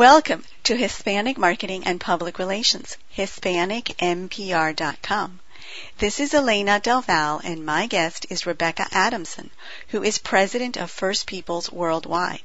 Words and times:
Welcome 0.00 0.44
to 0.64 0.76
Hispanic 0.76 1.36
Marketing 1.36 1.84
and 1.84 2.00
Public 2.00 2.38
Relations, 2.38 2.96
HispanicMPR.com. 3.18 5.40
This 5.98 6.20
is 6.20 6.32
Elena 6.32 6.80
Del 6.80 7.02
Val, 7.02 7.42
and 7.44 7.66
my 7.66 7.86
guest 7.86 8.24
is 8.30 8.46
Rebecca 8.46 8.86
Adamson, 8.92 9.50
who 9.88 10.02
is 10.02 10.16
president 10.16 10.78
of 10.78 10.90
First 10.90 11.26
Peoples 11.26 11.70
Worldwide. 11.70 12.40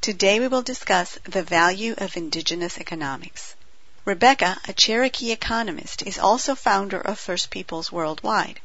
Today 0.00 0.38
we 0.38 0.46
will 0.46 0.62
discuss 0.62 1.18
the 1.24 1.42
value 1.42 1.96
of 1.98 2.16
indigenous 2.16 2.78
economics. 2.78 3.56
Rebecca, 4.04 4.60
a 4.68 4.72
Cherokee 4.72 5.32
economist, 5.32 6.02
is 6.02 6.16
also 6.16 6.54
founder 6.54 7.00
of 7.00 7.18
First 7.18 7.50
Peoples 7.50 7.90
Worldwide. 7.90 8.60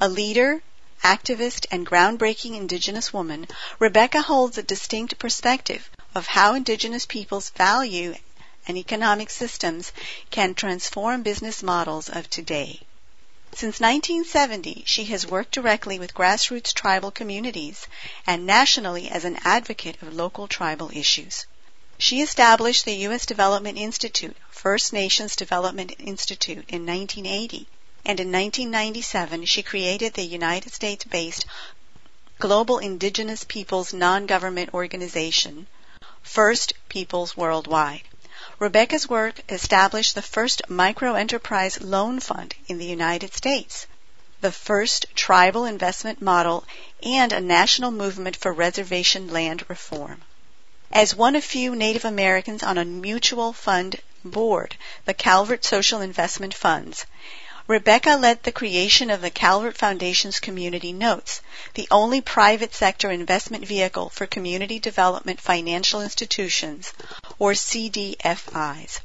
A 0.00 0.08
leader, 0.08 0.64
activist, 1.04 1.66
and 1.70 1.86
groundbreaking 1.86 2.56
indigenous 2.56 3.12
woman, 3.12 3.46
Rebecca 3.78 4.20
holds 4.20 4.58
a 4.58 4.64
distinct 4.64 5.16
perspective 5.20 5.88
of 6.14 6.28
how 6.28 6.54
indigenous 6.54 7.06
peoples 7.06 7.50
value 7.50 8.14
and 8.66 8.78
economic 8.78 9.28
systems 9.30 9.92
can 10.30 10.54
transform 10.54 11.22
business 11.22 11.62
models 11.62 12.08
of 12.08 12.30
today. 12.30 12.80
Since 13.52 13.78
1970, 13.78 14.84
she 14.86 15.04
has 15.04 15.26
worked 15.26 15.52
directly 15.52 15.98
with 15.98 16.14
grassroots 16.14 16.72
tribal 16.72 17.10
communities 17.10 17.86
and 18.26 18.46
nationally 18.46 19.08
as 19.08 19.24
an 19.24 19.38
advocate 19.44 20.02
of 20.02 20.12
local 20.12 20.48
tribal 20.48 20.90
issues. 20.92 21.46
She 21.98 22.20
established 22.20 22.84
the 22.84 22.96
U.S. 23.06 23.26
Development 23.26 23.78
Institute, 23.78 24.36
First 24.50 24.92
Nations 24.92 25.36
Development 25.36 25.94
Institute, 26.00 26.64
in 26.68 26.84
1980, 26.84 27.68
and 28.04 28.18
in 28.18 28.32
1997 28.32 29.44
she 29.44 29.62
created 29.62 30.14
the 30.14 30.24
United 30.24 30.72
States 30.72 31.04
based 31.04 31.46
Global 32.40 32.78
Indigenous 32.78 33.44
Peoples 33.44 33.92
Non 33.92 34.26
Government 34.26 34.74
Organization, 34.74 35.68
First 36.24 36.72
Peoples 36.88 37.36
Worldwide. 37.36 38.02
Rebecca's 38.58 39.08
work 39.08 39.40
established 39.48 40.14
the 40.14 40.22
first 40.22 40.62
microenterprise 40.68 41.78
loan 41.80 42.18
fund 42.18 42.54
in 42.66 42.78
the 42.78 42.86
United 42.86 43.34
States, 43.34 43.86
the 44.40 44.50
first 44.50 45.06
tribal 45.14 45.64
investment 45.64 46.22
model, 46.22 46.64
and 47.02 47.32
a 47.32 47.40
national 47.40 47.90
movement 47.90 48.36
for 48.36 48.52
reservation 48.52 49.28
land 49.28 49.68
reform. 49.68 50.22
As 50.90 51.14
one 51.14 51.36
of 51.36 51.44
few 51.44 51.76
Native 51.76 52.04
Americans 52.04 52.62
on 52.62 52.78
a 52.78 52.84
mutual 52.84 53.52
fund 53.52 54.00
board, 54.24 54.76
the 55.04 55.14
Calvert 55.14 55.64
Social 55.64 56.00
Investment 56.00 56.54
Funds, 56.54 57.04
Rebecca 57.66 58.16
led 58.16 58.42
the 58.42 58.52
creation 58.52 59.08
of 59.08 59.22
the 59.22 59.30
Calvert 59.30 59.78
Foundation's 59.78 60.38
Community 60.38 60.92
Notes, 60.92 61.40
the 61.72 61.88
only 61.90 62.20
private 62.20 62.74
sector 62.74 63.10
investment 63.10 63.66
vehicle 63.66 64.10
for 64.10 64.26
community 64.26 64.78
development 64.78 65.40
financial 65.40 66.02
institutions, 66.02 66.92
or 67.38 67.52
CDFIs. 67.52 69.00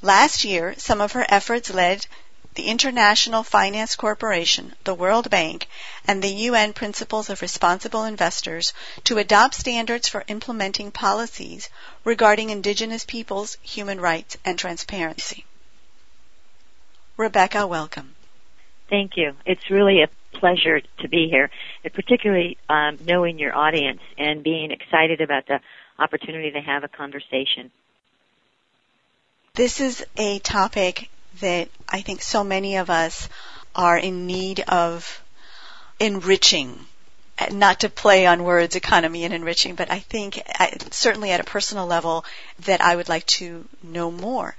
Last 0.00 0.42
year, 0.42 0.74
some 0.78 1.02
of 1.02 1.12
her 1.12 1.26
efforts 1.28 1.68
led 1.68 2.06
the 2.54 2.68
International 2.68 3.42
Finance 3.42 3.94
Corporation, 3.94 4.74
the 4.84 4.94
World 4.94 5.28
Bank, 5.28 5.68
and 6.06 6.22
the 6.22 6.34
UN 6.48 6.72
Principles 6.72 7.28
of 7.28 7.42
Responsible 7.42 8.04
Investors 8.04 8.72
to 9.04 9.18
adopt 9.18 9.54
standards 9.54 10.08
for 10.08 10.24
implementing 10.28 10.90
policies 10.90 11.68
regarding 12.04 12.48
indigenous 12.48 13.04
peoples, 13.04 13.58
human 13.60 14.00
rights, 14.00 14.38
and 14.46 14.58
transparency. 14.58 15.44
Rebecca, 17.18 17.66
welcome. 17.66 18.14
Thank 18.88 19.16
you. 19.16 19.34
It's 19.44 19.70
really 19.70 20.02
a 20.02 20.38
pleasure 20.38 20.80
to 21.00 21.08
be 21.08 21.28
here, 21.28 21.50
and 21.82 21.92
particularly 21.92 22.56
um, 22.68 22.96
knowing 23.04 23.40
your 23.40 23.54
audience 23.54 24.00
and 24.16 24.42
being 24.42 24.70
excited 24.70 25.20
about 25.20 25.46
the 25.48 25.58
opportunity 25.98 26.52
to 26.52 26.60
have 26.60 26.84
a 26.84 26.88
conversation. 26.88 27.72
This 29.54 29.80
is 29.80 30.06
a 30.16 30.38
topic 30.38 31.10
that 31.40 31.68
I 31.88 32.02
think 32.02 32.22
so 32.22 32.44
many 32.44 32.76
of 32.76 32.88
us 32.88 33.28
are 33.74 33.98
in 33.98 34.26
need 34.26 34.60
of 34.60 35.20
enriching. 35.98 36.78
Not 37.50 37.80
to 37.80 37.88
play 37.88 38.26
on 38.26 38.44
words, 38.44 38.76
economy 38.76 39.24
and 39.24 39.34
enriching, 39.34 39.74
but 39.74 39.90
I 39.90 39.98
think 39.98 40.40
certainly 40.90 41.32
at 41.32 41.40
a 41.40 41.44
personal 41.44 41.86
level 41.86 42.24
that 42.60 42.80
I 42.80 42.94
would 42.94 43.08
like 43.08 43.26
to 43.26 43.64
know 43.82 44.10
more. 44.10 44.56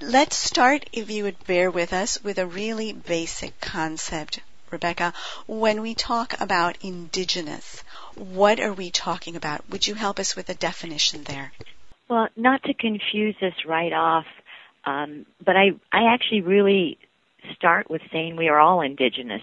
Let's 0.00 0.36
start, 0.36 0.90
if 0.92 1.10
you 1.10 1.24
would 1.24 1.46
bear 1.46 1.70
with 1.70 1.94
us, 1.94 2.22
with 2.22 2.38
a 2.38 2.46
really 2.46 2.92
basic 2.92 3.58
concept, 3.60 4.40
Rebecca. 4.70 5.14
When 5.46 5.80
we 5.80 5.94
talk 5.94 6.38
about 6.38 6.76
indigenous, 6.82 7.82
what 8.14 8.60
are 8.60 8.74
we 8.74 8.90
talking 8.90 9.36
about? 9.36 9.68
Would 9.70 9.86
you 9.86 9.94
help 9.94 10.18
us 10.18 10.36
with 10.36 10.50
a 10.50 10.54
definition 10.54 11.24
there? 11.24 11.52
Well, 12.08 12.28
not 12.36 12.62
to 12.64 12.74
confuse 12.74 13.36
us 13.40 13.54
right 13.66 13.92
off, 13.92 14.26
um, 14.84 15.24
but 15.42 15.56
I, 15.56 15.70
I 15.90 16.12
actually 16.12 16.42
really 16.42 16.98
start 17.54 17.88
with 17.88 18.02
saying 18.12 18.36
we 18.36 18.48
are 18.48 18.60
all 18.60 18.82
indigenous, 18.82 19.42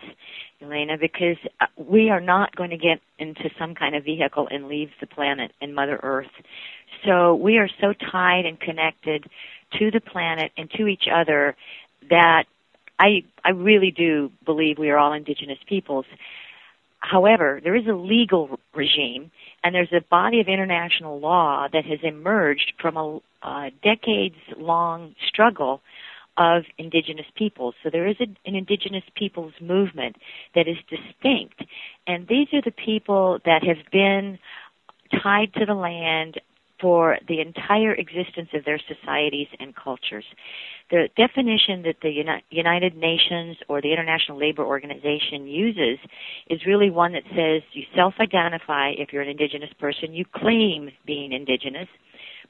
Elena, 0.61 0.97
because 0.99 1.37
uh, 1.61 1.65
we 1.77 2.11
are 2.11 2.21
not 2.21 2.55
going 2.55 2.69
to 2.69 2.77
get 2.77 3.01
into 3.17 3.49
some 3.57 3.73
kind 3.73 3.95
of 3.95 4.03
vehicle 4.03 4.47
and 4.51 4.67
leave 4.67 4.91
the 5.01 5.07
planet 5.07 5.51
and 5.61 5.73
Mother 5.73 5.99
Earth. 6.03 6.31
So 7.05 7.33
we 7.35 7.57
are 7.57 7.69
so 7.81 7.93
tied 8.11 8.45
and 8.45 8.59
connected 8.59 9.25
to 9.79 9.91
the 9.91 10.01
planet 10.01 10.51
and 10.57 10.69
to 10.71 10.87
each 10.87 11.07
other 11.13 11.55
that 12.09 12.45
I 12.99 13.23
I 13.43 13.51
really 13.51 13.91
do 13.91 14.31
believe 14.45 14.77
we 14.77 14.89
are 14.89 14.97
all 14.97 15.13
indigenous 15.13 15.59
peoples. 15.67 16.05
However, 16.99 17.59
there 17.61 17.75
is 17.75 17.85
a 17.87 17.93
legal 17.93 18.59
regime 18.73 19.31
and 19.63 19.75
there's 19.75 19.91
a 19.91 20.01
body 20.09 20.39
of 20.39 20.47
international 20.47 21.19
law 21.19 21.67
that 21.71 21.85
has 21.85 21.99
emerged 22.01 22.73
from 22.79 22.97
a, 22.97 23.71
decades 23.83 24.37
long 24.57 25.13
struggle 25.27 25.81
of 26.37 26.63
indigenous 26.77 27.25
peoples. 27.35 27.75
So 27.83 27.89
there 27.89 28.07
is 28.07 28.15
a, 28.21 28.27
an 28.45 28.55
indigenous 28.55 29.03
peoples 29.15 29.53
movement 29.59 30.15
that 30.55 30.67
is 30.67 30.77
distinct. 30.89 31.61
And 32.07 32.27
these 32.27 32.47
are 32.53 32.61
the 32.61 32.71
people 32.71 33.39
that 33.45 33.63
have 33.63 33.91
been 33.91 34.39
tied 35.21 35.53
to 35.55 35.65
the 35.65 35.75
land 35.75 36.39
for 36.83 37.17
the 37.29 37.39
entire 37.39 37.93
existence 37.93 38.49
of 38.53 38.65
their 38.65 38.77
societies 38.77 39.47
and 39.57 39.73
cultures. 39.73 40.25
The 40.91 41.07
definition 41.15 41.83
that 41.83 41.95
the 42.01 42.11
United 42.49 42.97
Nations 42.97 43.55
or 43.69 43.81
the 43.81 43.93
International 43.93 44.37
Labor 44.37 44.65
Organization 44.65 45.47
uses 45.47 45.97
is 46.49 46.65
really 46.67 46.89
one 46.89 47.13
that 47.13 47.23
says 47.29 47.61
you 47.71 47.83
self-identify 47.95 48.91
if 48.97 49.13
you're 49.13 49.21
an 49.21 49.29
indigenous 49.29 49.69
person, 49.79 50.13
you 50.13 50.25
claim 50.35 50.91
being 51.05 51.31
indigenous, 51.31 51.87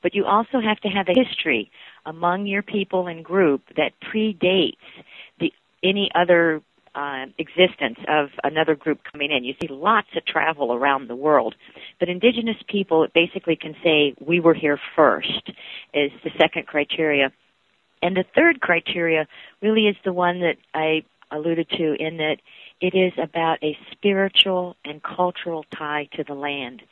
but 0.02 0.16
you 0.16 0.26
also 0.26 0.60
have 0.60 0.80
to 0.80 0.88
have 0.88 1.06
a 1.10 1.14
history 1.14 1.70
among 2.08 2.48
your 2.48 2.64
people 2.64 3.06
and 3.06 3.24
group 3.24 3.62
that 3.78 3.92
predates 4.12 4.74
the 5.40 5.54
any 5.84 6.10
other 6.16 6.64
uh, 6.96 7.26
existence 7.38 7.98
of 8.08 8.30
another 8.44 8.76
group 8.76 9.00
coming 9.12 9.32
in. 9.32 9.44
You 9.44 9.56
see 9.62 9.68
lots 9.68 10.08
of 10.16 10.26
travel 10.26 10.74
around 10.74 11.08
the 11.08 11.16
world, 11.16 11.56
but 12.00 12.10
indigenous 12.10 12.58
people 12.68 13.08
basically 13.14 13.56
can 13.56 13.76
say 13.84 14.14
we 14.20 14.40
were 14.40 14.54
here 14.54 14.80
first 14.96 15.52
is 15.94 16.12
the 16.24 16.32
second 16.40 16.68
criteria. 16.68 17.32
And 18.02 18.16
the 18.16 18.26
third 18.36 18.62
criteria 18.62 19.28
really 19.62 19.88
is 19.88 19.96
the 20.04 20.14
one 20.14 20.42
that 20.42 20.58
I 20.74 21.04
alluded 21.32 21.70
to 21.70 21.94
in 21.94 22.18
that 22.18 22.38
it 22.80 22.94
is 22.94 23.14
about 23.18 23.64
a 23.64 23.78
spiritual 23.92 24.76
and 24.86 25.02
cultural 25.02 25.66
tie 25.72 26.10
to 26.14 26.24
the 26.24 26.34
land. 26.34 26.84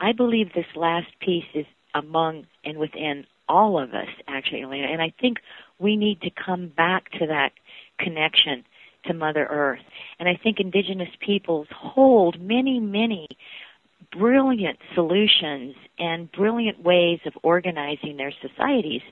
I 0.00 0.12
believe 0.12 0.52
this 0.52 0.66
last 0.76 1.08
piece 1.20 1.46
is 1.54 1.66
among 1.94 2.46
and 2.64 2.78
within 2.78 3.24
all 3.48 3.82
of 3.82 3.94
us, 3.94 4.08
actually, 4.26 4.62
Elena, 4.62 4.88
and 4.88 5.00
I 5.00 5.12
think 5.18 5.38
we 5.78 5.96
need 5.96 6.20
to 6.22 6.30
come 6.30 6.68
back 6.68 7.10
to 7.12 7.26
that 7.28 7.52
connection 7.98 8.64
to 9.08 9.14
Mother 9.14 9.46
Earth. 9.50 9.82
And 10.18 10.28
I 10.28 10.38
think 10.40 10.60
indigenous 10.60 11.10
peoples 11.20 11.66
hold 11.74 12.40
many, 12.40 12.80
many 12.80 13.26
brilliant 14.12 14.78
solutions 14.94 15.74
and 15.98 16.30
brilliant 16.32 16.82
ways 16.82 17.20
of 17.26 17.32
organizing 17.42 18.16
their 18.16 18.32
societies 18.40 19.02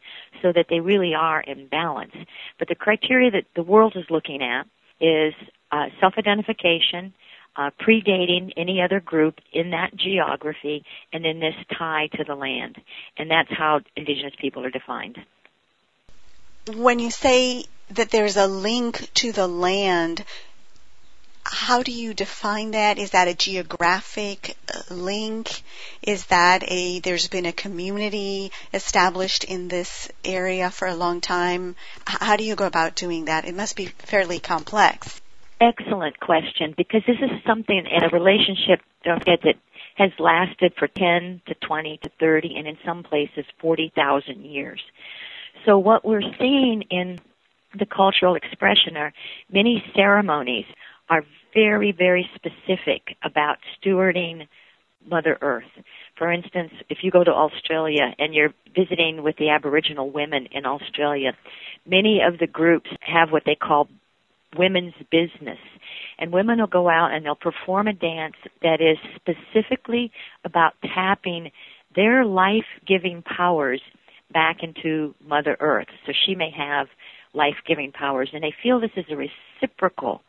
so 0.41 0.53
that 0.53 0.67
they 0.71 0.81
really 0.81 1.15
are 1.15 1.41
in 1.41 1.67
balance. 1.67 2.15
But 2.59 2.69
the 2.69 2.75
criteria 2.75 3.31
that 3.33 3.45
the 3.55 3.63
world 3.63 3.95
is 3.97 4.05
looking 4.09 4.43
at 4.43 4.67
is 5.01 5.35
uh, 5.71 5.87
self-identification, 6.01 7.13
uh, 7.57 7.71
predating 7.81 8.53
any 8.57 8.81
other 8.81 9.01
group 9.01 9.41
in 9.53 9.71
that 9.71 9.95
geography, 9.97 10.85
and 11.13 11.25
then 11.25 11.41
this 11.41 11.55
tie 11.77 12.09
to 12.15 12.25
the 12.25 12.35
land. 12.35 12.77
And 13.19 13.31
that's 13.31 13.51
how 13.51 13.81
indigenous 13.97 14.35
people 14.41 14.65
are 14.65 14.71
defined. 14.71 15.19
When 16.75 16.99
you 16.99 17.11
say 17.11 17.65
that 17.91 18.11
there's 18.11 18.37
a 18.37 18.47
link 18.47 19.11
to 19.15 19.33
the 19.33 19.47
land. 19.47 20.25
How 21.45 21.83
do 21.83 21.93
you 21.93 22.13
define 22.13 22.73
that? 22.73 22.99
Is 22.99 23.13
that 23.13 23.29
a 23.29 23.35
geographic 23.35 24.57
uh, 24.75 24.93
link? 24.93 25.63
Is 26.03 26.27
that 26.27 26.65
a, 26.67 26.99
there's 27.01 27.29
been 27.29 27.47
a 27.47 27.53
community 27.53 28.51
established 28.75 29.45
in 29.45 29.69
this 29.69 30.11
area 30.25 30.71
for 30.71 30.89
a 30.89 30.97
long 30.97 31.21
time? 31.21 31.77
How 32.05 32.37
do 32.37 32.45
you 32.45 32.57
go 32.57 32.67
about 32.67 32.97
doing 32.97 33.27
that? 33.27 33.45
It 33.45 33.55
must 33.55 33.77
be 33.77 33.87
fairly 33.87 34.41
complex. 34.41 35.21
Excellent 35.61 36.19
question 36.19 36.75
because 36.77 37.03
this 37.07 37.17
is 37.23 37.31
something 37.47 37.79
in 37.79 38.05
a 38.05 38.09
relationship, 38.09 38.81
don't 39.05 39.21
forget 39.21 39.41
that 39.45 39.55
has 39.95 40.11
lasted 40.19 40.75
for 40.79 40.89
10 40.89 41.41
to 41.47 41.55
20 41.55 41.99
to 42.03 42.11
30 42.21 42.57
and 42.57 42.67
in 42.67 42.77
some 42.85 43.03
places 43.03 43.45
40,000 43.61 44.45
years. 44.45 44.83
So 45.65 45.79
what 45.79 46.05
we're 46.05 46.35
seeing 46.39 46.83
in 46.91 47.19
the 47.79 47.87
cultural 47.87 48.35
expression 48.35 48.97
are 48.97 49.13
many 49.53 49.83
ceremonies 49.95 50.67
are 51.09 51.23
very, 51.55 51.93
very 51.93 52.29
specific 52.35 53.17
about 53.23 53.59
stewarding 53.81 54.47
Mother 55.09 55.39
Earth. 55.41 55.65
For 56.19 56.33
instance, 56.33 56.73
if 56.89 56.99
you 57.03 57.11
go 57.11 57.23
to 57.23 57.31
Australia 57.31 58.15
and 58.19 58.35
you're 58.35 58.53
visiting 58.75 59.23
with 59.23 59.37
the 59.37 59.51
Aboriginal 59.51 60.11
women 60.11 60.49
in 60.51 60.67
Australia, 60.67 61.33
many 61.87 62.21
of 62.27 62.39
the 62.39 62.47
groups 62.47 62.91
have 63.01 63.31
what 63.31 63.45
they 63.47 63.55
call 63.55 63.89
women's 64.57 64.95
business. 65.11 65.59
And 66.19 66.33
women 66.33 66.59
will 66.59 66.67
go 66.67 66.89
out 66.89 67.13
and 67.13 67.25
they'll 67.25 67.35
perform 67.35 67.89
a 67.89 67.93
dance 67.93 68.37
that 68.63 68.81
is 68.81 68.99
specifically 69.15 70.11
about 70.45 70.75
tapping 70.83 71.51
their 71.95 72.25
life-giving 72.25 73.23
powers 73.23 73.81
back 74.33 74.63
into 74.63 75.15
Mother 75.25 75.57
Earth. 75.61 75.89
So 76.07 76.13
she 76.27 76.35
may 76.35 76.51
have 76.57 76.89
life-giving 77.35 77.93
powers 77.93 78.31
and 78.33 78.43
they 78.43 78.55
feel 78.63 78.81
this 78.81 78.91
is 78.97 79.05
a 79.11 79.17
reciprocal 79.17 80.23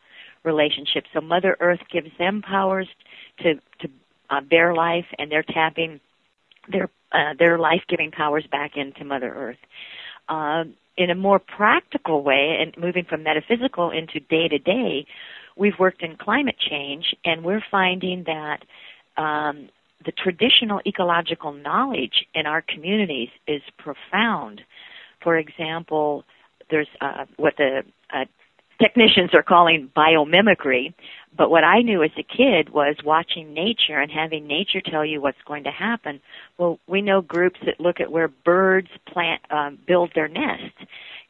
relationship. 0.44 1.04
So 1.12 1.20
Mother 1.20 1.56
Earth 1.60 1.80
gives 1.92 2.10
them 2.18 2.42
powers 2.42 2.88
to, 3.40 3.54
to 3.54 3.90
uh, 4.30 4.40
bear 4.40 4.74
life 4.74 5.06
and 5.18 5.30
they're 5.30 5.42
tapping 5.42 6.00
their, 6.70 6.90
uh, 7.12 7.34
their 7.38 7.58
life-giving 7.58 8.10
powers 8.10 8.44
back 8.50 8.72
into 8.76 9.04
Mother 9.04 9.32
Earth. 9.34 9.58
Uh, 10.28 10.64
in 10.96 11.10
a 11.10 11.14
more 11.14 11.38
practical 11.38 12.22
way 12.22 12.58
and 12.60 12.76
moving 12.76 13.04
from 13.04 13.22
metaphysical 13.22 13.90
into 13.90 14.18
day 14.20 14.48
to 14.48 14.58
day, 14.58 15.06
we've 15.56 15.78
worked 15.78 16.02
in 16.02 16.16
climate 16.16 16.56
change 16.58 17.14
and 17.24 17.44
we're 17.44 17.64
finding 17.70 18.24
that 18.24 18.64
um, 19.16 19.68
the 20.04 20.12
traditional 20.12 20.80
ecological 20.86 21.52
knowledge 21.52 22.26
in 22.34 22.46
our 22.46 22.62
communities 22.62 23.28
is 23.46 23.62
profound. 23.78 24.60
For 25.22 25.36
example, 25.36 26.24
there's 26.70 26.88
uh, 27.00 27.24
what 27.36 27.54
the 27.56 27.82
uh, 28.12 28.24
technicians 28.80 29.30
are 29.34 29.42
calling 29.42 29.90
biomimicry, 29.96 30.94
but 31.36 31.50
what 31.50 31.64
I 31.64 31.82
knew 31.82 32.02
as 32.02 32.10
a 32.16 32.22
kid 32.22 32.70
was 32.70 32.96
watching 33.04 33.52
nature 33.52 33.98
and 33.98 34.10
having 34.10 34.46
nature 34.46 34.80
tell 34.80 35.04
you 35.04 35.20
what's 35.20 35.38
going 35.46 35.64
to 35.64 35.70
happen. 35.70 36.20
Well, 36.58 36.78
we 36.86 37.02
know 37.02 37.20
groups 37.20 37.58
that 37.66 37.80
look 37.80 38.00
at 38.00 38.10
where 38.10 38.28
birds 38.28 38.88
plant 39.06 39.42
um, 39.50 39.78
build 39.86 40.12
their 40.14 40.28
nests, 40.28 40.76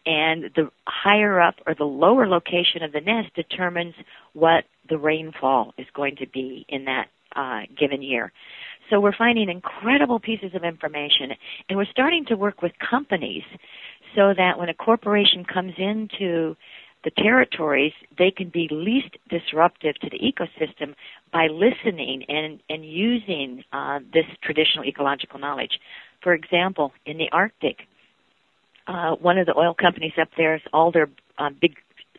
and 0.07 0.45
the 0.55 0.71
higher 0.87 1.41
up 1.41 1.57
or 1.67 1.75
the 1.75 1.85
lower 1.85 2.27
location 2.27 2.83
of 2.83 2.93
the 2.93 3.01
nest 3.01 3.35
determines 3.35 3.95
what 4.33 4.65
the 4.89 4.99
rainfall 4.99 5.75
is 5.77 5.87
going 5.95 6.17
to 6.17 6.27
be 6.27 6.65
in 6.69 6.85
that 6.85 7.09
uh, 7.37 7.63
given 7.79 8.03
year. 8.03 8.33
So 8.91 9.01
we're 9.01 9.17
finding 9.17 9.51
incredible 9.51 10.19
pieces 10.19 10.55
of 10.55 10.65
information, 10.65 11.33
and 11.69 11.77
we're 11.77 11.87
starting 11.91 12.25
to 12.27 12.37
work 12.37 12.63
with 12.63 12.73
companies 12.79 13.43
so 14.15 14.35
that 14.37 14.59
when 14.59 14.69
a 14.69 14.75
corporation 14.75 15.45
comes 15.45 15.75
into 15.79 16.57
the 17.05 17.11
territories, 17.11 17.93
they 18.19 18.31
can 18.31 18.49
be 18.49 18.69
least 18.71 19.17
disruptive 19.29 19.95
to 20.01 20.11
the 20.11 20.19
ecosystem 20.19 20.95
by 21.33 21.47
listening 21.47 22.25
and, 22.29 22.61
and 22.69 22.85
using 22.85 23.63
uh, 23.73 24.01
this 24.13 24.25
traditional 24.43 24.85
ecological 24.85 25.39
knowledge. 25.39 25.79
For 26.23 26.35
example, 26.35 26.93
in 27.07 27.19
the 27.19 27.29
Arctic, 27.33 27.87
uh, 28.89 29.13
one 29.13 29.39
of 29.39 29.47
the 29.47 29.57
oil 29.57 29.75
companies 29.75 30.13
up 30.21 30.29
there, 30.37 30.61
all 30.73 30.91
their 30.91 31.09
uh, 31.39 31.51
big 31.61 31.77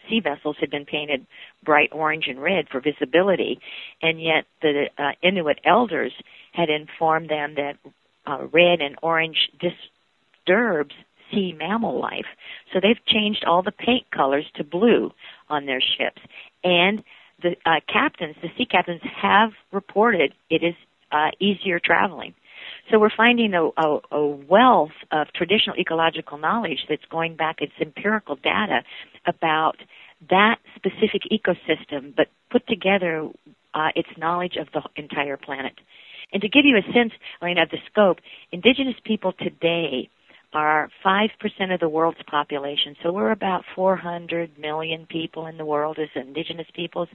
sea 0.09 0.21
vessels 0.21 0.55
had 0.59 0.71
been 0.71 0.85
painted 0.85 1.25
bright 1.63 1.89
orange 1.91 2.25
and 2.27 2.41
red 2.41 2.67
for 2.71 2.79
visibility, 2.79 3.59
and 4.01 4.21
yet 4.21 4.45
the 4.61 4.85
uh, 4.97 5.11
Inuit 5.21 5.59
elders 5.65 6.13
had 6.53 6.69
informed 6.69 7.29
them 7.29 7.55
that 7.55 7.75
uh, 8.25 8.45
red 8.51 8.81
and 8.81 8.95
orange 9.01 9.49
disturbs 9.59 10.95
sea 11.31 11.55
mammal 11.57 11.99
life. 11.99 12.25
So 12.73 12.79
they've 12.81 13.03
changed 13.05 13.43
all 13.45 13.63
the 13.63 13.71
paint 13.71 14.09
colors 14.11 14.45
to 14.55 14.63
blue 14.63 15.11
on 15.49 15.65
their 15.65 15.81
ships. 15.81 16.21
And 16.63 17.03
the 17.41 17.55
uh, 17.65 17.79
captains, 17.91 18.35
the 18.41 18.49
sea 18.57 18.65
captains, 18.65 19.01
have 19.21 19.51
reported 19.71 20.33
it 20.49 20.63
is 20.63 20.75
uh, 21.11 21.29
easier 21.39 21.79
traveling. 21.83 22.33
So 22.91 22.99
we're 22.99 23.15
finding 23.15 23.53
a, 23.53 23.69
a, 23.77 23.99
a, 24.11 24.27
wealth 24.27 24.91
of 25.11 25.27
traditional 25.33 25.75
ecological 25.77 26.37
knowledge 26.37 26.79
that's 26.89 27.05
going 27.09 27.35
back, 27.35 27.57
it's 27.59 27.73
empirical 27.79 28.35
data 28.35 28.81
about 29.25 29.77
that 30.29 30.57
specific 30.75 31.21
ecosystem, 31.31 32.15
but 32.15 32.27
put 32.51 32.67
together 32.67 33.29
uh, 33.73 33.89
its 33.95 34.09
knowledge 34.17 34.57
of 34.59 34.67
the 34.73 34.81
entire 35.01 35.37
planet. 35.37 35.73
And 36.33 36.41
to 36.41 36.49
give 36.49 36.65
you 36.65 36.77
a 36.77 36.93
sense, 36.93 37.13
Elena, 37.41 37.63
of 37.63 37.69
the 37.69 37.77
scope, 37.91 38.17
indigenous 38.51 38.95
people 39.03 39.33
today 39.33 40.09
are 40.53 40.89
5% 41.05 41.73
of 41.73 41.79
the 41.79 41.89
world's 41.89 42.21
population. 42.29 42.95
So 43.03 43.11
we're 43.11 43.31
about 43.31 43.63
400 43.75 44.57
million 44.57 45.05
people 45.05 45.45
in 45.45 45.57
the 45.57 45.65
world 45.65 45.99
as 45.99 46.09
indigenous 46.15 46.67
peoples. 46.73 47.09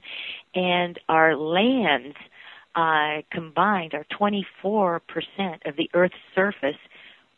And 0.53 0.99
our 1.09 1.35
lands 1.35 2.15
uh, 2.75 3.21
combined 3.31 3.93
are 3.93 4.05
24% 4.19 5.01
of 5.65 5.75
the 5.75 5.89
Earth's 5.93 6.15
surface 6.33 6.77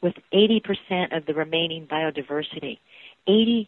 with 0.01 0.13
80% 0.33 1.15
of 1.17 1.25
the 1.25 1.33
remaining 1.33 1.88
biodiversity. 1.88 2.79
80%. 3.27 3.67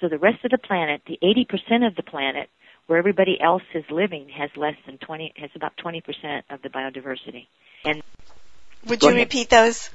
So 0.00 0.08
the 0.08 0.18
rest 0.18 0.44
of 0.44 0.50
the 0.50 0.58
planet, 0.58 1.02
the 1.06 1.18
80% 1.22 1.86
of 1.86 1.94
the 1.94 2.02
planet 2.02 2.48
where 2.86 2.98
everybody 2.98 3.38
else 3.40 3.62
is 3.74 3.84
living 3.90 4.28
has 4.30 4.50
less 4.56 4.74
than 4.86 4.98
20, 4.98 5.34
has 5.36 5.50
about 5.54 5.74
20% 5.76 6.42
of 6.50 6.62
the 6.62 6.70
biodiversity. 6.70 7.46
And 7.84 8.02
would 8.86 9.02
you 9.02 9.14
repeat 9.14 9.50
those? 9.50 9.90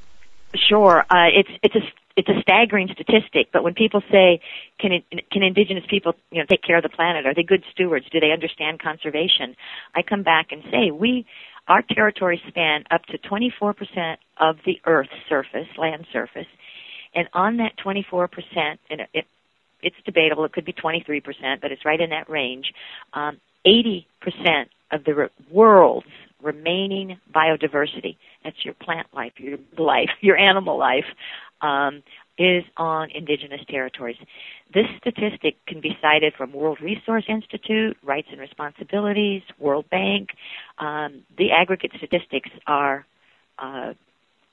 Sure, 0.56 1.04
uh, 1.10 1.30
it's 1.34 1.50
it's 1.64 1.76
a 1.76 1.82
it's 2.16 2.30
a 2.30 2.42
staggering 2.42 2.90
statistic. 2.94 3.50
But 3.52 3.64
when 3.64 3.74
people 3.74 4.02
say, 4.12 4.40
"Can 4.80 5.02
can 5.32 5.44
indigenous 5.44 5.84
people 5.90 6.14
you 6.32 6.40
know 6.40 6.46
take 6.46 6.62
care 6.62 6.78
of 6.78 6.84
the 6.84 6.90
planet? 6.90 7.26
Are 7.26 7.34
they 7.34 7.44
good 7.44 7.64
stewards? 7.72 8.06
Do 8.12 8.20
they 8.20 8.32
understand 8.32 8.80
conservation?" 8.80 9.56
I 9.96 10.04
come 10.04 10.22
back 10.24 10.52
and 10.52 10.64
say, 10.72 10.92
"We 10.92 11.26
our 11.68 11.82
territories 11.82 12.42
span 12.48 12.84
up 12.92 13.06
to 13.06 13.18
24% 13.18 14.18
of 14.38 14.58
the 14.66 14.80
Earth's 14.86 15.12
surface, 15.30 15.68
land 15.78 16.06
surface, 16.12 16.48
and 17.16 17.28
on 17.34 17.58
that 17.58 17.78
24%, 17.78 18.28
and 18.90 19.02
it 19.14 19.26
it's 19.82 19.96
debatable. 20.06 20.46
It 20.46 20.54
could 20.54 20.66
be 20.66 20.74
23%, 20.74 21.62
but 21.62 21.72
it's 21.72 21.84
right 21.84 22.00
in 22.00 22.12
that 22.12 22.30
range. 22.30 22.74
Um, 23.14 23.40
80% 23.66 24.06
of 24.92 25.04
the 25.04 25.30
world's 25.52 26.08
remaining 26.44 27.20
biodiversity, 27.34 28.18
that's 28.44 28.64
your 28.64 28.74
plant 28.74 29.08
life, 29.14 29.34
your 29.38 29.58
life, 29.78 30.10
your 30.22 30.38
animal 30.38 30.78
life, 30.78 31.06
um, 31.62 32.04
is 32.38 32.64
on 32.78 33.12
indigenous 33.12 33.62
territories. 33.70 34.18
This 34.74 34.86
statistic 35.00 35.56
can 35.68 35.82
be 35.82 35.98
cited 36.02 36.34
from 36.36 36.52
World 36.52 36.80
Resource 36.82 37.26
Institute, 37.28 37.96
Rights 38.04 38.28
and 38.32 38.40
Responsibilities, 38.40 39.44
World 39.60 39.90
Bank. 39.90 40.30
Um, 40.80 41.24
the 41.38 41.52
aggregate 41.52 41.92
statistics 41.98 42.50
are 42.66 43.06
uh, 43.60 43.94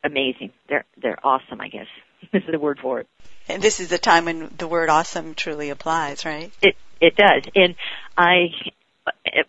amazing. 0.04 0.52
They're 0.68 0.84
they're 1.00 1.18
awesome. 1.24 1.60
I 1.60 1.68
guess 1.68 1.86
this 2.32 2.42
is 2.42 2.50
the 2.50 2.58
word 2.58 2.78
for 2.80 3.00
it. 3.00 3.08
And 3.48 3.62
this 3.62 3.80
is 3.80 3.88
the 3.88 3.98
time 3.98 4.26
when 4.26 4.50
the 4.56 4.68
word 4.68 4.90
"awesome" 4.90 5.34
truly 5.34 5.70
applies, 5.70 6.24
right? 6.24 6.52
It 6.60 6.76
it 7.00 7.16
does, 7.16 7.42
and 7.54 7.76
I 8.16 8.50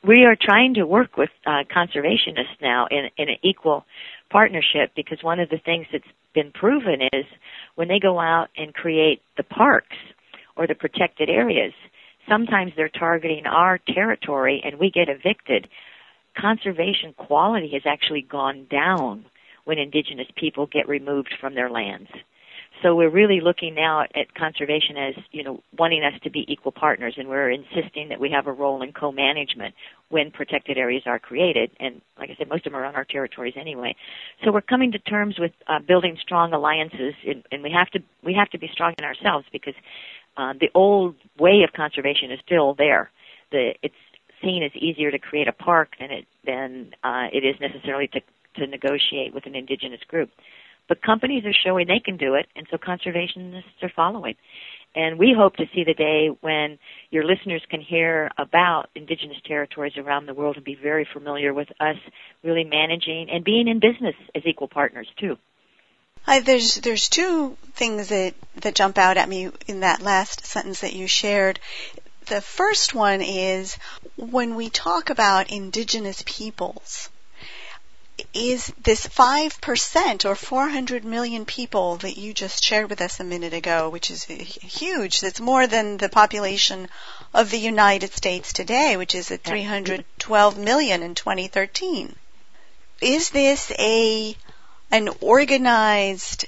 we 0.03 0.25
are 0.25 0.35
trying 0.39 0.73
to 0.75 0.85
work 0.85 1.17
with 1.17 1.29
uh, 1.45 1.63
conservationists 1.75 2.61
now 2.61 2.87
in, 2.89 3.09
in 3.17 3.29
an 3.29 3.37
equal 3.43 3.85
partnership 4.29 4.91
because 4.95 5.19
one 5.21 5.39
of 5.39 5.49
the 5.49 5.59
things 5.63 5.85
that's 5.91 6.03
been 6.33 6.51
proven 6.51 7.01
is 7.13 7.25
when 7.75 7.87
they 7.87 7.99
go 7.99 8.19
out 8.19 8.47
and 8.57 8.73
create 8.73 9.21
the 9.37 9.43
parks 9.43 9.95
or 10.55 10.67
the 10.67 10.75
protected 10.75 11.29
areas, 11.29 11.73
sometimes 12.29 12.71
they're 12.75 12.89
targeting 12.89 13.45
our 13.45 13.79
territory 13.87 14.61
and 14.63 14.79
we 14.79 14.91
get 14.91 15.09
evicted. 15.09 15.67
Conservation 16.37 17.13
quality 17.13 17.71
has 17.73 17.83
actually 17.85 18.21
gone 18.21 18.67
down 18.69 19.25
when 19.65 19.77
indigenous 19.77 20.27
people 20.35 20.65
get 20.65 20.87
removed 20.87 21.33
from 21.39 21.55
their 21.55 21.69
lands. 21.69 22.09
So 22.81 22.95
we're 22.95 23.09
really 23.09 23.41
looking 23.41 23.75
now 23.75 24.01
at 24.01 24.33
conservation 24.33 24.97
as, 24.97 25.13
you 25.31 25.43
know, 25.43 25.61
wanting 25.77 26.03
us 26.03 26.19
to 26.23 26.31
be 26.31 26.51
equal 26.51 26.71
partners 26.71 27.15
and 27.17 27.29
we're 27.29 27.51
insisting 27.51 28.09
that 28.09 28.19
we 28.19 28.31
have 28.31 28.47
a 28.47 28.51
role 28.51 28.81
in 28.81 28.91
co-management 28.91 29.75
when 30.09 30.31
protected 30.31 30.77
areas 30.77 31.03
are 31.05 31.19
created. 31.19 31.69
And 31.79 32.01
like 32.17 32.31
I 32.31 32.35
said, 32.37 32.49
most 32.49 32.65
of 32.65 32.71
them 32.71 32.81
are 32.81 32.85
on 32.85 32.95
our 32.95 33.05
territories 33.05 33.53
anyway. 33.55 33.95
So 34.43 34.51
we're 34.51 34.61
coming 34.61 34.91
to 34.93 34.99
terms 34.99 35.37
with 35.37 35.51
uh, 35.67 35.79
building 35.79 36.17
strong 36.19 36.53
alliances 36.53 37.13
and, 37.27 37.43
and, 37.51 37.61
we 37.61 37.71
have 37.71 37.89
to, 37.91 37.99
we 38.23 38.33
have 38.33 38.49
to 38.49 38.57
be 38.57 38.69
strong 38.71 38.95
in 38.97 39.05
ourselves 39.05 39.45
because 39.51 39.75
uh, 40.37 40.53
the 40.59 40.69
old 40.73 41.15
way 41.37 41.63
of 41.63 41.73
conservation 41.73 42.31
is 42.31 42.39
still 42.43 42.73
there. 42.73 43.11
The, 43.51 43.75
it's 43.83 43.93
seen 44.41 44.63
as 44.63 44.71
easier 44.75 45.11
to 45.11 45.19
create 45.19 45.47
a 45.47 45.53
park 45.53 45.91
than 45.99 46.09
it, 46.09 46.25
than 46.45 46.93
uh, 47.03 47.27
it 47.31 47.45
is 47.45 47.55
necessarily 47.61 48.07
to, 48.07 48.21
to 48.55 48.65
negotiate 48.65 49.35
with 49.35 49.45
an 49.45 49.55
indigenous 49.55 50.01
group. 50.07 50.31
But 50.87 51.01
companies 51.01 51.45
are 51.45 51.53
showing 51.53 51.87
they 51.87 52.01
can 52.03 52.17
do 52.17 52.35
it, 52.35 52.47
and 52.55 52.67
so 52.69 52.77
conservationists 52.77 53.81
are 53.81 53.91
following. 53.95 54.35
And 54.93 55.17
we 55.17 55.33
hope 55.37 55.55
to 55.55 55.65
see 55.73 55.85
the 55.85 55.93
day 55.93 56.27
when 56.41 56.77
your 57.11 57.23
listeners 57.23 57.61
can 57.69 57.79
hear 57.79 58.29
about 58.37 58.89
indigenous 58.93 59.37
territories 59.45 59.93
around 59.97 60.25
the 60.25 60.33
world 60.33 60.57
and 60.57 60.65
be 60.65 60.75
very 60.75 61.07
familiar 61.13 61.53
with 61.53 61.69
us 61.79 61.95
really 62.43 62.65
managing 62.65 63.29
and 63.31 63.43
being 63.43 63.69
in 63.69 63.79
business 63.79 64.15
as 64.35 64.43
equal 64.45 64.67
partners 64.67 65.07
too. 65.17 65.37
Hi, 66.23 66.39
there's 66.41 66.75
there's 66.81 67.09
two 67.09 67.57
things 67.73 68.09
that 68.09 68.35
that 68.57 68.75
jump 68.75 68.97
out 68.97 69.17
at 69.17 69.29
me 69.29 69.49
in 69.65 69.79
that 69.79 70.01
last 70.01 70.45
sentence 70.45 70.81
that 70.81 70.93
you 70.93 71.07
shared. 71.07 71.59
The 72.27 72.41
first 72.41 72.93
one 72.93 73.21
is 73.21 73.77
when 74.17 74.55
we 74.55 74.69
talk 74.69 75.09
about 75.09 75.51
indigenous 75.51 76.23
peoples, 76.25 77.09
is 78.33 78.73
this 78.83 79.07
5% 79.07 80.25
or 80.25 80.35
400 80.35 81.05
million 81.05 81.45
people 81.45 81.97
that 81.97 82.17
you 82.17 82.33
just 82.33 82.63
shared 82.63 82.89
with 82.89 83.01
us 83.01 83.19
a 83.19 83.23
minute 83.23 83.53
ago, 83.53 83.89
which 83.89 84.09
is 84.11 84.23
huge. 84.23 85.21
That's 85.21 85.39
more 85.39 85.67
than 85.67 85.97
the 85.97 86.09
population 86.09 86.89
of 87.33 87.49
the 87.49 87.59
United 87.59 88.13
States 88.13 88.53
today, 88.53 88.97
which 88.97 89.15
is 89.15 89.31
at 89.31 89.43
312 89.43 90.57
million 90.57 91.03
in 91.03 91.15
2013. 91.15 92.15
Is 93.01 93.29
this 93.29 93.71
a 93.79 94.35
an 94.91 95.09
organized 95.21 96.45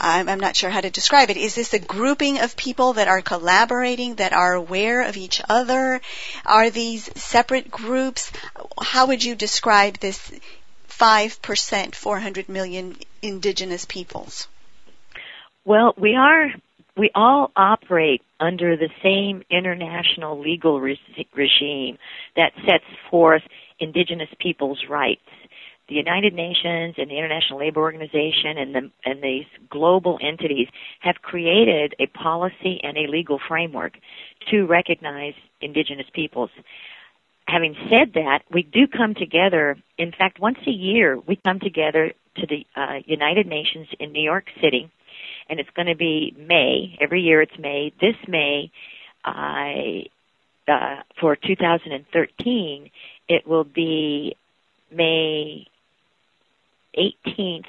I'm, 0.00 0.28
I'm 0.28 0.38
not 0.38 0.54
sure 0.54 0.70
how 0.70 0.80
to 0.80 0.90
describe 0.90 1.28
it. 1.28 1.36
Is 1.36 1.56
this 1.56 1.74
a 1.74 1.78
grouping 1.80 2.38
of 2.38 2.56
people 2.56 2.92
that 2.92 3.08
are 3.08 3.20
collaborating, 3.20 4.14
that 4.16 4.32
are 4.32 4.52
aware 4.52 5.02
of 5.02 5.16
each 5.16 5.42
other? 5.48 6.00
Are 6.46 6.70
these 6.70 7.10
separate 7.20 7.68
groups? 7.68 8.30
How 8.80 9.06
would 9.06 9.24
you 9.24 9.34
describe 9.34 9.98
this 9.98 10.30
5%, 10.98 11.94
400 11.94 12.48
million 12.48 12.96
indigenous 13.22 13.84
peoples? 13.84 14.48
Well, 15.64 15.94
we 15.96 16.16
are, 16.16 16.48
we 16.96 17.10
all 17.14 17.52
operate 17.54 18.22
under 18.40 18.76
the 18.76 18.88
same 19.02 19.42
international 19.50 20.40
legal 20.40 20.80
re- 20.80 20.98
regime 21.34 21.98
that 22.36 22.52
sets 22.66 22.84
forth 23.10 23.42
indigenous 23.78 24.28
peoples' 24.40 24.84
rights. 24.88 25.20
The 25.88 25.94
United 25.94 26.34
Nations 26.34 26.96
and 26.98 27.10
the 27.10 27.16
International 27.16 27.60
Labor 27.60 27.80
Organization 27.80 28.58
and 28.58 28.74
the 28.74 28.90
and 29.06 29.22
these 29.22 29.46
global 29.70 30.18
entities 30.20 30.68
have 31.00 31.16
created 31.22 31.94
a 31.98 32.06
policy 32.08 32.78
and 32.82 32.98
a 32.98 33.10
legal 33.10 33.40
framework 33.48 33.94
to 34.50 34.66
recognize 34.66 35.32
indigenous 35.62 36.06
peoples 36.12 36.50
having 37.48 37.74
said 37.88 38.12
that, 38.14 38.40
we 38.52 38.62
do 38.62 38.86
come 38.86 39.14
together. 39.14 39.76
In 39.96 40.12
fact, 40.12 40.38
once 40.38 40.58
a 40.66 40.70
year, 40.70 41.18
we 41.26 41.36
come 41.36 41.58
together 41.60 42.12
to 42.36 42.46
the 42.46 42.66
uh, 42.80 43.00
United 43.06 43.46
Nations 43.46 43.88
in 43.98 44.12
New 44.12 44.22
York 44.22 44.44
City, 44.62 44.90
and 45.48 45.58
it's 45.58 45.70
going 45.74 45.88
to 45.88 45.96
be 45.96 46.36
May. 46.38 46.96
Every 47.00 47.22
year 47.22 47.40
it's 47.40 47.58
May. 47.58 47.92
This 48.00 48.16
May, 48.28 48.70
I 49.24 50.04
uh, 50.68 51.02
for 51.18 51.36
2013, 51.36 52.90
it 53.28 53.46
will 53.46 53.64
be 53.64 54.36
May 54.92 55.66
18th, 56.96 57.68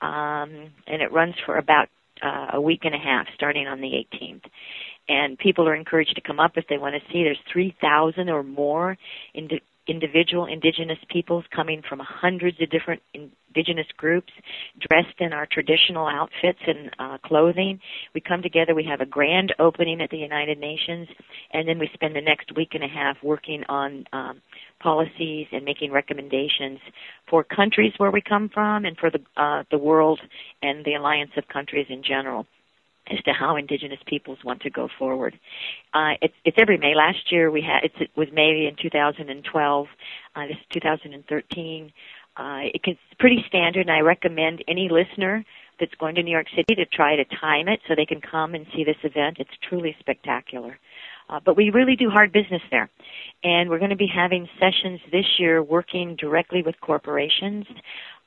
um, 0.00 0.70
and 0.86 1.02
it 1.02 1.12
runs 1.12 1.34
for 1.44 1.58
about 1.58 1.88
uh, 2.22 2.50
a 2.52 2.60
week 2.60 2.80
and 2.84 2.94
a 2.94 2.98
half, 2.98 3.26
starting 3.34 3.66
on 3.66 3.80
the 3.80 3.90
18th 4.14 4.44
and 5.08 5.38
people 5.38 5.68
are 5.68 5.74
encouraged 5.74 6.14
to 6.14 6.20
come 6.20 6.40
up 6.40 6.52
if 6.56 6.66
they 6.68 6.78
want 6.78 6.94
to 6.94 7.12
see. 7.12 7.24
There's 7.24 7.38
3,000 7.52 8.28
or 8.28 8.42
more 8.42 8.96
ind- 9.34 9.60
individual 9.88 10.44
indigenous 10.44 10.98
peoples 11.10 11.44
coming 11.54 11.82
from 11.88 12.00
hundreds 12.00 12.60
of 12.60 12.70
different 12.70 13.02
indigenous 13.14 13.86
groups 13.96 14.32
dressed 14.88 15.18
in 15.18 15.32
our 15.32 15.46
traditional 15.50 16.06
outfits 16.06 16.58
and 16.66 16.90
uh, 16.98 17.18
clothing. 17.24 17.80
We 18.14 18.20
come 18.20 18.42
together, 18.42 18.74
we 18.74 18.84
have 18.84 19.00
a 19.00 19.06
grand 19.06 19.54
opening 19.58 20.00
at 20.02 20.10
the 20.10 20.18
United 20.18 20.58
Nations, 20.58 21.08
and 21.52 21.66
then 21.66 21.78
we 21.78 21.88
spend 21.94 22.14
the 22.14 22.20
next 22.20 22.54
week 22.54 22.70
and 22.74 22.84
a 22.84 22.88
half 22.88 23.16
working 23.22 23.64
on 23.68 24.04
um, 24.12 24.42
policies 24.80 25.46
and 25.52 25.64
making 25.64 25.90
recommendations 25.90 26.78
for 27.28 27.42
countries 27.42 27.92
where 27.96 28.10
we 28.10 28.20
come 28.20 28.50
from 28.52 28.84
and 28.84 28.96
for 28.98 29.10
the, 29.10 29.20
uh, 29.36 29.64
the 29.70 29.78
world 29.78 30.20
and 30.62 30.84
the 30.84 30.94
alliance 30.94 31.32
of 31.36 31.48
countries 31.48 31.86
in 31.88 32.02
general 32.02 32.46
as 33.10 33.22
to 33.24 33.32
how 33.32 33.56
indigenous 33.56 34.00
peoples 34.06 34.38
want 34.44 34.62
to 34.62 34.70
go 34.70 34.88
forward. 34.98 35.38
Uh, 35.94 36.12
it's, 36.22 36.34
it's 36.44 36.56
every 36.60 36.78
May. 36.78 36.94
Last 36.94 37.30
year 37.30 37.50
we 37.50 37.62
had 37.62 37.84
it 37.84 38.10
was 38.16 38.28
May 38.32 38.66
in 38.66 38.76
2012. 38.80 39.86
Uh, 40.36 40.46
this 40.46 40.56
is 40.56 40.66
2013. 40.72 41.92
Uh, 42.36 42.60
it's 42.72 43.00
pretty 43.18 43.44
standard, 43.48 43.80
and 43.80 43.90
I 43.90 44.00
recommend 44.00 44.62
any 44.68 44.88
listener 44.88 45.44
that's 45.80 45.94
going 45.98 46.14
to 46.16 46.22
New 46.22 46.30
York 46.30 46.46
City 46.54 46.74
to 46.76 46.86
try 46.86 47.16
to 47.16 47.24
time 47.24 47.68
it 47.68 47.80
so 47.86 47.94
they 47.94 48.06
can 48.06 48.20
come 48.20 48.54
and 48.54 48.66
see 48.74 48.84
this 48.84 48.96
event. 49.02 49.38
It's 49.40 49.50
truly 49.68 49.96
spectacular. 49.98 50.78
Uh, 51.28 51.40
but 51.44 51.56
we 51.56 51.70
really 51.70 51.94
do 51.94 52.08
hard 52.08 52.32
business 52.32 52.62
there. 52.70 52.88
And 53.44 53.68
we're 53.68 53.78
going 53.78 53.90
to 53.90 53.96
be 53.96 54.10
having 54.12 54.48
sessions 54.58 55.00
this 55.12 55.26
year 55.38 55.62
working 55.62 56.16
directly 56.16 56.62
with 56.62 56.80
corporations. 56.80 57.66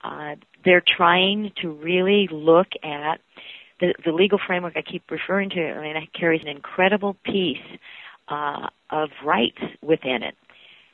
Uh, 0.03 0.35
they're 0.63 0.83
trying 0.85 1.51
to 1.61 1.71
really 1.71 2.27
look 2.31 2.67
at 2.83 3.19
the, 3.81 3.93
the 4.05 4.11
legal 4.11 4.39
framework 4.45 4.73
I 4.77 4.81
keep 4.83 5.03
referring 5.11 5.49
to, 5.51 5.71
I 5.73 5.81
mean, 5.81 5.97
it 5.97 6.13
carries 6.17 6.41
an 6.41 6.47
incredible 6.47 7.17
piece 7.25 7.57
uh, 8.29 8.67
of 8.89 9.09
rights 9.25 9.59
within 9.81 10.23
it. 10.23 10.35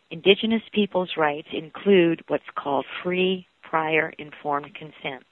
Indigenous 0.10 0.64
peoples' 0.72 1.12
rights 1.18 1.50
include 1.52 2.24
what's 2.28 2.44
called 2.56 2.86
free, 3.04 3.46
prior, 3.62 4.14
informed 4.18 4.74
consent. 4.74 5.24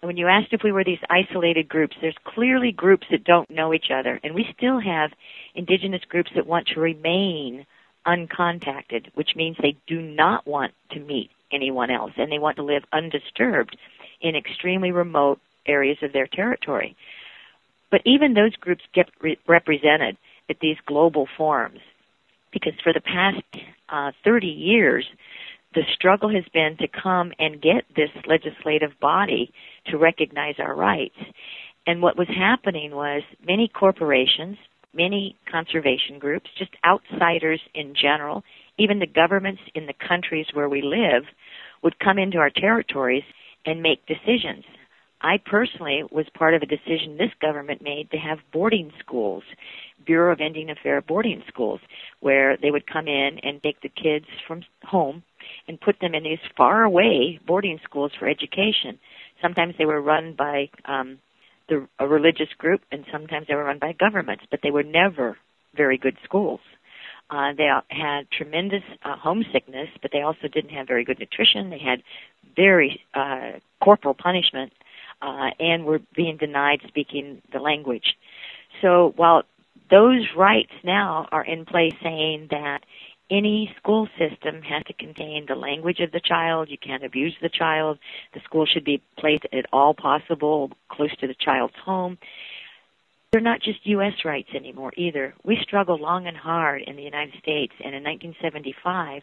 And 0.00 0.06
when 0.06 0.18
you 0.18 0.28
asked 0.28 0.52
if 0.52 0.60
we 0.62 0.70
were 0.70 0.84
these 0.84 0.98
isolated 1.10 1.68
groups, 1.68 1.96
there's 2.00 2.14
clearly 2.24 2.70
groups 2.70 3.06
that 3.10 3.24
don't 3.24 3.50
know 3.50 3.72
each 3.72 3.90
other, 3.92 4.20
and 4.22 4.34
we 4.34 4.46
still 4.56 4.78
have 4.78 5.10
indigenous 5.54 6.02
groups 6.08 6.30
that 6.36 6.46
want 6.46 6.68
to 6.68 6.80
remain 6.80 7.66
uncontacted, 8.06 9.06
which 9.14 9.30
means 9.34 9.56
they 9.60 9.76
do 9.86 10.00
not 10.00 10.46
want 10.46 10.72
to 10.92 11.00
meet 11.00 11.30
anyone 11.50 11.90
else, 11.90 12.12
and 12.16 12.30
they 12.30 12.38
want 12.38 12.56
to 12.56 12.62
live 12.62 12.82
undisturbed 12.92 13.76
in 14.20 14.36
extremely 14.36 14.92
remote 14.92 15.40
areas 15.68 15.98
of 16.02 16.12
their 16.12 16.26
territory. 16.26 16.96
But 17.90 18.02
even 18.04 18.34
those 18.34 18.54
groups 18.56 18.82
get 18.94 19.06
re- 19.20 19.38
represented 19.46 20.16
at 20.50 20.56
these 20.60 20.76
global 20.86 21.26
forums 21.36 21.80
because 22.52 22.74
for 22.82 22.92
the 22.92 23.00
past 23.00 23.42
uh, 23.88 24.12
30 24.24 24.46
years, 24.46 25.06
the 25.74 25.82
struggle 25.94 26.30
has 26.30 26.44
been 26.52 26.76
to 26.78 26.88
come 26.88 27.32
and 27.38 27.60
get 27.60 27.84
this 27.94 28.10
legislative 28.26 28.92
body 29.00 29.52
to 29.86 29.98
recognize 29.98 30.54
our 30.58 30.74
rights. 30.74 31.16
And 31.86 32.02
what 32.02 32.18
was 32.18 32.28
happening 32.28 32.94
was 32.94 33.22
many 33.46 33.68
corporations, 33.68 34.56
many 34.94 35.36
conservation 35.50 36.18
groups, 36.18 36.50
just 36.58 36.70
outsiders 36.84 37.60
in 37.74 37.94
general, 38.00 38.44
even 38.78 38.98
the 38.98 39.06
governments 39.06 39.60
in 39.74 39.86
the 39.86 39.94
countries 40.08 40.46
where 40.54 40.68
we 40.68 40.82
live 40.82 41.24
would 41.82 41.98
come 41.98 42.18
into 42.18 42.38
our 42.38 42.50
territories 42.50 43.24
and 43.66 43.82
make 43.82 44.06
decisions 44.06 44.64
I 45.20 45.38
personally 45.44 46.04
was 46.10 46.26
part 46.34 46.54
of 46.54 46.62
a 46.62 46.66
decision 46.66 47.16
this 47.16 47.32
government 47.40 47.82
made 47.82 48.10
to 48.12 48.16
have 48.18 48.38
boarding 48.52 48.92
schools, 49.00 49.42
Bureau 50.06 50.32
of 50.32 50.40
Indian 50.40 50.70
Affairs 50.70 51.02
boarding 51.06 51.42
schools, 51.48 51.80
where 52.20 52.56
they 52.56 52.70
would 52.70 52.86
come 52.86 53.08
in 53.08 53.38
and 53.42 53.62
take 53.62 53.80
the 53.80 53.88
kids 53.88 54.26
from 54.46 54.62
home 54.84 55.22
and 55.66 55.80
put 55.80 55.96
them 56.00 56.14
in 56.14 56.22
these 56.22 56.38
far 56.56 56.84
away 56.84 57.40
boarding 57.46 57.80
schools 57.82 58.12
for 58.18 58.28
education. 58.28 58.98
Sometimes 59.42 59.74
they 59.76 59.86
were 59.86 60.00
run 60.00 60.34
by 60.38 60.70
um, 60.84 61.18
the, 61.68 61.86
a 61.98 62.06
religious 62.06 62.48
group, 62.56 62.80
and 62.92 63.04
sometimes 63.10 63.46
they 63.48 63.54
were 63.54 63.64
run 63.64 63.78
by 63.80 63.92
governments, 63.92 64.44
but 64.50 64.60
they 64.62 64.70
were 64.70 64.84
never 64.84 65.36
very 65.76 65.98
good 65.98 66.16
schools. 66.24 66.60
Uh, 67.30 67.52
they 67.56 67.68
had 67.90 68.30
tremendous 68.30 68.82
uh, 69.04 69.16
homesickness, 69.16 69.88
but 70.00 70.12
they 70.12 70.22
also 70.22 70.48
didn't 70.52 70.70
have 70.70 70.86
very 70.86 71.04
good 71.04 71.18
nutrition. 71.18 71.70
They 71.70 71.78
had 71.78 72.02
very 72.56 73.00
uh, 73.14 73.58
corporal 73.82 74.14
punishment 74.14 74.72
uh, 75.22 75.50
and 75.58 75.84
were 75.84 76.00
being 76.14 76.36
denied 76.36 76.80
speaking 76.86 77.42
the 77.52 77.58
language. 77.58 78.16
So 78.82 79.12
while 79.16 79.42
those 79.90 80.26
rights 80.36 80.72
now 80.84 81.28
are 81.32 81.44
in 81.44 81.64
place 81.64 81.94
saying 82.02 82.48
that 82.50 82.80
any 83.30 83.74
school 83.76 84.08
system 84.18 84.62
has 84.62 84.84
to 84.84 84.92
contain 84.94 85.44
the 85.46 85.54
language 85.54 86.00
of 86.00 86.12
the 86.12 86.20
child. 86.20 86.68
You 86.70 86.78
can't 86.78 87.04
abuse 87.04 87.36
the 87.42 87.50
child. 87.50 87.98
The 88.32 88.40
school 88.40 88.66
should 88.66 88.84
be 88.84 89.02
placed 89.18 89.44
at 89.52 89.66
all 89.72 89.94
possible 89.94 90.70
close 90.88 91.14
to 91.16 91.26
the 91.26 91.34
child's 91.34 91.74
home. 91.84 92.18
They're 93.30 93.42
not 93.42 93.60
just 93.60 93.86
U.S. 93.86 94.24
rights 94.24 94.48
anymore 94.54 94.92
either. 94.96 95.34
We 95.44 95.58
struggled 95.62 96.00
long 96.00 96.26
and 96.26 96.36
hard 96.36 96.82
in 96.86 96.96
the 96.96 97.02
United 97.02 97.34
States, 97.38 97.74
and 97.84 97.94
in 97.94 98.02
1975 98.02 99.22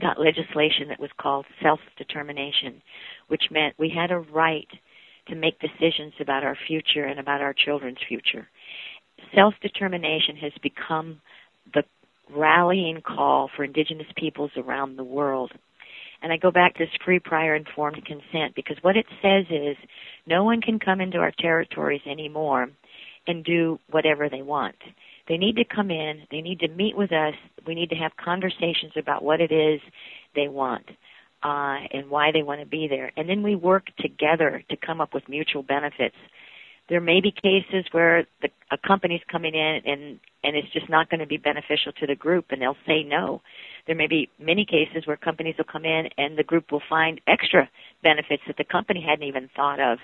got 0.00 0.20
legislation 0.20 0.88
that 0.88 1.00
was 1.00 1.10
called 1.18 1.46
self-determination, 1.62 2.82
which 3.28 3.44
meant 3.50 3.74
we 3.78 3.90
had 3.94 4.10
a 4.10 4.18
right 4.18 4.68
to 5.28 5.34
make 5.34 5.58
decisions 5.60 6.12
about 6.20 6.44
our 6.44 6.56
future 6.66 7.04
and 7.04 7.18
about 7.18 7.40
our 7.40 7.52
children's 7.52 7.98
future. 8.08 8.48
Self-determination 9.34 10.36
has 10.36 10.52
become 10.62 11.20
the 11.74 11.82
rallying 12.34 13.00
call 13.00 13.50
for 13.54 13.64
indigenous 13.64 14.06
peoples 14.16 14.50
around 14.56 14.96
the 14.96 15.04
world. 15.04 15.52
And 16.22 16.32
I 16.32 16.36
go 16.38 16.50
back 16.50 16.74
to 16.74 16.84
this 16.84 16.94
free 17.04 17.18
prior 17.18 17.54
informed 17.54 18.04
consent 18.04 18.54
because 18.54 18.76
what 18.82 18.96
it 18.96 19.06
says 19.22 19.44
is 19.50 19.76
no 20.26 20.44
one 20.44 20.60
can 20.60 20.78
come 20.78 21.00
into 21.00 21.18
our 21.18 21.32
territories 21.38 22.00
anymore 22.06 22.68
and 23.26 23.44
do 23.44 23.78
whatever 23.90 24.28
they 24.28 24.42
want. 24.42 24.76
They 25.28 25.36
need 25.36 25.56
to 25.56 25.64
come 25.64 25.90
in, 25.90 26.22
they 26.30 26.40
need 26.40 26.60
to 26.60 26.68
meet 26.68 26.96
with 26.96 27.12
us, 27.12 27.34
we 27.66 27.74
need 27.74 27.90
to 27.90 27.96
have 27.96 28.12
conversations 28.16 28.92
about 28.96 29.24
what 29.24 29.40
it 29.40 29.52
is 29.52 29.80
they 30.34 30.48
want. 30.48 30.86
Uh, 31.42 31.78
and 31.92 32.10
why 32.10 32.32
they 32.32 32.42
want 32.42 32.60
to 32.60 32.66
be 32.66 32.88
there. 32.88 33.12
And 33.16 33.28
then 33.28 33.42
we 33.42 33.54
work 33.54 33.84
together 34.00 34.64
to 34.68 34.76
come 34.76 35.00
up 35.00 35.14
with 35.14 35.28
mutual 35.28 35.62
benefits. 35.62 36.16
There 36.88 37.00
may 37.00 37.20
be 37.20 37.30
cases 37.30 37.84
where 37.92 38.26
the, 38.42 38.48
a 38.72 38.78
company's 38.78 39.20
coming 39.30 39.54
in 39.54 39.80
and, 39.84 40.18
and 40.42 40.56
it's 40.56 40.72
just 40.72 40.88
not 40.88 41.10
going 41.10 41.20
to 41.20 41.26
be 41.26 41.36
beneficial 41.36 41.92
to 42.00 42.06
the 42.06 42.16
group 42.16 42.46
and 42.50 42.62
they'll 42.62 42.76
say 42.86 43.04
no. 43.04 43.42
There 43.86 43.94
may 43.94 44.06
be 44.08 44.30
many 44.40 44.64
cases 44.64 45.06
where 45.06 45.16
companies 45.16 45.54
will 45.58 45.66
come 45.70 45.84
in 45.84 46.08
and 46.16 46.38
the 46.38 46.42
group 46.42 46.72
will 46.72 46.82
find 46.88 47.20
extra 47.28 47.68
benefits 48.02 48.42
that 48.46 48.56
the 48.56 48.64
company 48.64 49.04
hadn't 49.06 49.28
even 49.28 49.48
thought 49.54 49.78
of. 49.78 49.98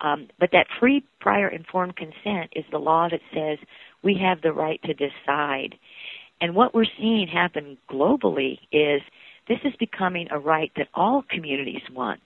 Um, 0.00 0.28
but 0.38 0.50
that 0.52 0.66
free 0.80 1.04
prior 1.20 1.48
informed 1.48 1.96
consent 1.96 2.52
is 2.56 2.64
the 2.70 2.78
law 2.78 3.08
that 3.08 3.20
says 3.32 3.58
we 4.02 4.20
have 4.22 4.42
the 4.42 4.52
right 4.52 4.80
to 4.82 4.94
decide. 4.94 5.76
And 6.40 6.54
what 6.54 6.74
we're 6.74 6.86
seeing 6.98 7.28
happen 7.28 7.78
globally 7.88 8.58
is 8.72 9.02
this 9.48 9.58
is 9.64 9.74
becoming 9.78 10.28
a 10.30 10.38
right 10.38 10.72
that 10.76 10.88
all 10.94 11.22
communities 11.28 11.82
want. 11.92 12.20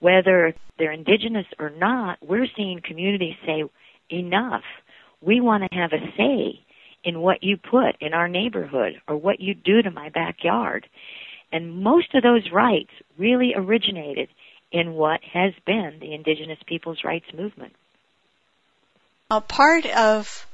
Whether 0.00 0.54
they're 0.78 0.92
indigenous 0.92 1.46
or 1.58 1.70
not, 1.70 2.18
we're 2.22 2.48
seeing 2.56 2.80
communities 2.82 3.36
say, 3.46 3.64
enough. 4.10 4.64
We 5.20 5.40
want 5.40 5.64
to 5.64 5.78
have 5.78 5.92
a 5.92 6.16
say 6.16 6.60
in 7.04 7.20
what 7.20 7.42
you 7.42 7.56
put 7.56 8.00
in 8.00 8.14
our 8.14 8.28
neighborhood 8.28 9.00
or 9.08 9.16
what 9.16 9.40
you 9.40 9.54
do 9.54 9.82
to 9.82 9.90
my 9.90 10.08
backyard. 10.08 10.88
And 11.52 11.82
most 11.82 12.14
of 12.14 12.22
those 12.22 12.50
rights 12.52 12.90
really 13.18 13.52
originated 13.54 14.28
in 14.70 14.94
what 14.94 15.20
has 15.32 15.52
been 15.66 15.98
the 16.00 16.14
indigenous 16.14 16.58
people's 16.66 17.04
rights 17.04 17.26
movement. 17.34 17.74
A 19.30 19.40
part 19.40 19.86
of 19.86 20.46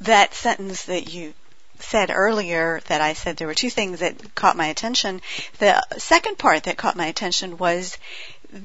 that 0.00 0.34
sentence 0.34 0.84
that 0.84 1.12
you 1.12 1.34
said 1.80 2.10
earlier 2.10 2.80
that 2.88 3.00
I 3.00 3.12
said 3.12 3.36
there 3.36 3.46
were 3.46 3.54
two 3.54 3.70
things 3.70 4.00
that 4.00 4.34
caught 4.34 4.56
my 4.56 4.66
attention. 4.66 5.20
The 5.58 5.82
second 5.98 6.38
part 6.38 6.64
that 6.64 6.76
caught 6.78 6.96
my 6.96 7.06
attention 7.06 7.58
was 7.58 7.98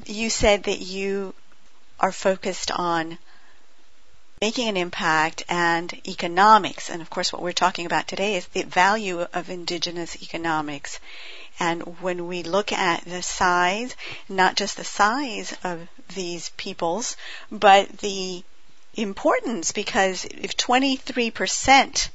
you 0.05 0.29
said 0.29 0.63
that 0.63 0.79
you 0.79 1.33
are 1.99 2.11
focused 2.11 2.71
on 2.71 3.17
making 4.41 4.67
an 4.67 4.77
impact 4.77 5.43
and 5.49 5.93
economics. 6.07 6.89
And 6.89 7.01
of 7.01 7.09
course, 7.09 7.31
what 7.31 7.43
we're 7.43 7.51
talking 7.51 7.85
about 7.85 8.07
today 8.07 8.35
is 8.35 8.47
the 8.47 8.63
value 8.63 9.21
of 9.33 9.49
indigenous 9.49 10.21
economics. 10.23 10.99
And 11.59 11.83
when 12.01 12.27
we 12.27 12.41
look 12.41 12.71
at 12.71 13.05
the 13.05 13.21
size, 13.21 13.95
not 14.27 14.55
just 14.55 14.77
the 14.77 14.83
size 14.83 15.55
of 15.63 15.87
these 16.15 16.49
peoples, 16.57 17.17
but 17.51 17.99
the 17.99 18.43
importance, 18.95 19.71
because 19.71 20.25
if 20.25 20.57
23% 20.57 22.09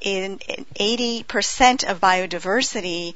in 0.00 0.38
80% 0.38 1.90
of 1.90 2.00
biodiversity 2.00 3.14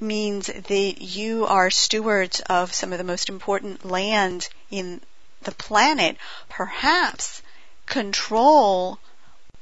means 0.00 0.46
that 0.46 0.94
you 1.00 1.46
are 1.46 1.70
stewards 1.70 2.40
of 2.40 2.72
some 2.72 2.92
of 2.92 2.98
the 2.98 3.04
most 3.04 3.28
important 3.28 3.84
land 3.84 4.48
in 4.70 5.00
the 5.42 5.52
planet, 5.52 6.16
perhaps 6.48 7.42
control 7.86 8.98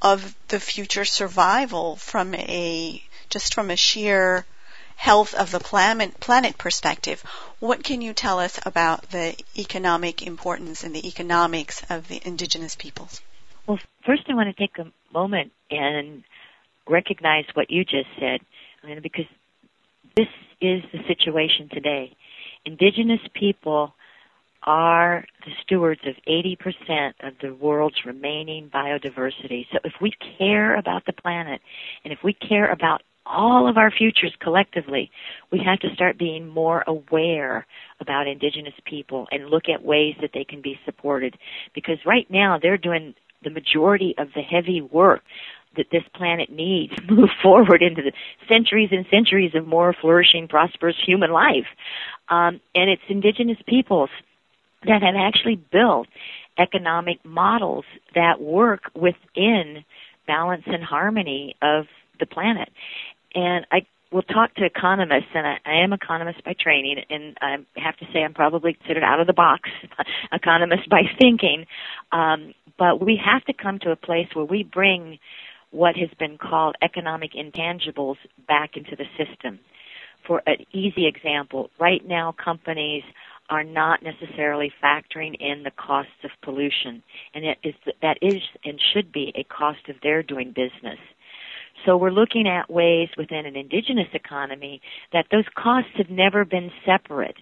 of 0.00 0.34
the 0.48 0.60
future 0.60 1.04
survival 1.04 1.96
from 1.96 2.34
a 2.34 3.02
just 3.30 3.54
from 3.54 3.70
a 3.70 3.76
sheer 3.76 4.44
health 4.96 5.34
of 5.34 5.50
the 5.50 5.60
planet, 5.60 6.18
planet 6.20 6.56
perspective. 6.56 7.22
What 7.60 7.84
can 7.84 8.00
you 8.00 8.12
tell 8.12 8.38
us 8.38 8.58
about 8.64 9.10
the 9.10 9.36
economic 9.56 10.26
importance 10.26 10.84
and 10.84 10.94
the 10.94 11.06
economics 11.06 11.82
of 11.90 12.08
the 12.08 12.20
indigenous 12.24 12.74
peoples? 12.74 13.20
Well, 13.66 13.78
first 14.06 14.22
I 14.28 14.34
want 14.34 14.54
to 14.54 14.60
take 14.60 14.78
a 14.78 14.90
moment 15.12 15.52
and 15.70 16.22
recognize 16.88 17.44
what 17.54 17.70
you 17.70 17.84
just 17.84 18.08
said, 18.18 18.40
because 19.02 19.26
this 20.16 20.28
is 20.60 20.82
the 20.92 20.98
situation 21.06 21.68
today. 21.70 22.14
Indigenous 22.64 23.20
people 23.34 23.94
are 24.62 25.24
the 25.44 25.52
stewards 25.62 26.00
of 26.06 26.14
80% 26.26 27.12
of 27.20 27.34
the 27.42 27.52
world's 27.54 28.06
remaining 28.06 28.70
biodiversity. 28.70 29.66
So 29.70 29.78
if 29.84 29.92
we 30.00 30.12
care 30.38 30.74
about 30.76 31.04
the 31.04 31.12
planet 31.12 31.60
and 32.04 32.12
if 32.12 32.20
we 32.22 32.32
care 32.32 32.70
about 32.70 33.02
all 33.26 33.68
of 33.68 33.76
our 33.76 33.90
futures 33.90 34.34
collectively, 34.40 35.10
we 35.50 35.60
have 35.64 35.80
to 35.80 35.94
start 35.94 36.18
being 36.18 36.48
more 36.48 36.84
aware 36.86 37.66
about 38.00 38.26
indigenous 38.26 38.74
people 38.84 39.26
and 39.30 39.48
look 39.48 39.64
at 39.72 39.84
ways 39.84 40.14
that 40.20 40.30
they 40.34 40.44
can 40.44 40.60
be 40.60 40.78
supported. 40.84 41.36
Because 41.74 41.98
right 42.06 42.26
now 42.30 42.58
they're 42.60 42.78
doing 42.78 43.14
the 43.42 43.50
majority 43.50 44.14
of 44.18 44.28
the 44.34 44.42
heavy 44.42 44.80
work 44.80 45.22
that 45.76 45.86
this 45.90 46.02
planet 46.14 46.50
needs 46.50 46.94
to 46.96 47.02
move 47.14 47.30
forward 47.42 47.82
into 47.82 48.02
the 48.02 48.12
centuries 48.48 48.90
and 48.92 49.06
centuries 49.10 49.52
of 49.54 49.66
more 49.66 49.94
flourishing, 50.00 50.48
prosperous 50.48 50.96
human 51.04 51.30
life. 51.30 51.66
Um, 52.28 52.60
and 52.74 52.90
it's 52.90 53.02
indigenous 53.08 53.58
peoples 53.66 54.10
that 54.84 55.02
have 55.02 55.14
actually 55.16 55.56
built 55.72 56.08
economic 56.58 57.24
models 57.24 57.84
that 58.14 58.40
work 58.40 58.82
within 58.94 59.84
balance 60.26 60.62
and 60.66 60.82
harmony 60.82 61.56
of 61.62 61.86
the 62.20 62.26
planet. 62.26 62.68
And 63.34 63.66
I 63.70 63.86
will 64.12 64.22
talk 64.22 64.54
to 64.54 64.64
economists, 64.64 65.30
and 65.34 65.46
I, 65.46 65.58
I 65.66 65.82
am 65.82 65.92
economist 65.92 66.44
by 66.44 66.54
training, 66.58 66.98
and 67.10 67.36
I 67.40 67.56
have 67.76 67.96
to 67.96 68.06
say 68.12 68.20
I'm 68.22 68.34
probably 68.34 68.74
considered 68.74 69.02
out 69.02 69.20
of 69.20 69.26
the 69.26 69.32
box 69.32 69.68
economist 70.32 70.88
by 70.88 71.02
thinking. 71.18 71.66
Um, 72.12 72.54
but 72.78 73.04
we 73.04 73.20
have 73.24 73.44
to 73.46 73.52
come 73.52 73.78
to 73.80 73.90
a 73.90 73.96
place 73.96 74.28
where 74.34 74.44
we 74.44 74.62
bring 74.62 75.18
what 75.70 75.96
has 75.96 76.10
been 76.18 76.38
called 76.38 76.76
economic 76.82 77.32
intangibles 77.32 78.16
back 78.46 78.76
into 78.76 78.94
the 78.94 79.06
system. 79.18 79.58
For 80.26 80.42
an 80.46 80.64
easy 80.72 81.06
example, 81.06 81.70
right 81.78 82.06
now 82.06 82.32
companies 82.32 83.02
are 83.50 83.64
not 83.64 84.02
necessarily 84.02 84.72
factoring 84.82 85.34
in 85.38 85.64
the 85.64 85.72
costs 85.72 86.12
of 86.22 86.30
pollution, 86.42 87.02
and 87.34 87.44
it 87.44 87.58
is 87.62 87.74
that 88.00 88.18
is 88.22 88.40
and 88.64 88.80
should 88.92 89.12
be 89.12 89.32
a 89.34 89.44
cost 89.44 89.88
of 89.88 89.96
their 90.02 90.22
doing 90.22 90.48
business. 90.48 90.98
So 91.84 91.96
we're 91.96 92.10
looking 92.10 92.46
at 92.48 92.70
ways 92.70 93.08
within 93.16 93.46
an 93.46 93.56
indigenous 93.56 94.08
economy 94.12 94.80
that 95.12 95.26
those 95.30 95.44
costs 95.54 95.90
have 95.96 96.10
never 96.10 96.44
been 96.44 96.70
separate, 96.86 97.36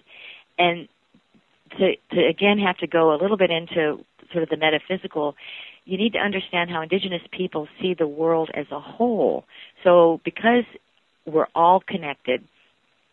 and 0.57 0.87
to, 1.77 1.93
to 2.11 2.25
again 2.27 2.59
have 2.59 2.77
to 2.77 2.87
go 2.87 3.13
a 3.13 3.17
little 3.21 3.37
bit 3.37 3.49
into 3.49 4.03
sort 4.31 4.43
of 4.43 4.49
the 4.49 4.57
metaphysical 4.57 5.35
you 5.85 5.97
need 5.97 6.13
to 6.13 6.19
understand 6.19 6.69
how 6.69 6.81
indigenous 6.81 7.21
people 7.31 7.67
see 7.81 7.93
the 7.93 8.07
world 8.07 8.49
as 8.53 8.65
a 8.71 8.79
whole. 8.79 9.45
So 9.83 10.21
because 10.23 10.63
we're 11.25 11.47
all 11.53 11.81
connected, 11.85 12.43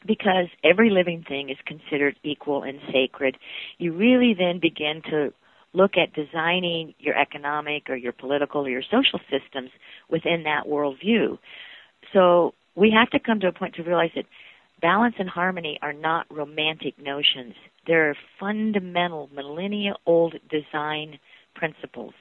because 0.06 0.46
every 0.64 0.90
living 0.90 1.24
thing 1.26 1.50
is 1.50 1.56
considered 1.66 2.16
equal 2.22 2.62
and 2.62 2.78
sacred, 2.92 3.36
you 3.78 3.92
really 3.92 4.34
then 4.38 4.60
begin 4.60 5.02
to 5.10 5.32
look 5.72 5.92
at 5.96 6.12
designing 6.12 6.94
your 6.98 7.16
economic 7.16 7.88
or 7.88 7.96
your 7.96 8.12
political 8.12 8.66
or 8.66 8.70
your 8.70 8.82
social 8.82 9.20
systems 9.30 9.70
within 10.08 10.44
that 10.44 10.66
worldview. 10.66 11.38
So 12.12 12.54
we 12.74 12.90
have 12.90 13.10
to 13.10 13.18
come 13.18 13.40
to 13.40 13.48
a 13.48 13.52
point 13.52 13.74
to 13.76 13.82
realize 13.82 14.10
that 14.16 14.24
balance 14.80 15.14
and 15.18 15.28
harmony 15.28 15.78
are 15.82 15.92
not 15.92 16.26
romantic 16.30 16.98
notions. 16.98 17.54
They're 17.86 18.16
fundamental 18.38 19.28
millennia 19.34 19.94
old 20.06 20.34
design 20.50 21.18
principles. 21.54 22.14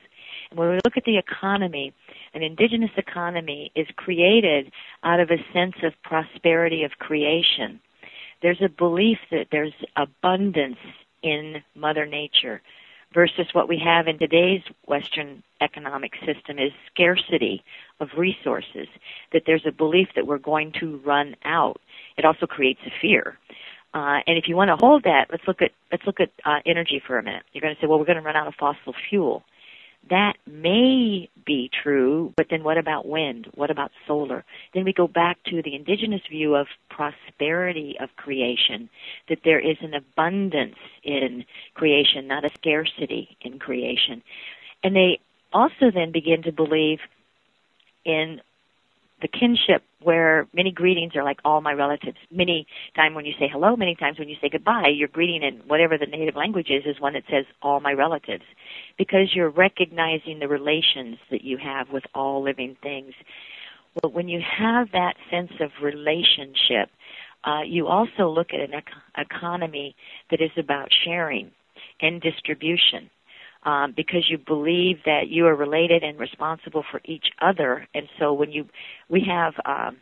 When 0.54 0.70
we 0.70 0.76
look 0.84 0.98
at 0.98 1.04
the 1.06 1.18
economy, 1.18 1.94
an 2.34 2.44
indigenous 2.44 2.92
economy 2.98 3.72
is 3.76 3.88
created 3.96 4.72
out 5.04 5.20
of 5.20 5.30
a 5.30 5.54
sense 5.54 5.76
of 5.84 5.94
prosperity 6.04 6.84
of 6.84 6.92
creation. 7.00 7.80
There's 8.42 8.62
a 8.64 8.70
belief 8.70 9.18
that 9.32 9.48
there's 9.52 9.74
abundance 9.96 10.78
in 11.22 11.62
Mother 11.76 12.06
Nature 12.06 12.62
versus 13.14 13.48
what 13.54 13.68
we 13.68 13.82
have 13.84 14.08
in 14.08 14.20
today's 14.20 14.62
Western 14.86 15.44
economic 15.62 16.14
system 16.26 16.60
is 16.60 16.72
scarcity 16.94 17.64
of 18.00 18.10
resources, 18.18 18.88
that 19.34 19.44
there's 19.46 19.66
a 19.66 19.72
belief 19.72 20.10
that 20.16 20.28
we're 20.28 20.38
going 20.38 20.72
to 20.80 20.98
run 21.06 21.36
out. 21.44 21.82
It 22.18 22.26
also 22.26 22.46
creates 22.46 22.82
a 22.86 22.92
fear. 23.02 23.38
Uh, 23.94 24.20
and 24.28 24.38
if 24.38 24.48
you 24.48 24.56
want 24.56 24.70
to 24.70 24.76
hold 24.76 25.04
that, 25.04 25.28
let's 25.32 25.48
look 25.48 25.62
at 25.62 25.72
let's 25.92 26.06
look 26.06 26.20
at 26.20 26.30
uh, 26.46 26.60
energy 26.66 27.02
for 27.06 27.18
a 27.18 27.24
minute. 27.24 27.44
You're 27.54 27.62
going 27.62 27.74
to 27.74 27.82
say, 27.82 27.88
well, 27.88 27.98
we're 27.98 28.06
going 28.06 28.20
to 28.20 28.24
run 28.24 28.36
out 28.36 28.48
of 28.48 28.54
fossil 28.56 28.94
fuel. 29.10 29.44
That 30.10 30.38
may 30.48 31.30
be 31.46 31.70
true, 31.84 32.34
but 32.36 32.48
then 32.50 32.64
what 32.64 32.78
about 32.78 33.08
wind? 33.08 33.48
What 33.54 33.70
about 33.70 33.92
solar? 34.08 34.44
Then 34.74 34.84
we 34.84 34.94
go 34.94 35.08
back 35.08 35.38
to 35.46 35.62
the 35.62 35.76
indigenous 35.76 36.22
view 36.30 36.56
of 36.56 36.68
prosperity 36.90 37.96
of 38.00 38.10
creation, 38.16 38.90
that 39.28 39.40
there 39.44 39.60
is 39.60 39.78
an 39.82 39.94
abundance 39.94 40.78
in 41.04 41.46
creation, 41.76 42.28
not 42.28 42.46
a 42.46 42.50
scarcity 42.56 43.38
in 43.42 43.60
creation. 43.60 44.24
And 44.84 44.96
they 44.96 45.20
also 45.54 45.92
then 45.94 46.12
begin 46.12 46.44
to 46.44 46.52
believe 46.52 47.00
in 48.06 48.42
the 49.22 49.28
kinship 49.28 49.84
where 50.02 50.48
many 50.54 50.72
greetings 50.72 51.16
are 51.16 51.24
like 51.24 51.40
all 51.44 51.62
my 51.62 51.74
relatives. 51.74 52.18
Many 52.32 52.66
times 52.96 53.16
when 53.16 53.26
you 53.26 53.34
say 53.40 53.50
hello, 53.52 53.76
many 53.76 53.96
times 53.96 54.18
when 54.18 54.30
you 54.30 54.36
say 54.42 54.50
goodbye, 54.50 54.92
your 54.94 55.08
greeting 55.08 55.44
in 55.44 55.62
whatever 55.68 55.98
the 55.98 56.06
native 56.06 56.36
language 56.36 56.70
is 56.70 56.84
is 56.86 57.02
one 57.02 57.14
that 57.14 57.24
says 57.30 57.46
all 57.62 57.80
my 57.80 57.94
relatives. 57.94 58.44
Because 58.98 59.34
you're 59.34 59.50
recognizing 59.50 60.40
the 60.40 60.48
relations 60.48 61.18
that 61.32 61.44
you 61.44 61.58
have 61.58 61.90
with 61.92 62.04
all 62.16 62.44
living 62.44 62.78
things. 62.82 63.14
Well, 64.02 64.12
when 64.12 64.30
you 64.30 64.42
have 64.42 64.92
that 64.92 65.16
sense 65.30 65.52
of 65.60 65.72
relationship, 65.82 66.90
uh, 67.44 67.62
you 67.66 67.88
also 67.88 68.30
look 68.30 68.50
at 68.54 68.60
an 68.60 68.74
ec- 68.74 68.86
economy 69.18 69.96
that 70.30 70.42
is 70.42 70.52
about 70.58 70.90
sharing 71.06 71.52
and 72.02 72.22
distribution 72.22 73.10
um, 73.64 73.94
because 73.96 74.30
you 74.30 74.38
believe 74.38 75.00
that 75.06 75.28
you 75.28 75.46
are 75.48 75.56
related 75.56 76.04
and 76.04 76.20
responsible 76.20 76.84
for 76.90 77.02
each 77.06 77.28
other. 77.42 77.88
And 77.94 78.08
so 78.18 78.34
when 78.34 78.52
you, 78.52 78.68
we 79.10 79.26
have 79.28 79.54
um, 79.66 79.98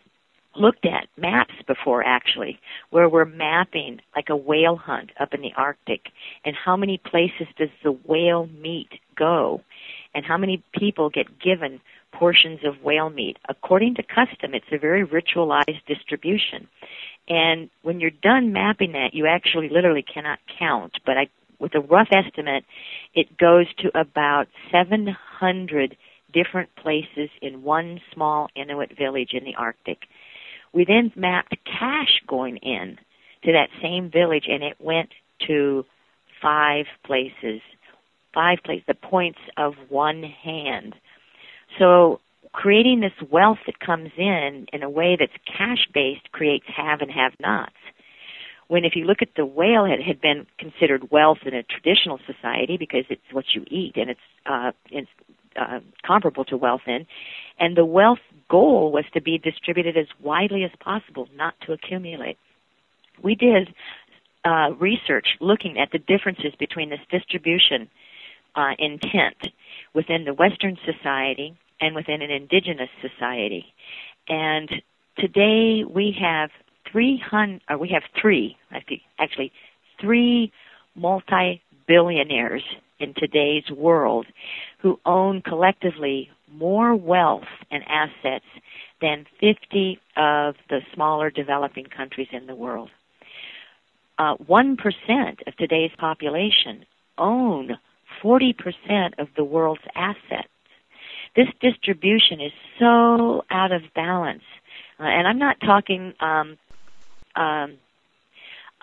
looked 0.55 0.85
at 0.85 1.07
maps 1.17 1.53
before 1.67 2.03
actually, 2.03 2.59
where 2.89 3.09
we're 3.09 3.25
mapping 3.25 3.99
like 4.15 4.29
a 4.29 4.35
whale 4.35 4.75
hunt 4.75 5.11
up 5.19 5.33
in 5.33 5.41
the 5.41 5.53
Arctic, 5.55 6.01
and 6.45 6.55
how 6.55 6.75
many 6.75 6.97
places 6.97 7.47
does 7.57 7.69
the 7.83 7.91
whale 7.91 8.47
meat 8.47 8.89
go, 9.15 9.61
and 10.13 10.25
how 10.25 10.37
many 10.37 10.63
people 10.73 11.09
get 11.09 11.39
given 11.39 11.79
portions 12.11 12.59
of 12.65 12.83
whale 12.83 13.09
meat. 13.09 13.37
According 13.47 13.95
to 13.95 14.03
custom, 14.03 14.53
it's 14.53 14.65
a 14.71 14.77
very 14.77 15.05
ritualized 15.05 15.85
distribution. 15.87 16.67
And 17.27 17.69
when 17.83 17.99
you're 17.99 18.09
done 18.09 18.53
mapping 18.53 18.93
that, 18.93 19.13
you 19.13 19.27
actually 19.27 19.69
literally 19.69 20.03
cannot 20.03 20.39
count, 20.57 20.93
but 21.05 21.17
I 21.17 21.27
with 21.59 21.75
a 21.75 21.79
rough 21.79 22.09
estimate, 22.11 22.65
it 23.13 23.37
goes 23.37 23.65
to 23.79 23.99
about 23.99 24.47
700 24.71 25.97
different 26.33 26.75
places 26.75 27.29
in 27.41 27.63
one 27.63 27.99
small 28.13 28.49
Inuit 28.55 28.97
village 28.97 29.31
in 29.33 29.43
the 29.43 29.55
Arctic. 29.55 29.99
We 30.73 30.85
then 30.85 31.11
mapped 31.15 31.55
cash 31.65 32.21
going 32.27 32.57
in 32.57 32.97
to 33.43 33.51
that 33.53 33.69
same 33.81 34.11
village 34.11 34.45
and 34.47 34.63
it 34.63 34.77
went 34.79 35.09
to 35.47 35.85
five 36.41 36.85
places. 37.05 37.61
Five 38.33 38.59
places, 38.63 38.83
the 38.87 38.93
points 38.93 39.39
of 39.55 39.73
one 39.89 40.23
hand. 40.23 40.95
So 41.79 42.19
creating 42.51 42.99
this 42.99 43.29
wealth 43.31 43.59
that 43.65 43.79
comes 43.79 44.11
in 44.17 44.67
in 44.73 44.83
a 44.83 44.89
way 44.89 45.17
that's 45.19 45.31
cash 45.45 45.87
based 45.93 46.31
creates 46.31 46.65
have 46.75 47.01
and 47.01 47.11
have 47.11 47.33
nots 47.39 47.73
when 48.67 48.85
if 48.85 48.95
you 48.95 49.05
look 49.05 49.21
at 49.21 49.29
the 49.35 49.45
whale 49.45 49.85
it 49.85 50.01
had 50.01 50.21
been 50.21 50.45
considered 50.57 51.11
wealth 51.11 51.39
in 51.45 51.53
a 51.53 51.63
traditional 51.63 52.19
society 52.25 52.77
because 52.77 53.05
it's 53.09 53.21
what 53.31 53.45
you 53.53 53.63
eat 53.69 53.93
and 53.95 54.09
it's 54.09 54.19
uh 54.45 54.71
it's 54.91 55.09
uh, 55.59 55.79
comparable 56.05 56.45
to 56.45 56.55
wealth 56.55 56.81
in 56.85 57.05
and 57.59 57.75
the 57.75 57.85
wealth 57.85 58.19
goal 58.49 58.91
was 58.91 59.05
to 59.13 59.21
be 59.21 59.37
distributed 59.39 59.97
as 59.97 60.05
widely 60.21 60.63
as 60.63 60.71
possible 60.79 61.27
not 61.35 61.55
to 61.61 61.73
accumulate 61.73 62.37
we 63.23 63.35
did 63.35 63.73
uh, 64.45 64.71
research 64.79 65.27
looking 65.39 65.77
at 65.79 65.91
the 65.91 65.99
differences 65.99 66.53
between 66.59 66.89
this 66.89 66.99
distribution 67.09 67.89
uh, 68.55 68.71
intent 68.79 69.49
within 69.93 70.25
the 70.25 70.33
Western 70.33 70.77
society 70.85 71.57
and 71.79 71.95
within 71.95 72.21
an 72.21 72.31
indigenous 72.31 72.89
society. 73.01 73.65
And 74.27 74.69
today 75.17 75.83
we 75.87 76.15
have 76.19 76.49
300, 76.91 77.61
uh, 77.69 77.77
we 77.77 77.89
have 77.89 78.03
three, 78.19 78.57
actually, 79.19 79.51
three 79.99 80.51
multi-billionaires 80.95 82.63
in 82.99 83.13
today's 83.15 83.69
world 83.69 84.25
who 84.79 84.99
own 85.05 85.41
collectively 85.41 86.29
more 86.51 86.95
wealth 86.95 87.43
and 87.69 87.83
assets 87.87 88.45
than 89.01 89.25
50 89.39 89.99
of 90.15 90.55
the 90.69 90.79
smaller 90.93 91.29
developing 91.29 91.85
countries 91.85 92.29
in 92.31 92.47
the 92.47 92.55
world. 92.55 92.89
Uh, 94.17 94.35
1% 94.37 94.77
of 95.45 95.55
today's 95.57 95.91
population 95.99 96.85
own 97.17 97.77
40% 98.23 98.53
of 99.19 99.27
the 99.35 99.43
world's 99.43 99.81
assets. 99.95 100.47
This 101.35 101.47
distribution 101.61 102.41
is 102.41 102.51
so 102.79 103.43
out 103.51 103.71
of 103.71 103.83
balance. 103.93 104.41
Uh, 104.99 105.03
and 105.03 105.27
I'm 105.27 105.37
not 105.37 105.59
talking 105.59 106.13
um, 106.19 106.57
um, 107.37 107.77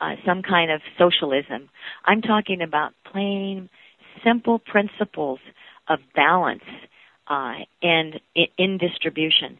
uh, 0.00 0.16
some 0.26 0.42
kind 0.42 0.70
of 0.70 0.80
socialism. 0.98 1.68
I'm 2.04 2.22
talking 2.22 2.62
about 2.62 2.92
plain, 3.10 3.68
simple 4.24 4.58
principles 4.58 5.38
of 5.88 5.98
balance 6.14 6.64
uh, 7.28 7.54
and 7.82 8.20
in, 8.34 8.46
in 8.58 8.78
distribution 8.78 9.58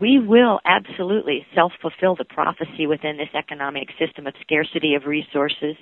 we 0.00 0.18
will 0.18 0.60
absolutely 0.64 1.46
self-fulfill 1.54 2.16
the 2.16 2.24
prophecy 2.24 2.86
within 2.86 3.16
this 3.16 3.28
economic 3.34 3.88
system 3.98 4.26
of 4.26 4.34
scarcity 4.40 4.94
of 4.94 5.06
resources 5.06 5.76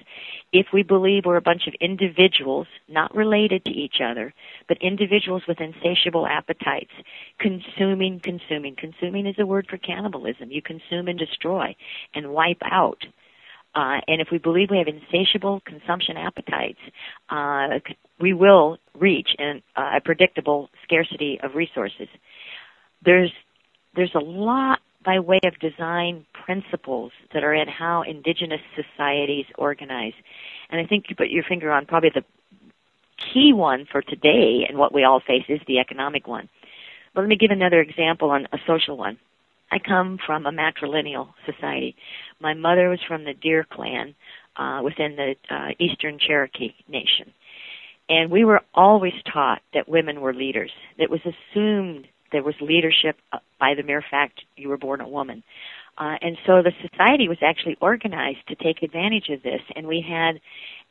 if 0.52 0.66
we 0.72 0.82
believe 0.82 1.24
we're 1.24 1.36
a 1.36 1.42
bunch 1.42 1.66
of 1.66 1.74
individuals, 1.80 2.66
not 2.88 3.14
related 3.14 3.64
to 3.64 3.72
each 3.72 3.96
other, 4.02 4.32
but 4.68 4.78
individuals 4.80 5.42
with 5.48 5.60
insatiable 5.60 6.26
appetites, 6.26 6.92
consuming, 7.38 8.20
consuming. 8.20 8.74
Consuming 8.76 9.26
is 9.26 9.36
a 9.38 9.46
word 9.46 9.66
for 9.68 9.76
cannibalism. 9.76 10.50
You 10.50 10.62
consume 10.62 11.08
and 11.08 11.18
destroy 11.18 11.74
and 12.14 12.32
wipe 12.32 12.62
out. 12.62 13.02
Uh, 13.74 14.00
and 14.08 14.22
if 14.22 14.28
we 14.32 14.38
believe 14.38 14.70
we 14.70 14.78
have 14.78 14.88
insatiable 14.88 15.60
consumption 15.66 16.16
appetites, 16.16 16.78
uh, 17.28 17.78
we 18.18 18.32
will 18.32 18.78
reach 18.94 19.28
an, 19.38 19.62
uh, 19.76 19.96
a 19.96 20.00
predictable 20.00 20.70
scarcity 20.84 21.38
of 21.42 21.54
resources. 21.54 22.08
There's 23.04 23.30
there's 23.96 24.14
a 24.14 24.20
lot 24.20 24.80
by 25.04 25.18
way 25.20 25.40
of 25.44 25.58
design 25.60 26.26
principles 26.44 27.12
that 27.32 27.44
are 27.44 27.54
in 27.54 27.68
how 27.68 28.02
indigenous 28.02 28.60
societies 28.74 29.46
organize. 29.56 30.12
And 30.70 30.80
I 30.80 30.86
think 30.86 31.06
you 31.08 31.16
put 31.16 31.28
your 31.28 31.44
finger 31.44 31.70
on 31.70 31.86
probably 31.86 32.10
the 32.14 32.24
key 33.32 33.52
one 33.52 33.86
for 33.90 34.02
today 34.02 34.66
and 34.68 34.78
what 34.78 34.92
we 34.92 35.04
all 35.04 35.20
face 35.20 35.44
is 35.48 35.60
the 35.66 35.78
economic 35.78 36.26
one. 36.26 36.48
But 37.14 37.22
let 37.22 37.28
me 37.28 37.36
give 37.36 37.50
another 37.50 37.80
example 37.80 38.30
on 38.30 38.46
a 38.52 38.58
social 38.66 38.96
one. 38.96 39.18
I 39.70 39.78
come 39.78 40.18
from 40.24 40.46
a 40.46 40.52
matrilineal 40.52 41.28
society. 41.44 41.96
My 42.40 42.54
mother 42.54 42.88
was 42.88 43.00
from 43.06 43.24
the 43.24 43.34
Deer 43.34 43.66
clan 43.68 44.14
uh, 44.56 44.80
within 44.82 45.16
the 45.16 45.34
uh, 45.50 45.68
Eastern 45.78 46.18
Cherokee 46.18 46.74
Nation. 46.88 47.32
And 48.08 48.30
we 48.30 48.44
were 48.44 48.60
always 48.74 49.14
taught 49.32 49.62
that 49.74 49.88
women 49.88 50.20
were 50.20 50.32
leaders. 50.32 50.70
It 50.98 51.10
was 51.10 51.20
assumed 51.24 52.06
there 52.32 52.42
was 52.42 52.54
leadership 52.60 53.16
uh, 53.32 53.38
by 53.58 53.74
the 53.74 53.82
mere 53.82 54.04
fact 54.10 54.42
you 54.56 54.68
were 54.68 54.76
born 54.76 55.00
a 55.00 55.08
woman. 55.08 55.42
Uh, 55.98 56.16
and 56.20 56.36
so 56.46 56.62
the 56.62 56.72
society 56.82 57.26
was 57.26 57.38
actually 57.42 57.76
organized 57.80 58.46
to 58.48 58.54
take 58.54 58.82
advantage 58.82 59.30
of 59.30 59.42
this, 59.42 59.62
and 59.74 59.86
we 59.86 60.04
had 60.06 60.40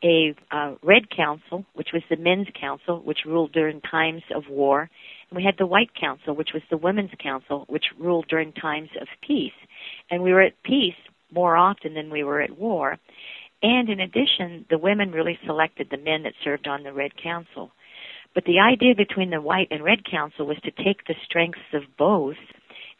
a 0.03 0.35
uh, 0.51 0.73
Red 0.81 1.09
Council, 1.15 1.63
which 1.73 1.89
was 1.93 2.01
the 2.09 2.17
men's 2.17 2.47
council, 2.59 3.01
which 3.03 3.19
ruled 3.25 3.51
during 3.51 3.81
times 3.81 4.23
of 4.35 4.43
war, 4.49 4.89
and 5.29 5.37
we 5.37 5.43
had 5.43 5.55
the 5.57 5.67
White 5.67 5.93
Council, 5.99 6.35
which 6.35 6.49
was 6.53 6.63
the 6.69 6.77
women's 6.77 7.11
council, 7.21 7.65
which 7.67 7.85
ruled 7.99 8.27
during 8.27 8.51
times 8.53 8.89
of 8.99 9.07
peace. 9.25 9.53
And 10.09 10.23
we 10.23 10.33
were 10.33 10.41
at 10.41 10.61
peace 10.63 10.95
more 11.31 11.55
often 11.55 11.93
than 11.93 12.09
we 12.09 12.23
were 12.23 12.41
at 12.41 12.57
war. 12.57 12.97
And 13.61 13.89
in 13.89 13.99
addition, 13.99 14.65
the 14.69 14.77
women 14.77 15.11
really 15.11 15.39
selected 15.45 15.87
the 15.89 15.97
men 15.97 16.23
that 16.23 16.33
served 16.43 16.67
on 16.67 16.83
the 16.83 16.93
Red 16.93 17.11
Council. 17.21 17.71
But 18.35 18.43
the 18.43 18.59
idea 18.59 18.93
between 18.93 19.29
the 19.31 19.41
White 19.41 19.69
and 19.71 19.83
Red 19.83 20.03
Council 20.05 20.45
was 20.45 20.57
to 20.65 20.71
take 20.71 21.07
the 21.07 21.15
strengths 21.23 21.73
of 21.73 21.83
both 21.97 22.35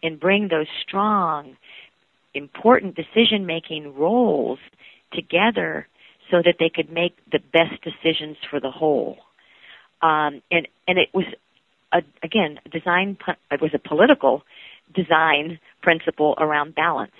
and 0.01 0.19
bring 0.19 0.47
those 0.47 0.67
strong, 0.81 1.57
important 2.33 2.95
decision 2.95 3.45
making 3.45 3.95
roles 3.95 4.59
together 5.13 5.87
so 6.31 6.37
that 6.37 6.55
they 6.57 6.69
could 6.73 6.91
make 6.91 7.15
the 7.31 7.39
best 7.53 7.83
decisions 7.83 8.37
for 8.49 8.59
the 8.59 8.71
whole. 8.71 9.17
Um, 10.01 10.41
and 10.51 10.67
and 10.87 10.97
it 10.97 11.09
was 11.13 11.25
a, 11.93 12.01
again 12.23 12.59
design. 12.71 13.17
It 13.51 13.61
was 13.61 13.71
a 13.73 13.79
political 13.79 14.43
design 14.93 15.59
principle 15.81 16.35
around 16.37 16.75
balance, 16.75 17.11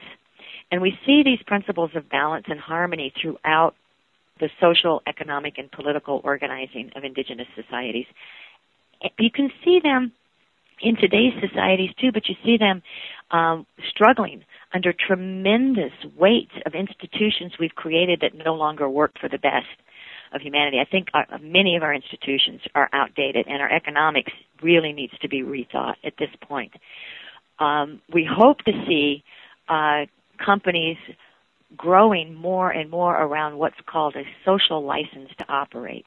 and 0.72 0.82
we 0.82 0.98
see 1.06 1.22
these 1.24 1.40
principles 1.46 1.92
of 1.96 2.10
balance 2.10 2.46
and 2.48 2.60
harmony 2.60 3.14
throughout 3.22 3.76
the 4.40 4.50
social, 4.60 5.02
economic, 5.08 5.58
and 5.58 5.72
political 5.72 6.22
organizing 6.24 6.92
of 6.96 7.04
indigenous 7.04 7.48
societies. 7.56 8.06
You 9.20 9.32
can 9.32 9.50
see 9.64 9.80
them 9.82 10.12
in 10.82 10.96
today's 10.98 11.34
societies 11.40 11.92
too, 12.00 12.12
but 12.12 12.28
you 12.28 12.36
see 12.44 12.58
them 12.58 12.82
um, 13.32 13.66
struggling 13.90 14.44
under 14.74 14.94
tremendous 14.94 15.94
weights 16.18 16.52
of 16.66 16.74
institutions 16.74 17.54
we've 17.60 17.76
created 17.76 18.20
that 18.22 18.34
no 18.36 18.56
longer 18.56 18.90
work 18.90 19.14
for 19.20 19.30
the 19.30 19.38
best 19.38 19.68
of 20.34 20.42
humanity. 20.42 20.78
I 20.80 20.90
think 20.90 21.08
our, 21.14 21.26
many 21.42 21.78
of 21.78 21.84
our 21.84 21.94
institutions 21.94 22.62
are 22.74 22.90
outdated, 22.92 23.48
and 23.48 23.62
our 23.62 23.72
economics 23.72 24.34
really 24.62 24.92
needs 24.92 25.14
to 25.22 25.30
be 25.30 25.44
rethought 25.44 25.96
at 26.04 26.14
this 26.20 26.30
point. 26.42 26.74
Um, 27.60 28.02
we 28.14 28.28
hope 28.30 28.58
to 28.66 28.74
see 28.86 29.24
uh, 29.70 30.06
companies 30.44 30.98
growing 31.76 32.34
more 32.34 32.70
and 32.70 32.90
more 32.90 33.16
around 33.16 33.58
what's 33.58 33.80
called 33.86 34.16
a 34.16 34.24
social 34.44 34.84
license 34.84 35.30
to 35.38 35.46
operate. 35.48 36.06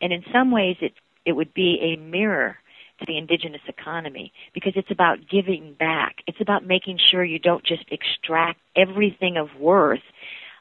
And 0.00 0.12
in 0.12 0.24
some 0.32 0.50
ways 0.50 0.76
it 0.80 0.92
it 1.24 1.32
would 1.32 1.54
be 1.54 1.78
a 1.80 2.00
mirror 2.00 2.56
to 3.00 3.06
the 3.06 3.18
indigenous 3.18 3.62
economy 3.66 4.32
because 4.52 4.74
it's 4.76 4.90
about 4.90 5.18
giving 5.28 5.74
back. 5.78 6.16
It's 6.26 6.40
about 6.40 6.66
making 6.66 6.98
sure 7.10 7.24
you 7.24 7.38
don't 7.38 7.64
just 7.64 7.84
extract 7.90 8.60
everything 8.76 9.36
of 9.36 9.48
worth 9.58 10.02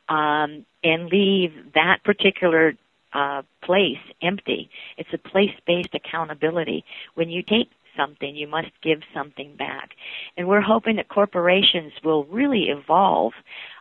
um, 0.09 0.65
and 0.83 1.07
leave 1.11 1.51
that 1.75 1.99
particular 2.03 2.73
uh, 3.13 3.43
place 3.61 3.99
empty. 4.21 4.69
It's 4.97 5.09
a 5.13 5.17
place-based 5.17 5.93
accountability. 5.93 6.83
When 7.13 7.29
you 7.29 7.43
take 7.43 7.69
something, 7.97 8.35
you 8.35 8.47
must 8.47 8.71
give 8.81 8.99
something 9.13 9.55
back. 9.57 9.91
And 10.37 10.47
we're 10.47 10.61
hoping 10.61 10.97
that 10.97 11.09
corporations 11.09 11.93
will 12.03 12.25
really 12.25 12.67
evolve. 12.69 13.33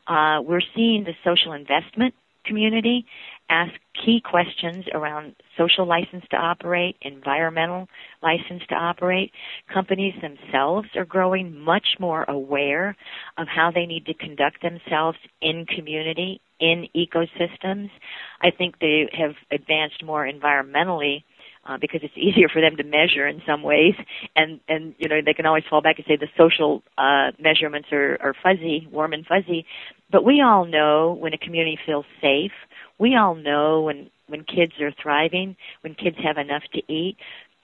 Uh, 0.06 0.40
we're 0.42 0.62
seeing 0.74 1.04
the 1.04 1.14
social 1.24 1.52
investment 1.52 2.14
community 2.44 3.06
ask 3.48 3.72
key 4.04 4.20
questions 4.24 4.84
around 4.94 5.34
social 5.58 5.86
license 5.86 6.24
to 6.30 6.36
operate, 6.36 6.96
environmental 7.02 7.86
license 8.22 8.62
to 8.68 8.74
operate. 8.74 9.30
Companies 9.72 10.14
themselves 10.22 10.88
are 10.96 11.04
growing 11.04 11.58
much 11.58 11.96
more 12.00 12.24
aware 12.24 12.96
of 13.36 13.46
how 13.48 13.70
they 13.70 13.84
need 13.84 14.06
to 14.06 14.14
conduct 14.14 14.62
themselves 14.62 15.18
in 15.42 15.66
community, 15.66 16.40
in 16.60 16.86
ecosystems. 16.96 17.90
I 18.40 18.50
think 18.50 18.78
they 18.78 19.08
have 19.12 19.34
advanced 19.50 20.02
more 20.02 20.26
environmentally 20.26 21.24
uh, 21.66 21.78
because 21.80 22.00
it's 22.02 22.14
easier 22.16 22.48
for 22.48 22.60
them 22.60 22.76
to 22.76 22.84
measure 22.84 23.26
in 23.26 23.42
some 23.46 23.62
ways, 23.62 23.94
and 24.36 24.60
and 24.68 24.94
you 24.98 25.08
know 25.08 25.20
they 25.24 25.34
can 25.34 25.46
always 25.46 25.64
fall 25.68 25.82
back 25.82 25.96
and 25.98 26.06
say 26.06 26.16
the 26.16 26.28
social 26.36 26.82
uh, 26.98 27.30
measurements 27.38 27.88
are, 27.92 28.18
are 28.20 28.34
fuzzy, 28.42 28.88
warm 28.90 29.12
and 29.12 29.26
fuzzy. 29.26 29.66
But 30.10 30.24
we 30.24 30.42
all 30.42 30.64
know 30.64 31.16
when 31.18 31.32
a 31.32 31.38
community 31.38 31.78
feels 31.84 32.06
safe. 32.20 32.52
We 32.98 33.16
all 33.16 33.34
know 33.34 33.82
when 33.82 34.10
when 34.28 34.44
kids 34.44 34.72
are 34.80 34.92
thriving, 35.02 35.56
when 35.82 35.94
kids 35.94 36.16
have 36.22 36.38
enough 36.38 36.62
to 36.72 36.80
eat, 36.92 37.16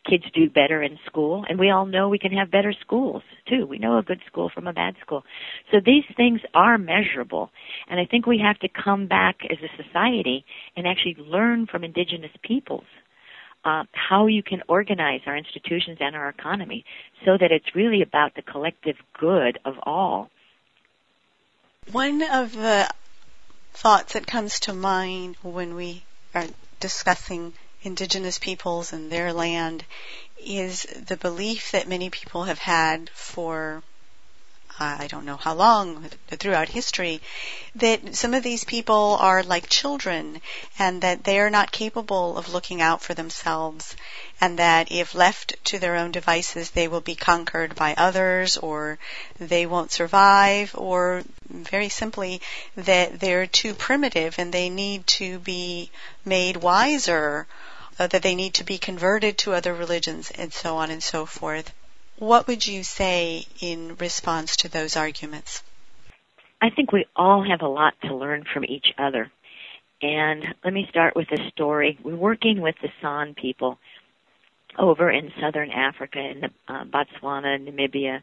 kids 0.09 0.25
do 0.35 0.49
better 0.51 0.83
in 0.83 0.99
school, 1.07 1.45
and 1.49 1.59
we 1.59 1.71
all 1.71 1.87
know 1.87 2.09
we 2.09 2.19
can 2.19 2.33
have 2.33 2.51
better 2.51 2.75
schools 2.81 3.23
too. 3.49 3.67
We 3.67 3.79
know 3.79 3.99
a 3.99 4.03
good 4.03 4.21
school 4.27 4.51
from 4.53 4.67
a 4.67 4.73
bad 4.73 4.95
school. 5.01 5.25
So 5.71 5.79
these 5.85 6.05
things 6.17 6.41
are 6.55 6.79
measurable, 6.79 7.51
and 7.89 8.01
I 8.01 8.07
think 8.07 8.27
we 8.27 8.39
have 8.39 8.59
to 8.61 8.69
come 8.69 9.07
back 9.07 9.39
as 9.51 9.59
a 9.63 9.83
society 9.83 10.45
and 10.77 10.87
actually 10.87 11.17
learn 11.19 11.67
from 11.67 11.85
indigenous 11.85 12.33
peoples 12.43 12.85
uh, 13.69 13.85
how 13.93 14.27
you 14.27 14.43
can 14.43 14.63
organize 14.67 15.21
our 15.27 15.37
institutions 15.37 15.99
and 16.01 16.17
our 16.17 16.31
economy 16.31 16.85
so 17.25 17.37
that 17.39 17.53
it's 17.53 17.75
really 17.75 18.01
about 18.01 18.35
the 18.35 18.41
collective 18.41 18.97
good 19.19 19.59
of 19.65 19.75
all. 19.83 20.31
One 21.93 22.23
of 22.23 22.53
the 22.53 22.89
thoughts 23.75 24.15
that 24.15 24.27
comes 24.27 24.61
to 24.61 24.73
mind 24.73 25.37
when 25.43 25.75
we 25.75 26.03
are 26.35 26.47
discussing 26.81 27.53
indigenous 27.83 28.39
peoples 28.39 28.93
and 28.95 29.13
their 29.13 29.33
land 29.35 29.85
is 30.43 30.85
the 30.85 31.17
belief 31.17 31.73
that 31.73 31.89
many 31.89 32.09
people 32.09 32.45
have 32.45 32.59
had 32.59 33.11
for 33.11 33.83
I 34.81 35.07
don't 35.09 35.25
know 35.25 35.37
how 35.37 35.55
long 35.55 36.09
throughout 36.29 36.69
history, 36.69 37.21
that 37.75 38.15
some 38.15 38.35
of 38.35 38.43
these 38.43 38.65
people 38.65 39.17
are 39.21 39.43
like 39.43 39.69
children 39.69 40.41
and 40.79 41.03
that 41.03 41.25
they 41.25 41.41
are 41.41 41.51
not 41.51 41.73
capable 41.73 42.39
of 42.39 42.53
looking 42.53 42.81
out 42.81 43.03
for 43.03 43.15
themselves 43.15 43.97
and 44.41 44.59
that 44.59 44.93
if 44.93 45.15
left 45.15 45.55
to 45.65 45.79
their 45.79 45.97
own 45.97 46.13
devices, 46.13 46.71
they 46.71 46.87
will 46.87 47.01
be 47.01 47.17
conquered 47.17 47.75
by 47.75 47.95
others 47.97 48.57
or 48.57 48.99
they 49.39 49.67
won't 49.67 49.91
survive 49.91 50.73
or 50.75 51.25
very 51.49 51.89
simply 51.89 52.41
that 52.77 53.19
they're 53.19 53.47
too 53.47 53.75
primitive 53.75 54.39
and 54.39 54.53
they 54.53 54.71
need 54.71 55.07
to 55.07 55.39
be 55.41 55.91
made 56.25 56.57
wiser, 56.57 57.47
uh, 57.99 58.07
that 58.07 58.23
they 58.23 58.35
need 58.35 58.55
to 58.55 58.65
be 58.65 58.79
converted 58.79 59.37
to 59.39 59.55
other 59.55 59.75
religions 59.75 60.31
and 60.31 60.53
so 60.53 60.77
on 60.77 60.91
and 60.91 61.03
so 61.03 61.27
forth. 61.27 61.73
What 62.19 62.49
would 62.49 62.67
you 62.67 62.83
say 62.83 63.45
in 63.61 63.95
response 63.95 64.57
to 64.57 64.69
those 64.69 64.97
arguments? 64.97 65.63
I 66.61 66.71
think 66.71 66.91
we 66.91 67.07
all 67.15 67.45
have 67.49 67.63
a 67.63 67.69
lot 67.69 67.95
to 68.03 68.15
learn 68.15 68.45
from 68.53 68.65
each 68.65 68.89
other. 68.99 69.31
And 70.03 70.45
let 70.65 70.73
me 70.73 70.87
start 70.91 71.15
with 71.15 71.31
a 71.31 71.49
story. 71.51 71.97
We're 72.03 72.17
working 72.17 72.61
with 72.61 72.75
the 72.83 72.89
San 73.01 73.35
people 73.35 73.79
over 74.77 75.09
in 75.09 75.31
southern 75.41 75.71
Africa, 75.71 76.19
in 76.19 76.41
the 76.41 76.51
uh, 76.67 76.85
Botswana, 76.85 77.57
Namibia, 77.59 78.23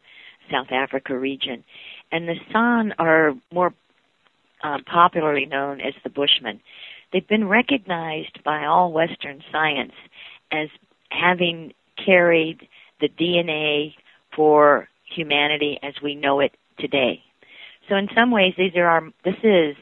South 0.50 0.68
Africa 0.70 1.18
region. 1.18 1.64
And 2.12 2.28
the 2.28 2.36
San 2.52 2.92
are 2.98 3.32
more 3.50 3.72
uh, 4.62 4.78
popularly 4.84 5.46
known 5.46 5.80
as 5.80 5.94
the 6.04 6.10
Bushmen. 6.10 6.60
They've 7.14 7.26
been 7.26 7.48
recognized 7.48 8.44
by 8.44 8.66
all 8.66 8.92
Western 8.92 9.42
science 9.50 9.92
as 10.52 10.68
having 11.08 11.72
carried 12.04 12.68
the 13.00 13.08
DNA 13.08 13.94
for 14.34 14.88
humanity 15.14 15.78
as 15.82 15.94
we 16.02 16.14
know 16.14 16.40
it 16.40 16.52
today. 16.78 17.22
So 17.88 17.96
in 17.96 18.08
some 18.14 18.30
ways, 18.30 18.54
these 18.56 18.74
are 18.76 18.86
our. 18.86 19.02
This 19.24 19.36
is 19.42 19.76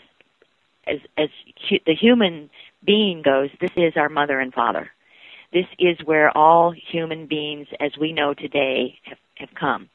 as 0.87 0.99
as 1.17 1.29
hu- 1.69 1.79
the 1.87 1.95
human 1.95 2.51
being 2.85 3.23
goes. 3.23 3.51
This 3.61 3.71
is 3.77 3.95
our 3.97 4.09
mother 4.09 4.41
and 4.41 4.53
father. 4.53 4.91
This 5.53 5.67
is 5.79 5.97
where 6.05 6.37
all 6.37 6.73
human 6.73 7.27
beings, 7.27 7.69
as 7.81 7.93
we 7.99 8.13
know 8.13 8.35
today, 8.35 8.99
have, 9.05 9.19
have 9.37 9.49
come. 9.59 9.89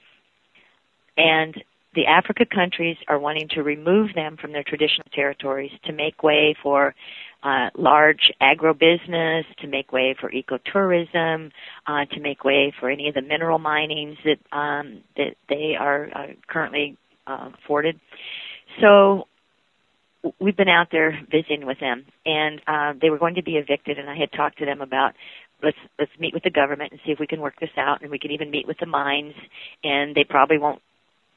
And 1.17 1.61
the 1.95 2.05
Africa 2.05 2.45
countries 2.45 2.97
are 3.07 3.19
wanting 3.19 3.49
to 3.49 3.63
remove 3.63 4.13
them 4.15 4.37
from 4.37 4.53
their 4.53 4.63
traditional 4.63 5.07
territories 5.13 5.71
to 5.83 5.91
make 5.91 6.23
way 6.23 6.55
for 6.63 6.95
uh, 7.43 7.69
large 7.75 8.31
agribusiness, 8.41 9.43
to 9.61 9.67
make 9.67 9.91
way 9.91 10.15
for 10.19 10.31
ecotourism, 10.31 11.51
uh, 11.87 12.05
to 12.13 12.19
make 12.19 12.43
way 12.43 12.73
for 12.79 12.89
any 12.89 13.07
of 13.07 13.15
the 13.15 13.21
mineral 13.21 13.59
minings 13.59 14.17
that 14.25 14.57
um, 14.57 15.03
that 15.15 15.35
they 15.47 15.75
are 15.79 16.09
uh, 16.13 16.27
currently 16.47 16.97
uh, 17.27 17.49
afforded. 17.63 17.99
So 18.81 19.27
we've 20.39 20.57
been 20.57 20.69
out 20.69 20.87
there 20.91 21.17
visiting 21.31 21.65
with 21.65 21.79
them, 21.79 22.05
and 22.25 22.61
uh, 22.67 22.93
they 23.01 23.09
were 23.09 23.19
going 23.19 23.35
to 23.35 23.43
be 23.43 23.55
evicted, 23.55 23.97
and 23.97 24.09
I 24.09 24.17
had 24.17 24.31
talked 24.31 24.59
to 24.59 24.65
them 24.65 24.81
about 24.81 25.13
let's 25.63 25.77
let's 25.97 26.11
meet 26.19 26.33
with 26.33 26.43
the 26.43 26.49
government 26.49 26.91
and 26.91 26.99
see 27.05 27.11
if 27.11 27.19
we 27.19 27.27
can 27.27 27.39
work 27.39 27.55
this 27.59 27.69
out, 27.77 28.01
and 28.01 28.11
we 28.11 28.19
can 28.19 28.31
even 28.31 28.51
meet 28.51 28.67
with 28.67 28.77
the 28.79 28.85
mines, 28.85 29.33
and 29.83 30.15
they 30.15 30.23
probably 30.23 30.57
won't. 30.57 30.81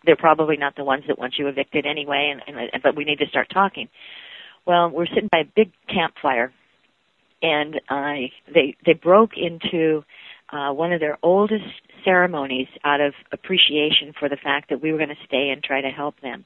They're 0.05 0.17
probably 0.17 0.57
not 0.57 0.75
the 0.75 0.85
ones 0.85 1.05
that 1.07 1.17
want 1.17 1.35
you 1.39 1.47
evicted 1.47 1.87
anyway, 1.87 2.35
and, 2.35 2.59
and 2.59 2.83
but 2.83 2.97
we 2.97 3.05
need 3.05 3.21
to 3.21 3.27
start 3.27 3.49
talking. 3.53 3.89
Well, 4.67 4.91
we're 4.91 5.07
sitting 5.07 5.29
by 5.31 5.41
a 5.41 5.53
big 5.57 5.73
campfire, 5.89 6.53
and 7.43 7.81
I 7.89 8.31
they 8.53 8.77
they 8.87 8.93
broke 8.93 9.33
into 9.37 10.05
uh, 10.53 10.73
one 10.73 10.93
of 10.93 11.01
their 11.01 11.19
oldest 11.23 11.65
ceremonies 12.05 12.69
out 12.85 13.01
of 13.01 13.15
appreciation 13.33 14.13
for 14.19 14.29
the 14.29 14.37
fact 14.37 14.71
that 14.71 14.83
we 14.83 14.93
were 14.93 14.99
going 14.99 15.09
to 15.09 15.27
stay 15.27 15.51
and 15.51 15.63
try 15.63 15.81
to 15.81 15.89
help 15.89 16.21
them. 16.21 16.45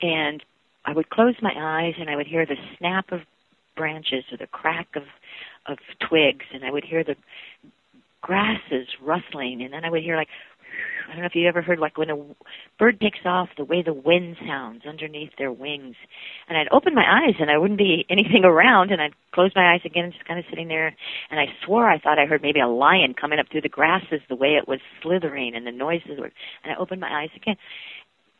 And 0.00 0.42
I 0.84 0.92
would 0.92 1.10
close 1.10 1.34
my 1.42 1.52
eyes 1.56 1.94
and 1.98 2.08
I 2.08 2.16
would 2.16 2.26
hear 2.26 2.46
the 2.46 2.56
snap 2.78 3.12
of 3.12 3.20
branches 3.76 4.24
or 4.30 4.38
the 4.38 4.46
crack 4.46 4.88
of 4.94 5.04
of 5.66 5.78
twigs, 6.08 6.46
and 6.52 6.64
I 6.64 6.70
would 6.70 6.84
hear 6.84 7.04
the 7.04 7.16
grasses 8.22 8.88
rustling, 9.02 9.62
and 9.62 9.72
then 9.72 9.84
I 9.84 9.90
would 9.90 10.02
hear 10.02 10.16
like 10.16 10.28
I 11.08 11.12
don't 11.12 11.20
know 11.20 11.26
if 11.26 11.34
you 11.34 11.48
ever 11.48 11.62
heard 11.62 11.78
like 11.78 11.96
when 11.98 12.10
a 12.10 12.16
bird 12.78 13.00
takes 13.00 13.20
off, 13.24 13.48
the 13.56 13.64
way 13.64 13.82
the 13.82 13.92
wind 13.92 14.36
sounds 14.46 14.82
underneath 14.86 15.30
their 15.38 15.52
wings. 15.52 15.96
And 16.48 16.58
I'd 16.58 16.68
open 16.72 16.94
my 16.94 17.04
eyes 17.04 17.34
and 17.38 17.50
I 17.50 17.58
wouldn't 17.58 17.78
be 17.78 18.06
anything 18.10 18.44
around 18.44 18.90
and 18.90 19.00
I'd 19.00 19.14
close 19.32 19.52
my 19.54 19.72
eyes 19.74 19.80
again 19.84 20.04
and 20.04 20.12
just 20.12 20.26
kind 20.26 20.38
of 20.38 20.46
sitting 20.50 20.68
there 20.68 20.94
and 21.30 21.40
I 21.40 21.46
swore 21.64 21.88
I 21.88 21.98
thought 21.98 22.18
I 22.18 22.26
heard 22.26 22.42
maybe 22.42 22.60
a 22.60 22.68
lion 22.68 23.14
coming 23.14 23.38
up 23.38 23.46
through 23.50 23.62
the 23.62 23.68
grasses 23.68 24.20
the 24.28 24.36
way 24.36 24.56
it 24.56 24.68
was 24.68 24.80
slithering 25.02 25.54
and 25.54 25.66
the 25.66 25.72
noises 25.72 26.18
were 26.18 26.32
and 26.64 26.72
I 26.72 26.80
opened 26.80 27.00
my 27.00 27.22
eyes 27.22 27.30
again. 27.36 27.56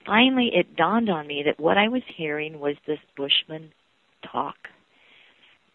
Finally 0.07 0.51
it 0.55 0.77
dawned 0.77 1.11
on 1.11 1.27
me 1.27 1.43
that 1.47 1.61
what 1.61 1.79
I 1.79 1.89
was 1.89 2.03
hearing 2.17 2.59
was 2.61 2.77
this 2.87 2.99
bushman 3.17 3.73
talk. 4.31 4.57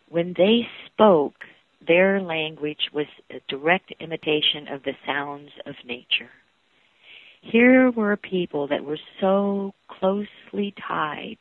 When 0.10 0.34
they 0.38 0.68
spoke, 0.86 1.46
their 1.88 2.22
language 2.22 2.90
was 2.94 3.08
a 3.30 3.40
direct 3.48 3.94
imitation 4.00 4.68
of 4.72 4.84
the 4.84 4.94
sounds 5.06 5.50
of 5.66 5.76
nature. 5.86 6.30
Here 7.52 7.92
were 7.92 8.18
people 8.18 8.68
that 8.70 8.84
were 8.84 8.98
so 9.22 9.74
closely 9.88 10.74
tied 10.88 11.38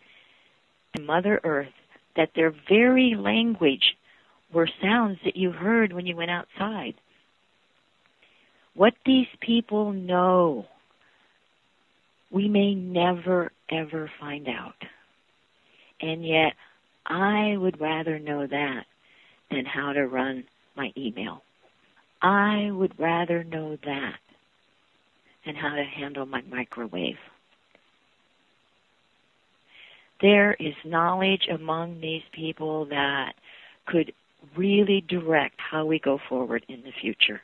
to 0.94 1.02
Mother 1.02 1.40
Earth 1.44 1.72
that 2.14 2.30
their 2.36 2.54
very 2.68 3.14
language 3.16 3.96
were 4.52 4.68
sounds 4.82 5.18
that 5.24 5.36
you 5.36 5.50
heard 5.50 5.94
when 5.94 6.06
you 6.06 6.14
went 6.14 6.30
outside. 6.30 6.94
What 8.74 8.92
these 9.06 9.26
people 9.40 9.92
know, 9.92 10.66
we 12.30 12.48
may 12.48 12.74
never 12.74 13.50
ever 13.70 14.10
find 14.20 14.46
out. 14.46 14.76
And 16.02 16.26
yet, 16.26 16.52
I 17.06 17.56
would 17.56 17.80
rather 17.80 18.18
know 18.18 18.46
that 18.46 18.84
than 19.50 19.64
how 19.64 19.94
to 19.94 20.06
run 20.06 20.44
my 20.76 20.92
email. 20.98 21.42
I 22.20 22.70
would 22.70 22.98
rather 22.98 23.42
know 23.42 23.78
that 23.84 24.18
and 25.46 25.56
how 25.56 25.74
to 25.74 25.84
handle 25.84 26.26
my 26.26 26.42
microwave. 26.42 27.16
There 30.20 30.54
is 30.54 30.74
knowledge 30.84 31.48
among 31.52 32.00
these 32.00 32.22
people 32.32 32.86
that 32.86 33.32
could 33.86 34.12
really 34.56 35.04
direct 35.08 35.56
how 35.58 35.84
we 35.84 35.98
go 35.98 36.18
forward 36.28 36.64
in 36.68 36.82
the 36.82 36.92
future. 37.00 37.40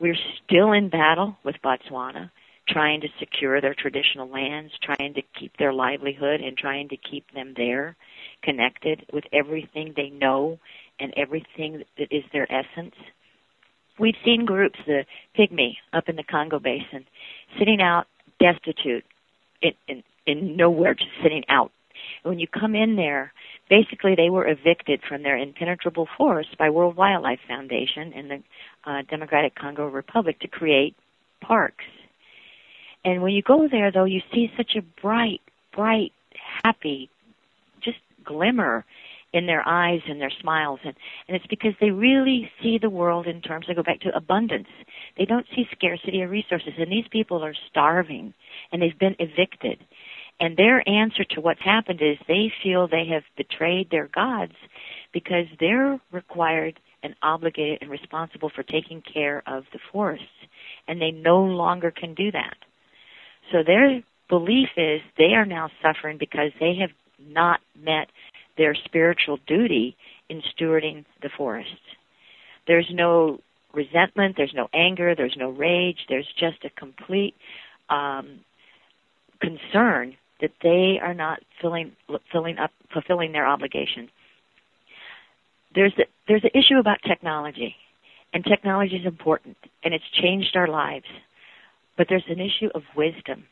We're 0.00 0.16
still 0.44 0.72
in 0.72 0.90
battle 0.90 1.36
with 1.44 1.56
Botswana, 1.64 2.30
trying 2.68 3.00
to 3.00 3.08
secure 3.18 3.60
their 3.60 3.74
traditional 3.74 4.28
lands, 4.28 4.72
trying 4.82 5.14
to 5.14 5.22
keep 5.38 5.56
their 5.56 5.72
livelihood, 5.72 6.40
and 6.40 6.56
trying 6.56 6.88
to 6.90 6.96
keep 6.96 7.24
them 7.32 7.54
there, 7.56 7.96
connected 8.42 9.06
with 9.12 9.24
everything 9.32 9.94
they 9.96 10.10
know 10.10 10.58
and 11.00 11.12
everything 11.16 11.82
that 11.96 12.08
is 12.10 12.24
their 12.32 12.46
essence. 12.52 12.94
We've 13.98 14.14
seen 14.24 14.44
groups, 14.44 14.78
the 14.86 15.04
Pygmy 15.36 15.76
up 15.92 16.08
in 16.08 16.16
the 16.16 16.22
Congo 16.22 16.58
Basin, 16.58 17.06
sitting 17.58 17.80
out 17.80 18.06
destitute, 18.40 19.04
in, 19.60 19.72
in, 19.88 20.02
in 20.26 20.56
nowhere, 20.56 20.94
just 20.94 21.10
sitting 21.22 21.44
out. 21.48 21.72
And 22.22 22.30
when 22.30 22.38
you 22.38 22.46
come 22.46 22.74
in 22.74 22.96
there, 22.96 23.32
basically 23.68 24.14
they 24.14 24.30
were 24.30 24.46
evicted 24.46 25.00
from 25.08 25.22
their 25.22 25.36
impenetrable 25.36 26.08
forest 26.16 26.56
by 26.58 26.70
World 26.70 26.96
Wildlife 26.96 27.40
Foundation 27.46 28.12
in 28.12 28.28
the 28.28 28.42
uh, 28.84 29.02
Democratic 29.10 29.54
Congo 29.54 29.86
Republic 29.86 30.38
to 30.40 30.48
create 30.48 30.94
parks. 31.40 31.84
And 33.04 33.22
when 33.22 33.32
you 33.32 33.42
go 33.42 33.68
there, 33.68 33.90
though, 33.90 34.04
you 34.04 34.20
see 34.32 34.50
such 34.56 34.76
a 34.76 34.82
bright, 35.00 35.40
bright, 35.74 36.12
happy, 36.62 37.10
just 37.80 37.98
glimmer 38.24 38.84
in 39.32 39.46
their 39.46 39.66
eyes 39.66 40.00
and 40.08 40.20
their 40.20 40.32
smiles 40.40 40.80
and 40.84 40.94
and 41.26 41.36
it's 41.36 41.46
because 41.46 41.74
they 41.80 41.90
really 41.90 42.50
see 42.62 42.78
the 42.78 42.90
world 42.90 43.26
in 43.26 43.40
terms 43.40 43.66
I 43.68 43.74
go 43.74 43.82
back 43.82 44.00
to 44.00 44.16
abundance. 44.16 44.68
They 45.16 45.24
don't 45.24 45.46
see 45.54 45.66
scarcity 45.72 46.22
of 46.22 46.30
resources 46.30 46.72
and 46.78 46.90
these 46.90 47.08
people 47.10 47.44
are 47.44 47.54
starving 47.70 48.32
and 48.72 48.80
they've 48.80 48.98
been 48.98 49.16
evicted. 49.18 49.84
And 50.40 50.56
their 50.56 50.88
answer 50.88 51.24
to 51.30 51.40
what's 51.40 51.62
happened 51.62 52.00
is 52.00 52.16
they 52.26 52.52
feel 52.62 52.86
they 52.86 53.06
have 53.12 53.24
betrayed 53.36 53.90
their 53.90 54.08
gods 54.08 54.54
because 55.12 55.46
they're 55.58 56.00
required 56.12 56.78
and 57.02 57.14
obligated 57.22 57.78
and 57.80 57.90
responsible 57.90 58.50
for 58.54 58.62
taking 58.62 59.02
care 59.02 59.42
of 59.46 59.64
the 59.72 59.78
forests 59.92 60.26
and 60.86 61.00
they 61.00 61.10
no 61.10 61.42
longer 61.42 61.90
can 61.90 62.14
do 62.14 62.30
that. 62.32 62.56
So 63.52 63.58
their 63.66 64.02
belief 64.28 64.68
is 64.76 65.00
they 65.16 65.34
are 65.34 65.46
now 65.46 65.70
suffering 65.82 66.18
because 66.18 66.52
they 66.60 66.76
have 66.80 66.90
not 67.18 67.60
met 67.78 68.08
their 68.58 68.74
spiritual 68.74 69.38
duty 69.46 69.96
in 70.28 70.42
stewarding 70.52 71.04
the 71.22 71.30
forests. 71.34 71.72
There's 72.66 72.88
no 72.92 73.40
resentment, 73.72 74.34
there's 74.36 74.52
no 74.54 74.68
anger, 74.74 75.14
there's 75.14 75.36
no 75.38 75.50
rage, 75.50 75.98
there's 76.08 76.28
just 76.38 76.64
a 76.64 76.70
complete 76.70 77.34
um, 77.88 78.40
concern 79.40 80.16
that 80.40 80.50
they 80.62 80.98
are 81.02 81.14
not 81.14 81.40
filling 81.60 81.92
filling 82.30 82.58
up 82.58 82.70
fulfilling 82.92 83.32
their 83.32 83.46
obligation. 83.46 84.10
There's 85.74 85.92
there's 86.26 86.44
an 86.44 86.50
issue 86.54 86.78
about 86.78 86.98
technology, 87.06 87.76
and 88.34 88.44
technology 88.44 88.96
is 88.96 89.06
important, 89.06 89.56
and 89.82 89.94
it's 89.94 90.04
changed 90.20 90.56
our 90.56 90.68
lives. 90.68 91.06
But 91.96 92.06
there's 92.08 92.24
an 92.28 92.40
issue 92.40 92.68
of 92.74 92.82
wisdom 92.96 93.44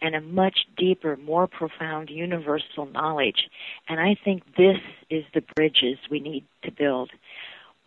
and 0.00 0.14
a 0.14 0.20
much 0.20 0.66
deeper, 0.76 1.16
more 1.16 1.46
profound 1.46 2.10
universal 2.10 2.86
knowledge. 2.86 3.48
And 3.88 4.00
I 4.00 4.16
think 4.24 4.44
this 4.56 4.78
is 5.10 5.24
the 5.34 5.42
bridges 5.56 5.98
we 6.10 6.20
need 6.20 6.44
to 6.64 6.70
build. 6.70 7.10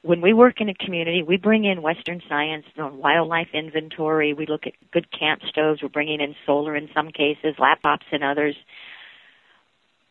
When 0.04 0.22
we 0.22 0.34
work 0.34 0.60
in 0.60 0.70
a 0.70 0.74
community, 0.74 1.22
we 1.22 1.38
bring 1.38 1.64
in 1.64 1.82
Western 1.82 2.22
science 2.28 2.66
on 2.78 2.98
wildlife 2.98 3.50
inventory. 3.54 4.34
We 4.34 4.48
look 4.48 4.66
at 4.66 4.74
good 4.92 5.08
camp 5.12 5.42
stoves. 5.48 5.82
We're 5.84 5.90
bringing 5.90 6.22
in 6.22 6.36
solar 6.46 6.76
in 6.76 6.90
some 6.94 7.10
cases, 7.10 7.56
laptops 7.60 8.06
in 8.12 8.24
others, 8.24 8.56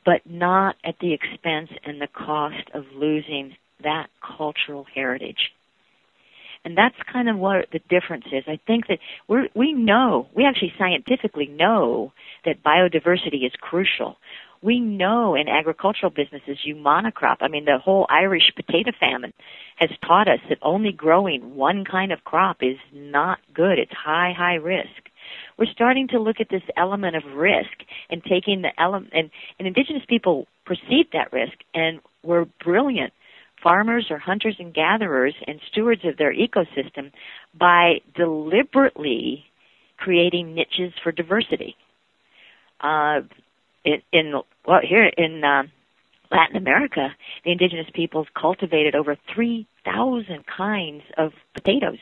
but 0.05 0.21
not 0.25 0.77
at 0.85 0.95
the 1.01 1.13
expense 1.13 1.71
and 1.85 2.01
the 2.01 2.07
cost 2.07 2.71
of 2.73 2.85
losing 2.95 3.57
that 3.83 4.09
cultural 4.37 4.87
heritage. 4.95 5.51
And 6.65 6.77
that's 6.77 6.97
kind 7.11 7.29
of 7.29 7.39
what 7.39 7.67
the 7.73 7.81
difference 7.89 8.27
is. 8.33 8.45
I 8.47 8.59
think 8.67 8.87
that 8.89 8.99
we 9.29 9.49
we 9.55 9.73
know, 9.73 10.29
we 10.35 10.45
actually 10.45 10.75
scientifically 10.79 11.47
know 11.47 12.13
that 12.45 12.63
biodiversity 12.63 13.47
is 13.47 13.53
crucial. 13.61 14.17
We 14.63 14.79
know 14.79 15.35
in 15.35 15.49
agricultural 15.49 16.13
businesses 16.15 16.59
you 16.65 16.75
monocrop. 16.77 17.37
I 17.41 17.49
mean, 17.49 17.65
the 17.65 17.79
whole 17.79 18.07
Irish 18.11 18.53
potato 18.55 18.91
famine 19.01 19.33
has 19.77 19.89
taught 20.07 20.29
us 20.29 20.41
that 20.51 20.59
only 20.61 20.93
growing 20.93 21.55
one 21.57 21.85
kind 21.91 22.13
of 22.13 22.25
crop 22.25 22.59
is 22.61 22.77
not 22.93 23.39
good. 23.55 23.79
It's 23.79 23.93
high, 23.93 24.35
high 24.37 24.57
risk. 24.57 25.09
We're 25.59 25.73
starting 25.73 26.09
to 26.09 26.19
look 26.19 26.41
at 26.41 26.51
this 26.51 26.63
element 26.77 27.17
of 27.17 27.23
risk 27.35 27.71
and 28.11 28.23
taking 28.23 28.61
the 28.61 28.79
element, 28.79 29.13
and, 29.15 29.31
and 29.59 29.67
indigenous 29.67 30.03
people 30.07 30.47
perceive 30.67 31.07
that 31.13 31.33
risk 31.33 31.55
and 31.75 32.01
we're 32.23 32.47
brilliant 32.63 33.13
farmers 33.63 34.07
or 34.11 34.19
hunters 34.19 34.57
and 34.59 34.75
gatherers 34.75 35.35
and 35.47 35.61
stewards 35.71 36.05
of 36.05 36.17
their 36.17 36.35
ecosystem 36.35 37.13
by 37.59 38.01
deliberately 38.15 39.45
creating 39.97 40.55
niches 40.55 40.93
for 41.03 41.13
diversity. 41.13 41.77
Uh, 42.81 43.21
in, 43.85 44.03
in 44.13 44.33
well, 44.67 44.81
here 44.83 45.05
in 45.05 45.43
uh, 45.45 45.63
Latin 46.31 46.57
America, 46.57 47.15
the 47.45 47.53
indigenous 47.53 47.89
peoples 47.93 48.27
cultivated 48.41 48.95
over 48.95 49.17
3,000 49.35 50.45
kinds 50.47 51.03
of 51.19 51.33
potatoes, 51.55 51.99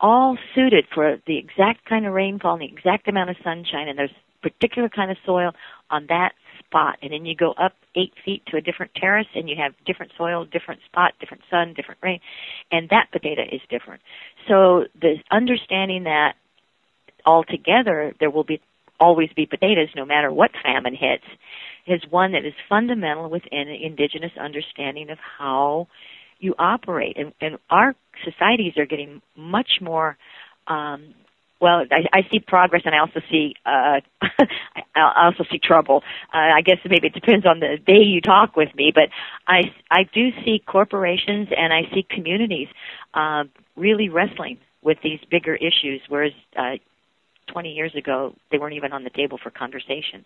all 0.00 0.36
suited 0.54 0.86
for 0.92 1.18
the 1.26 1.38
exact 1.38 1.84
kind 1.84 2.06
of 2.06 2.12
rainfall 2.12 2.54
and 2.54 2.62
the 2.62 2.66
exact 2.66 3.08
amount 3.08 3.30
of 3.30 3.36
sunshine, 3.44 3.88
and 3.88 3.98
there's 3.98 4.10
particular 4.42 4.88
kind 4.88 5.10
of 5.10 5.16
soil 5.24 5.52
on 5.90 6.06
that 6.08 6.32
spot. 6.70 6.98
And 7.02 7.12
then 7.12 7.26
you 7.26 7.34
go 7.34 7.52
up 7.52 7.72
eight 7.96 8.12
feet 8.24 8.42
to 8.46 8.56
a 8.56 8.60
different 8.60 8.92
terrace 8.94 9.26
and 9.34 9.48
you 9.48 9.56
have 9.58 9.72
different 9.84 10.12
soil, 10.16 10.44
different 10.44 10.80
spot, 10.86 11.12
different 11.18 11.42
sun, 11.50 11.74
different 11.74 12.00
rain. 12.02 12.20
And 12.70 12.88
that 12.90 13.08
potato 13.12 13.42
is 13.42 13.60
different. 13.68 14.02
So 14.48 14.84
the 15.00 15.16
understanding 15.30 16.04
that 16.04 16.34
altogether 17.26 18.14
there 18.20 18.30
will 18.30 18.44
be 18.44 18.60
always 18.98 19.30
be 19.34 19.46
potatoes 19.46 19.88
no 19.96 20.04
matter 20.04 20.32
what 20.32 20.50
famine 20.62 20.94
hits 20.94 21.24
is 21.86 22.02
one 22.10 22.32
that 22.32 22.44
is 22.44 22.52
fundamental 22.68 23.30
within 23.30 23.68
indigenous 23.68 24.32
understanding 24.38 25.10
of 25.10 25.18
how 25.38 25.88
you 26.38 26.54
operate. 26.58 27.16
And, 27.16 27.32
and 27.40 27.58
our 27.70 27.94
societies 28.24 28.74
are 28.76 28.86
getting 28.86 29.22
much 29.36 29.70
more 29.80 30.16
um, 30.66 31.14
well, 31.60 31.84
I, 31.90 32.18
I 32.18 32.22
see 32.30 32.40
progress, 32.40 32.82
and 32.84 32.94
I 32.94 32.98
also 32.98 33.20
see 33.30 33.54
uh, 33.66 34.00
I 34.94 35.24
also 35.26 35.44
see 35.50 35.58
trouble. 35.58 36.02
Uh, 36.34 36.38
I 36.38 36.62
guess 36.62 36.78
maybe 36.84 37.08
it 37.08 37.14
depends 37.14 37.46
on 37.46 37.60
the 37.60 37.76
day 37.86 37.98
you 38.02 38.20
talk 38.20 38.56
with 38.56 38.74
me, 38.74 38.92
but 38.94 39.08
I 39.46 39.72
I 39.90 40.04
do 40.12 40.30
see 40.44 40.62
corporations 40.66 41.48
and 41.56 41.72
I 41.72 41.82
see 41.94 42.06
communities 42.08 42.68
uh, 43.14 43.44
really 43.76 44.08
wrestling 44.08 44.58
with 44.82 44.98
these 45.02 45.20
bigger 45.30 45.54
issues, 45.54 46.00
whereas 46.08 46.32
uh, 46.56 46.76
20 47.52 47.70
years 47.72 47.94
ago 47.94 48.34
they 48.50 48.58
weren't 48.58 48.74
even 48.74 48.92
on 48.92 49.04
the 49.04 49.10
table 49.10 49.38
for 49.42 49.50
conversation. 49.50 50.24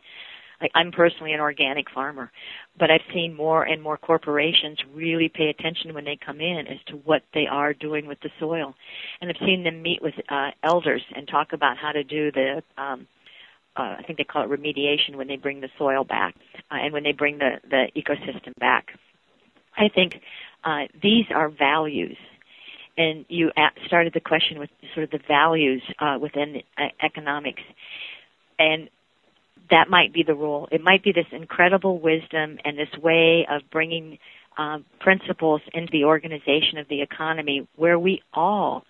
Like 0.65 0.73
I'm 0.75 0.93
personally 0.93 1.35
an 1.35 1.41
organic 1.41 1.91
farmer, 1.91 2.33
but 2.79 2.91
I've 2.91 3.03
seen 3.13 3.37
more 3.37 3.65
and 3.65 3.83
more 3.83 3.99
corporations 3.99 4.79
really 4.95 5.29
pay 5.29 5.51
attention 5.51 5.93
when 5.93 6.07
they 6.07 6.17
come 6.17 6.41
in 6.41 6.67
as 6.67 6.79
to 6.87 6.95
what 6.95 7.21
they 7.35 7.47
are 7.47 7.75
doing 7.75 8.07
with 8.07 8.19
the 8.21 8.31
soil, 8.41 8.75
and 9.21 9.29
I've 9.29 9.47
seen 9.47 9.63
them 9.63 9.83
meet 9.83 10.01
with 10.01 10.15
uh, 10.31 10.53
elders 10.63 11.03
and 11.15 11.29
talk 11.29 11.53
about 11.53 11.77
how 11.77 11.93
to 11.93 12.03
do 12.03 12.33
the 12.33 12.63
um, 12.79 13.07
uh, 13.77 13.97
I 13.99 14.05
think 14.07 14.17
they 14.17 14.25
call 14.25 14.43
it 14.43 14.49
remediation 14.49 15.17
when 15.17 15.27
they 15.27 15.37
bring 15.37 15.61
the 15.61 15.69
soil 15.77 16.03
back 16.03 16.35
uh, 16.71 16.77
and 16.77 16.95
when 16.95 17.03
they 17.03 17.13
bring 17.13 17.37
the 17.37 17.61
the 17.69 17.89
ecosystem 17.95 18.59
back. 18.59 18.87
I 19.77 19.91
think 19.95 20.23
uh, 20.65 20.85
these 21.03 21.27
are 21.35 21.51
values. 21.51 22.17
And 22.97 23.27
you 23.29 23.51
started 23.87 24.15
the 24.15 24.21
question 24.21 24.59
with 24.59 24.71
sort 24.95 25.05
of 25.05 25.11
the 25.11 25.21
values 25.29 25.83
uh, 25.99 26.17
within 26.19 26.63
uh, 26.79 26.85
economics, 27.03 27.63
and 28.59 28.89
that 29.71 29.89
might 29.89 30.13
be 30.13 30.23
the 30.23 30.35
rule. 30.35 30.69
It 30.71 30.83
might 30.83 31.03
be 31.03 31.13
this 31.13 31.27
incredible 31.33 31.99
wisdom 31.99 32.59
and 32.65 32.79
this 32.79 33.03
way 33.03 33.47
of 33.51 33.63
bringing 33.71 34.19
uh, 34.59 34.79
principles 35.01 35.61
into 35.73 35.91
the 35.91 36.05
organization 36.05 36.79
of 36.79 36.89
the 36.89 37.03
economy 37.03 37.67
where 37.77 37.99
we 37.99 38.23
all 38.33 38.85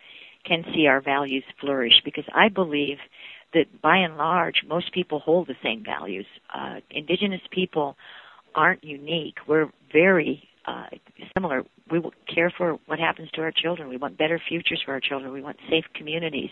can 0.45 0.65
see 0.75 0.87
our 0.87 1.01
values 1.01 1.45
flourish 1.61 2.03
because 2.05 2.25
I 2.35 2.49
believe 2.49 2.99
that 3.55 3.81
by 3.81 3.99
and 3.99 4.17
large 4.17 4.57
most 4.67 4.93
people 4.93 5.21
hold 5.21 5.47
the 5.47 5.55
same 5.63 5.85
values. 5.85 6.27
Uh, 6.53 6.81
indigenous 6.91 7.41
people 7.51 7.97
aren't 8.55 8.85
unique. 8.85 9.37
We're 9.49 9.71
very 9.93 10.49
uh, 10.67 10.87
similar. 11.37 11.65
We 11.91 11.99
will 11.99 12.15
care 12.33 12.51
for 12.51 12.79
what 12.87 12.99
happens 12.99 13.31
to 13.33 13.43
our 13.43 13.53
children. 13.53 13.89
We 13.89 13.97
want 13.97 14.17
better 14.17 14.41
futures 14.49 14.83
for 14.85 14.93
our 14.93 15.01
children. 15.01 15.33
We 15.33 15.43
want 15.43 15.59
safe 15.69 15.85
communities. 15.95 16.51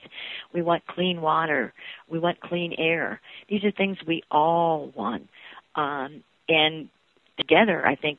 We 0.53 0.63
want 0.63 0.87
clean 0.87 1.21
water. 1.21 1.73
We 2.09 2.19
want 2.19 2.41
clean 2.41 2.75
air. 2.77 3.21
These 3.49 3.65
are 3.65 3.71
things 3.71 3.99
we 4.07 4.23
all 4.31 4.93
want. 4.95 5.29
Um, 5.75 6.23
and 6.49 6.89
together, 7.39 7.87
I 7.87 7.95
think 7.95 8.19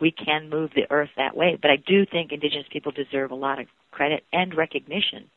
we 0.00 0.10
can 0.10 0.48
move 0.50 0.70
the 0.74 0.90
earth 0.90 1.10
that 1.16 1.36
way. 1.36 1.58
But 1.60 1.70
I 1.70 1.76
do 1.76 2.06
think 2.06 2.32
Indigenous 2.32 2.66
people 2.70 2.92
deserve 2.92 3.30
a 3.30 3.34
lot 3.34 3.60
of 3.60 3.66
credit 3.90 4.24
and 4.32 4.54
recognition 4.54 5.30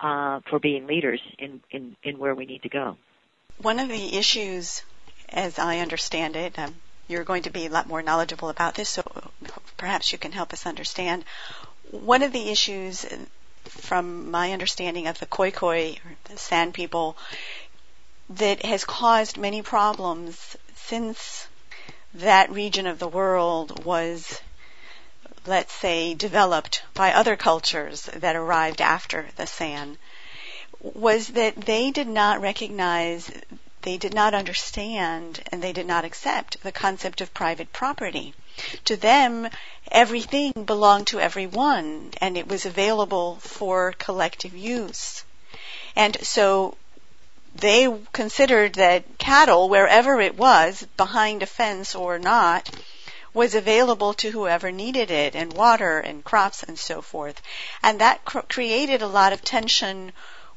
uh, 0.00 0.40
for 0.48 0.58
being 0.58 0.86
leaders 0.86 1.20
in, 1.38 1.60
in, 1.70 1.96
in 2.02 2.18
where 2.18 2.34
we 2.34 2.46
need 2.46 2.62
to 2.62 2.68
go. 2.68 2.96
One 3.60 3.78
of 3.78 3.88
the 3.88 4.16
issues, 4.16 4.82
as 5.28 5.58
I 5.58 5.78
understand 5.78 6.36
it, 6.36 6.58
um, 6.58 6.74
you're 7.12 7.24
going 7.24 7.42
to 7.42 7.50
be 7.50 7.66
a 7.66 7.70
lot 7.70 7.86
more 7.86 8.02
knowledgeable 8.02 8.48
about 8.48 8.74
this, 8.74 8.88
so 8.88 9.02
perhaps 9.76 10.10
you 10.10 10.18
can 10.18 10.32
help 10.32 10.52
us 10.52 10.66
understand. 10.66 11.24
One 11.90 12.22
of 12.22 12.32
the 12.32 12.48
issues 12.48 13.06
from 13.64 14.30
my 14.30 14.52
understanding 14.52 15.06
of 15.06 15.18
the 15.20 15.26
Khoikhoi, 15.26 15.98
the 16.24 16.38
San 16.38 16.72
people, 16.72 17.16
that 18.30 18.64
has 18.64 18.84
caused 18.84 19.36
many 19.36 19.62
problems 19.62 20.56
since 20.74 21.46
that 22.14 22.50
region 22.50 22.86
of 22.86 22.98
the 22.98 23.08
world 23.08 23.84
was, 23.84 24.40
let's 25.46 25.72
say, 25.72 26.14
developed 26.14 26.82
by 26.94 27.12
other 27.12 27.36
cultures 27.36 28.02
that 28.14 28.36
arrived 28.36 28.80
after 28.80 29.28
the 29.36 29.46
San, 29.46 29.98
was 30.80 31.28
that 31.28 31.56
they 31.56 31.90
did 31.90 32.08
not 32.08 32.40
recognize, 32.40 33.30
they 33.82 33.96
did 33.96 34.14
not 34.14 34.34
understand, 34.34 35.42
and 35.50 35.62
they 35.62 35.72
did 35.72 35.86
not 35.86 36.04
accept 36.04 36.62
the 36.62 36.72
concept 36.72 37.20
of 37.20 37.34
private 37.34 37.72
property. 37.72 38.34
To 38.84 38.96
them, 38.96 39.48
everything 39.90 40.52
belonged 40.52 41.08
to 41.08 41.20
everyone, 41.20 42.12
and 42.20 42.36
it 42.36 42.48
was 42.48 42.66
available 42.66 43.36
for 43.36 43.92
collective 43.98 44.56
use. 44.56 45.24
And 45.96 46.16
so 46.24 46.76
they 47.54 47.92
considered 48.12 48.74
that 48.74 49.18
cattle, 49.18 49.68
wherever 49.68 50.20
it 50.20 50.36
was, 50.36 50.86
behind 50.96 51.42
a 51.42 51.46
fence 51.46 51.94
or 51.94 52.18
not, 52.18 52.70
was 53.34 53.54
available 53.54 54.14
to 54.14 54.30
whoever 54.30 54.70
needed 54.70 55.10
it, 55.10 55.34
and 55.34 55.52
water 55.52 55.98
and 55.98 56.24
crops 56.24 56.62
and 56.62 56.78
so 56.78 57.00
forth. 57.00 57.40
And 57.82 58.00
that 58.00 58.24
cr- 58.24 58.40
created 58.40 59.02
a 59.02 59.06
lot 59.06 59.32
of 59.32 59.42
tension 59.42 60.12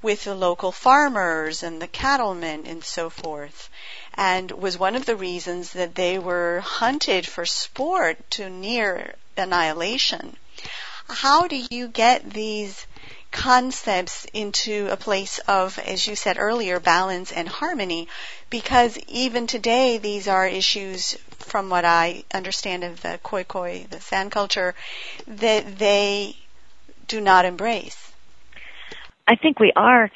with 0.06 0.24
the 0.24 0.36
local 0.36 0.72
farmers 0.72 1.64
and 1.64 1.82
the 1.82 1.88
cattlemen 1.88 2.68
and 2.68 2.84
so 2.84 3.10
forth. 3.10 3.72
And 4.14 4.51
was 4.51 4.78
one 4.78 4.95
of 4.95 5.08
the 5.08 5.16
reasons 5.16 5.72
that 5.72 5.95
they 5.95 6.20
were 6.20 6.60
hunted 6.60 7.28
for 7.28 7.43
sport 7.47 8.18
to 8.32 8.47
near 8.47 9.16
annihilation. 9.36 10.38
How 11.10 11.47
do 11.47 11.56
you 11.72 11.88
get 11.88 12.30
these 12.30 12.86
concepts 13.32 14.28
into 14.32 14.89
a 14.91 14.95
place 14.95 15.39
of, 15.39 15.80
as 15.80 16.06
you 16.06 16.16
said 16.16 16.38
earlier, 16.38 16.80
balance 16.80 17.32
and 17.32 17.49
harmony, 17.49 18.08
because 18.51 18.99
even 19.08 19.47
today 19.47 19.97
these 19.97 20.28
are 20.28 20.47
issues, 20.47 21.18
from 21.39 21.72
what 21.72 21.84
I 21.84 22.26
understand 22.32 22.84
of 22.84 23.01
the 23.01 23.20
Khoikhoi, 23.24 23.89
the 23.89 24.01
San 24.01 24.30
culture, 24.30 24.76
that 25.26 25.80
they 25.80 26.38
do 27.08 27.20
not 27.22 27.45
embrace. 27.45 28.05
I 29.28 29.36
think 29.36 29.59
we 29.59 29.71
are 29.76 30.09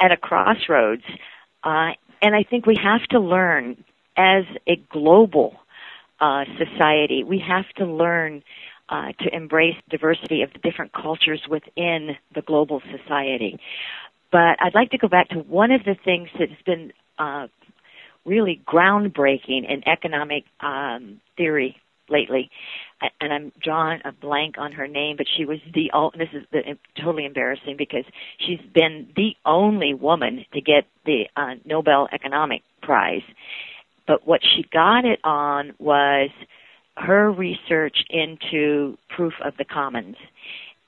at 0.00 0.12
a 0.12 0.16
crossroads, 0.16 1.04
uh, 1.64 1.92
and 2.22 2.34
I 2.34 2.42
think 2.42 2.66
we 2.66 2.76
have 2.82 3.02
to 3.10 3.20
learn 3.20 3.84
as 4.16 4.44
a 4.66 4.76
global 4.90 5.56
uh, 6.20 6.44
society. 6.58 7.24
We 7.24 7.42
have 7.46 7.68
to 7.76 7.86
learn 7.86 8.42
uh, 8.88 9.12
to 9.20 9.34
embrace 9.34 9.76
diversity 9.88 10.42
of 10.42 10.52
the 10.52 10.58
different 10.58 10.92
cultures 10.92 11.42
within 11.48 12.16
the 12.34 12.42
global 12.42 12.82
society. 12.90 13.58
But 14.32 14.56
I'd 14.60 14.74
like 14.74 14.90
to 14.90 14.98
go 14.98 15.08
back 15.08 15.30
to 15.30 15.38
one 15.38 15.70
of 15.70 15.84
the 15.84 15.96
things 16.04 16.28
that's 16.38 16.62
been 16.66 16.92
uh, 17.18 17.48
really 18.24 18.60
groundbreaking 18.66 19.68
in 19.68 19.86
economic 19.88 20.44
um, 20.60 21.20
theory 21.36 21.76
lately, 22.08 22.50
and 23.20 23.32
I'm 23.32 23.52
drawing 23.62 24.00
a 24.04 24.12
blank 24.12 24.56
on 24.58 24.72
her 24.72 24.86
name, 24.86 25.16
but 25.16 25.26
she 25.36 25.44
was 25.44 25.58
the 25.74 25.90
this 26.18 26.28
is 26.32 26.44
the, 26.52 26.60
totally 26.96 27.24
embarrassing 27.24 27.76
because 27.78 28.04
she's 28.38 28.60
been 28.74 29.08
the 29.16 29.30
only 29.44 29.94
woman 29.94 30.44
to 30.52 30.60
get 30.60 30.84
the 31.06 31.24
uh, 31.36 31.54
Nobel 31.64 32.08
Economic 32.12 32.62
Prize. 32.82 33.22
But 34.06 34.26
what 34.26 34.40
she 34.42 34.64
got 34.72 35.04
it 35.04 35.20
on 35.24 35.72
was 35.78 36.30
her 36.96 37.30
research 37.30 37.96
into 38.10 38.98
proof 39.08 39.34
of 39.44 39.54
the 39.56 39.64
commons 39.64 40.16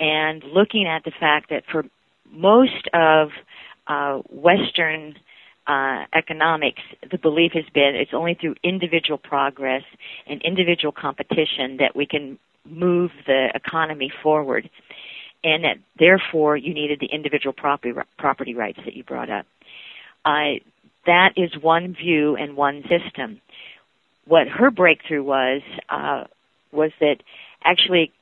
and 0.01 0.43
looking 0.45 0.87
at 0.87 1.05
the 1.05 1.13
fact 1.19 1.51
that 1.51 1.63
for 1.71 1.85
most 2.31 2.89
of 2.93 3.29
uh, 3.87 4.19
Western 4.29 5.15
uh, 5.67 6.05
economics, 6.15 6.83
the 7.11 7.19
belief 7.19 7.53
has 7.53 7.65
been 7.73 7.95
it's 7.95 8.13
only 8.15 8.35
through 8.35 8.55
individual 8.63 9.19
progress 9.19 9.83
and 10.27 10.43
individual 10.43 10.93
competition 10.93 11.77
that 11.79 11.95
we 11.95 12.07
can 12.07 12.39
move 12.65 13.11
the 13.27 13.49
economy 13.55 14.11
forward, 14.23 14.69
and 15.45 15.65
that 15.65 15.77
therefore 15.99 16.57
you 16.57 16.75
needed 16.75 16.99
the 17.01 17.07
individual 17.07 17.53
property 17.53 17.93
property 18.19 18.55
rights 18.55 18.79
that 18.85 18.95
you 18.95 19.05
brought 19.05 19.31
up. 19.31 19.47
Uh, 20.25 20.59
that 21.07 21.33
is 21.37 21.51
one 21.61 21.95
view 21.95 22.37
and 22.37 22.57
one 22.57 22.83
system. 22.83 23.41
What 24.27 24.49
her 24.49 24.71
breakthrough 24.71 25.23
was 25.23 25.63
uh, 25.89 26.25
was 26.73 26.91
that 27.01 27.17
actually 27.65 28.13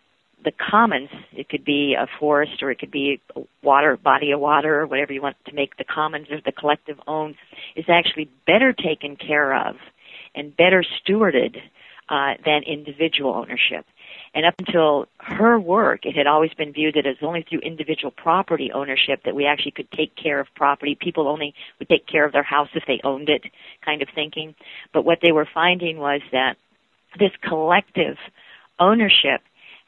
the 0.44 0.52
commons, 0.52 1.10
it 1.32 1.48
could 1.48 1.64
be 1.64 1.94
a 1.98 2.06
forest 2.18 2.62
or 2.62 2.70
it 2.70 2.78
could 2.78 2.90
be 2.90 3.20
a 3.36 3.40
water, 3.62 3.96
body 3.96 4.32
of 4.32 4.40
water 4.40 4.80
or 4.80 4.86
whatever 4.86 5.12
you 5.12 5.22
want 5.22 5.36
to 5.46 5.54
make 5.54 5.76
the 5.76 5.84
commons 5.84 6.28
or 6.30 6.40
the 6.44 6.52
collective 6.52 6.98
own, 7.06 7.34
is 7.76 7.84
actually 7.88 8.30
better 8.46 8.72
taken 8.72 9.16
care 9.16 9.54
of 9.54 9.76
and 10.34 10.56
better 10.56 10.82
stewarded 10.82 11.56
uh, 12.08 12.34
than 12.44 12.62
individual 12.66 13.34
ownership. 13.34 13.86
And 14.34 14.46
up 14.46 14.54
until 14.58 15.06
her 15.18 15.58
work, 15.58 16.04
it 16.04 16.16
had 16.16 16.26
always 16.26 16.52
been 16.54 16.72
viewed 16.72 16.94
that 16.94 17.06
it 17.06 17.16
was 17.20 17.28
only 17.28 17.44
through 17.48 17.60
individual 17.60 18.10
property 18.10 18.70
ownership 18.72 19.22
that 19.24 19.34
we 19.34 19.46
actually 19.46 19.72
could 19.72 19.90
take 19.90 20.14
care 20.16 20.40
of 20.40 20.46
property. 20.54 20.96
People 21.00 21.28
only 21.28 21.54
would 21.78 21.88
take 21.88 22.06
care 22.06 22.24
of 22.24 22.32
their 22.32 22.42
house 22.42 22.68
if 22.74 22.84
they 22.86 23.00
owned 23.02 23.28
it, 23.28 23.42
kind 23.84 24.02
of 24.02 24.08
thinking. 24.14 24.54
But 24.92 25.04
what 25.04 25.18
they 25.22 25.32
were 25.32 25.48
finding 25.52 25.98
was 25.98 26.20
that 26.32 26.56
this 27.18 27.32
collective 27.42 28.16
ownership 28.78 29.42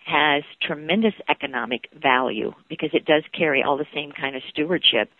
has 0.04 0.42
tremendous 0.60 1.14
economic 1.28 1.88
value 1.94 2.52
because 2.68 2.90
it 2.92 3.04
does 3.04 3.22
carry 3.36 3.62
all 3.62 3.76
the 3.76 3.86
same 3.94 4.12
kind 4.12 4.36
of 4.36 4.42
stewardship 4.50 5.10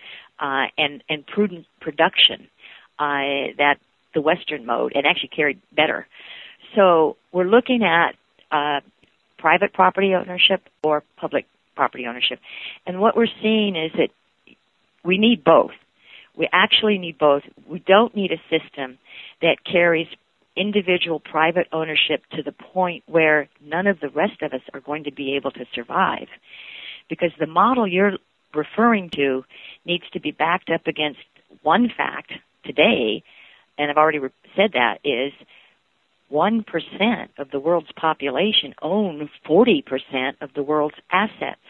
uh, 0.40 0.66
and 0.76 1.02
and 1.08 1.26
prudent 1.26 1.66
production 1.80 2.48
uh, 2.98 3.54
that 3.58 3.76
the 4.14 4.20
Western 4.20 4.66
mode 4.66 4.92
and 4.94 5.06
actually 5.06 5.30
carried 5.34 5.60
better. 5.74 6.06
So 6.74 7.16
we're 7.32 7.44
looking 7.44 7.82
at 7.82 8.14
uh, 8.50 8.80
private 9.38 9.72
property 9.72 10.14
ownership 10.14 10.62
or 10.82 11.02
public 11.16 11.46
property 11.76 12.06
ownership, 12.06 12.40
and 12.86 13.00
what 13.00 13.16
we're 13.16 13.26
seeing 13.40 13.76
is 13.76 13.92
that 13.92 14.08
we 15.04 15.18
need 15.18 15.44
both. 15.44 15.72
We 16.36 16.48
actually 16.52 16.98
need 16.98 17.18
both. 17.18 17.42
We 17.68 17.80
don't 17.80 18.16
need 18.16 18.32
a 18.32 18.40
system 18.48 18.98
that 19.42 19.58
carries 19.70 20.06
individual 20.56 21.20
private 21.20 21.66
ownership 21.72 22.22
to 22.32 22.42
the 22.42 22.52
point 22.52 23.04
where 23.06 23.48
none 23.64 23.86
of 23.86 24.00
the 24.00 24.08
rest 24.08 24.42
of 24.42 24.52
us 24.52 24.60
are 24.74 24.80
going 24.80 25.04
to 25.04 25.12
be 25.12 25.36
able 25.36 25.50
to 25.52 25.64
survive. 25.74 26.28
Because 27.08 27.30
the 27.38 27.46
model 27.46 27.86
you're 27.86 28.18
referring 28.54 29.10
to 29.10 29.44
needs 29.84 30.04
to 30.12 30.20
be 30.20 30.30
backed 30.30 30.70
up 30.70 30.86
against 30.86 31.20
one 31.62 31.90
fact 31.94 32.32
today, 32.64 33.22
and 33.78 33.90
I've 33.90 33.96
already 33.96 34.20
said 34.56 34.72
that, 34.74 34.98
is 35.04 35.32
1% 36.32 37.28
of 37.38 37.50
the 37.50 37.60
world's 37.60 37.92
population 37.92 38.74
own 38.80 39.28
40% 39.46 39.84
of 40.40 40.54
the 40.54 40.62
world's 40.62 40.96
assets. 41.10 41.60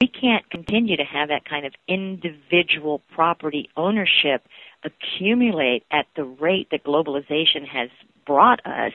We 0.00 0.08
can't 0.08 0.48
continue 0.50 0.96
to 0.96 1.04
have 1.04 1.28
that 1.28 1.44
kind 1.44 1.66
of 1.66 1.74
individual 1.86 3.02
property 3.14 3.68
ownership 3.76 4.42
accumulate 4.84 5.84
at 5.90 6.06
the 6.16 6.24
rate 6.24 6.68
that 6.70 6.84
globalization 6.84 7.66
has 7.66 7.90
brought 8.26 8.64
us 8.66 8.92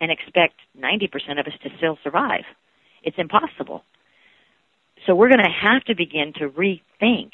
and 0.00 0.10
expect 0.10 0.54
90% 0.78 1.38
of 1.38 1.46
us 1.46 1.52
to 1.62 1.70
still 1.76 1.98
survive. 2.02 2.44
It's 3.02 3.18
impossible. 3.18 3.84
So 5.06 5.14
we're 5.14 5.28
going 5.28 5.44
to 5.44 5.68
have 5.68 5.84
to 5.84 5.94
begin 5.94 6.32
to 6.38 6.48
rethink 6.48 7.32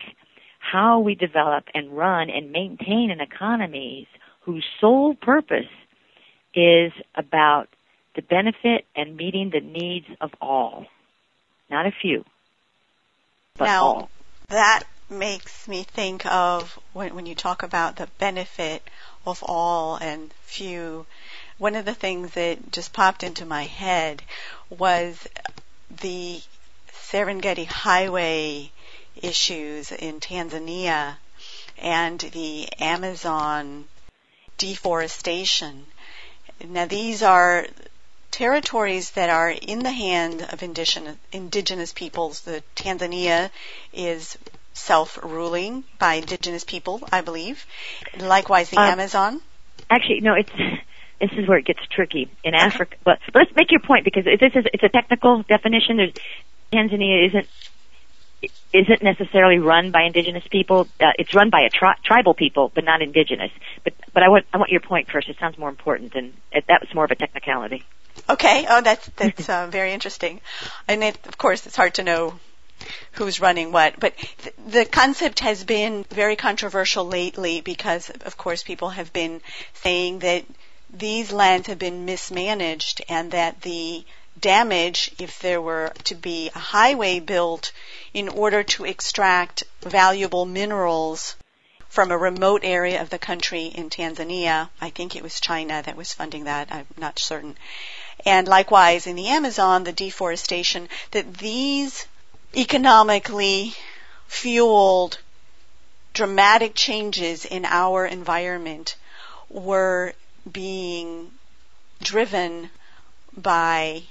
how 0.59 1.01
we 1.01 1.15
develop 1.15 1.65
and 1.75 1.97
run 1.97 2.31
and 2.31 2.51
maintain 2.51 3.11
an 3.11 3.21
economy 3.21 4.09
whose 4.43 4.65
sole 4.81 5.15
purpose 5.15 5.71
is 6.55 6.93
about 7.15 7.69
the 8.17 8.23
benefit 8.23 8.85
and 8.97 9.17
meeting 9.17 9.51
the 9.51 9.61
needs 9.61 10.07
of 10.21 10.31
all, 10.41 10.87
not 11.71 11.87
a 11.87 11.93
few, 12.03 12.25
but 13.57 13.67
now, 13.67 13.85
all. 13.85 14.11
That 14.49 14.85
makes 15.11 15.67
me 15.67 15.83
think 15.83 16.25
of 16.27 16.79
when, 16.93 17.15
when 17.15 17.27
you 17.27 17.35
talk 17.35 17.63
about 17.63 17.97
the 17.97 18.07
benefit 18.19 18.83
of 19.25 19.43
all 19.43 19.97
and 19.97 20.33
few. 20.45 21.07
One 21.57 21.75
of 21.75 21.85
the 21.85 21.95
things 21.95 22.33
that 22.33 22.71
just 22.71 22.93
popped 22.93 23.23
into 23.23 23.45
my 23.45 23.65
head 23.65 24.23
was 24.71 25.27
the 25.91 26.41
Serengeti 26.93 27.67
Highway 27.67 28.71
issues 29.17 29.93
in 29.93 30.21
Tanzania 30.21 31.17
and 31.79 32.21
the 32.21 32.69
Amazon 32.79 33.89
deforestation. 34.59 35.87
Now 36.63 36.87
these 36.87 37.23
are 37.23 37.67
territories 38.31 39.11
that 39.13 39.31
are 39.31 39.51
in 39.51 39.81
the 39.81 39.93
hand 39.93 40.43
of 40.43 40.63
indigenous, 40.63 41.17
indigenous 41.33 41.93
peoples. 41.93 42.41
The 42.41 42.63
Tanzania 42.77 43.51
is 43.93 44.37
self-ruling 44.79 45.85
by 45.99 46.15
indigenous 46.15 46.65
people, 46.65 47.01
I 47.13 47.21
believe. 47.21 47.67
Likewise, 48.19 48.71
the 48.71 48.81
uh, 48.81 48.85
Amazon. 48.85 49.41
Actually, 49.91 50.21
no, 50.21 50.35
it's 50.35 50.53
this 51.21 51.31
is 51.37 51.49
where 51.49 51.59
it 51.59 51.67
gets 51.67 51.81
tricky 51.91 52.31
in 52.45 52.55
okay. 52.55 52.65
Africa. 52.65 52.97
But, 53.05 53.19
but 53.33 53.41
let's 53.41 53.57
make 53.57 53.71
your 53.71 53.81
point 53.81 54.05
because 54.05 54.25
this 54.25 54.53
is 54.55 54.65
it's 54.73 54.83
a 54.83 54.89
technical 54.89 55.43
definition. 55.43 55.97
There's 55.97 56.13
Tanzania 56.73 57.29
isn't 57.29 57.49
isn't 58.73 59.03
necessarily 59.03 59.59
run 59.59 59.91
by 59.91 60.03
indigenous 60.03 60.45
people. 60.51 60.87
Uh, 61.01 61.13
it's 61.19 61.35
run 61.35 61.51
by 61.51 61.63
a 61.63 61.71
tri- 61.71 61.97
tribal 62.05 62.35
people, 62.35 62.71
but 62.75 62.85
not 62.85 63.03
indigenous. 63.03 63.51
But 63.83 63.95
but 64.13 64.23
I 64.23 64.29
want 64.29 64.47
I 64.53 64.59
want 64.59 64.71
your 64.71 64.81
point 64.81 65.11
first. 65.11 65.29
It 65.29 65.37
sounds 65.41 65.59
more 65.59 65.69
important, 65.69 66.15
and 66.15 66.35
it, 66.53 66.65
that 66.69 66.81
was 66.81 66.95
more 66.95 67.05
of 67.05 67.11
a 67.11 67.17
technicality. 67.17 67.85
Okay. 68.29 68.67
Oh, 68.69 68.81
that's 68.81 69.07
that's 69.17 69.49
uh, 69.49 69.67
very 69.71 69.93
interesting. 69.93 70.41
And 70.87 71.03
it, 71.03 71.19
of 71.27 71.39
course, 71.39 71.67
it's 71.67 71.77
hard 71.77 71.95
to 71.95 72.05
know 72.05 72.35
who's 73.13 73.41
running 73.41 73.73
what. 73.73 73.99
But 73.99 74.17
th- 74.17 74.55
the 74.67 74.85
concept 74.85 75.41
has 75.41 75.65
been 75.65 76.05
very 76.11 76.37
controversial 76.37 77.05
lately 77.05 77.61
because, 77.61 78.11
of 78.11 78.37
course, 78.37 78.63
people 78.63 78.91
have 78.91 79.13
been 79.13 79.41
saying 79.75 80.21
that 80.21 80.45
these 80.91 81.33
lands 81.33 81.67
have 81.67 81.79
been 81.79 82.05
mismanaged 82.05 83.03
and 83.09 83.33
that 83.33 83.61
the 83.63 84.05
damage 84.41 85.11
if 85.19 85.41
there 85.41 85.61
were 85.61 85.93
to 86.05 86.15
be 86.15 86.51
a 86.55 86.59
highway 86.59 87.19
built 87.19 87.73
in 88.15 88.29
order 88.29 88.63
to 88.63 88.85
extract 88.85 89.65
valuable 89.83 90.47
minerals 90.47 91.37
from 91.89 92.11
a 92.11 92.19
remote 92.19 92.61
area 92.65 93.01
of 93.01 93.11
the 93.11 93.19
country 93.19 93.65
in 93.65 93.91
Tanzania. 93.91 94.69
I 94.81 94.91
think 94.91 95.17
it 95.17 95.23
was 95.23 95.41
China 95.41 95.83
that 95.85 95.97
was 95.97 96.13
funding 96.13 96.45
that. 96.45 96.69
I'm 96.71 96.87
not 96.97 97.19
certain. 97.19 97.57
And 98.25 98.47
likewise 98.47 99.07
in 99.07 99.17
the 99.17 99.29
Amazon, 99.29 99.85
the 99.85 99.93
deforestation, 99.93 100.89
that 101.13 101.39
these 101.39 102.07
economically 102.57 103.75
fueled 104.27 105.19
dramatic 106.13 106.75
changes 106.75 107.45
in 107.45 107.65
our 107.65 108.07
environment 108.07 108.97
were 109.49 110.13
being 110.51 111.31
driven 112.03 112.71
by 113.37 114.03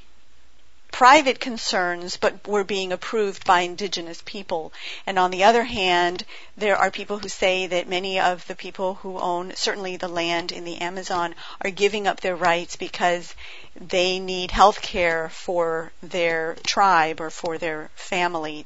private 0.97 1.39
concerns 1.39 2.17
but 2.17 2.47
were 2.47 2.63
being 2.63 2.91
approved 2.91 3.45
by 3.45 3.59
indigenous 3.59 4.19
people. 4.25 4.73
And 5.05 5.19
on 5.19 5.29
the 5.29 5.43
other 5.43 5.63
hand, 5.63 6.25
there 6.57 6.75
are 6.75 6.89
people 6.89 7.19
who 7.19 7.29
say 7.29 7.67
that 7.67 7.87
many 7.87 8.19
of 8.19 8.47
the 8.47 8.55
people 8.55 8.95
who 8.95 9.19
own 9.19 9.53
certainly 9.55 9.97
the 9.97 10.07
land 10.07 10.51
in 10.51 10.63
the 10.63 10.79
Amazon 10.79 11.35
are 11.61 11.69
giving 11.69 12.07
up 12.07 12.21
their 12.21 12.35
rights 12.35 12.77
because 12.77 13.35
they 13.79 14.17
need 14.17 14.49
health 14.49 14.81
care 14.81 15.29
for 15.29 15.91
their 16.01 16.55
tribe 16.65 17.21
or 17.21 17.29
for 17.29 17.59
their 17.59 17.91
family. 17.93 18.65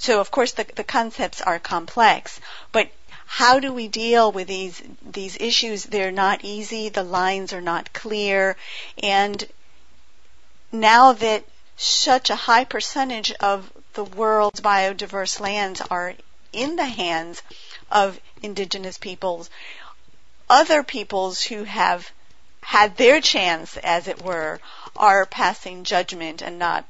So 0.00 0.20
of 0.20 0.30
course 0.30 0.52
the, 0.52 0.66
the 0.76 0.84
concepts 0.84 1.40
are 1.40 1.58
complex, 1.58 2.40
but 2.72 2.90
how 3.24 3.58
do 3.58 3.72
we 3.72 3.88
deal 3.88 4.30
with 4.30 4.48
these 4.48 4.82
these 5.02 5.38
issues? 5.40 5.84
They're 5.84 6.12
not 6.12 6.44
easy. 6.44 6.90
The 6.90 7.02
lines 7.02 7.54
are 7.54 7.62
not 7.62 7.94
clear, 7.94 8.54
and 9.02 9.42
now 10.70 11.12
that 11.14 11.44
such 11.76 12.30
a 12.30 12.34
high 12.34 12.64
percentage 12.64 13.32
of 13.40 13.70
the 13.94 14.04
world's 14.04 14.60
biodiverse 14.60 15.40
lands 15.40 15.80
are 15.90 16.14
in 16.52 16.76
the 16.76 16.86
hands 16.86 17.42
of 17.90 18.20
indigenous 18.42 18.98
peoples, 18.98 19.50
other 20.48 20.82
peoples 20.82 21.42
who 21.42 21.64
have 21.64 22.10
had 22.60 22.96
their 22.96 23.20
chance, 23.20 23.76
as 23.76 24.08
it 24.08 24.22
were, 24.22 24.60
are 24.96 25.26
passing 25.26 25.84
judgment 25.84 26.42
and 26.42 26.58
not. 26.58 26.84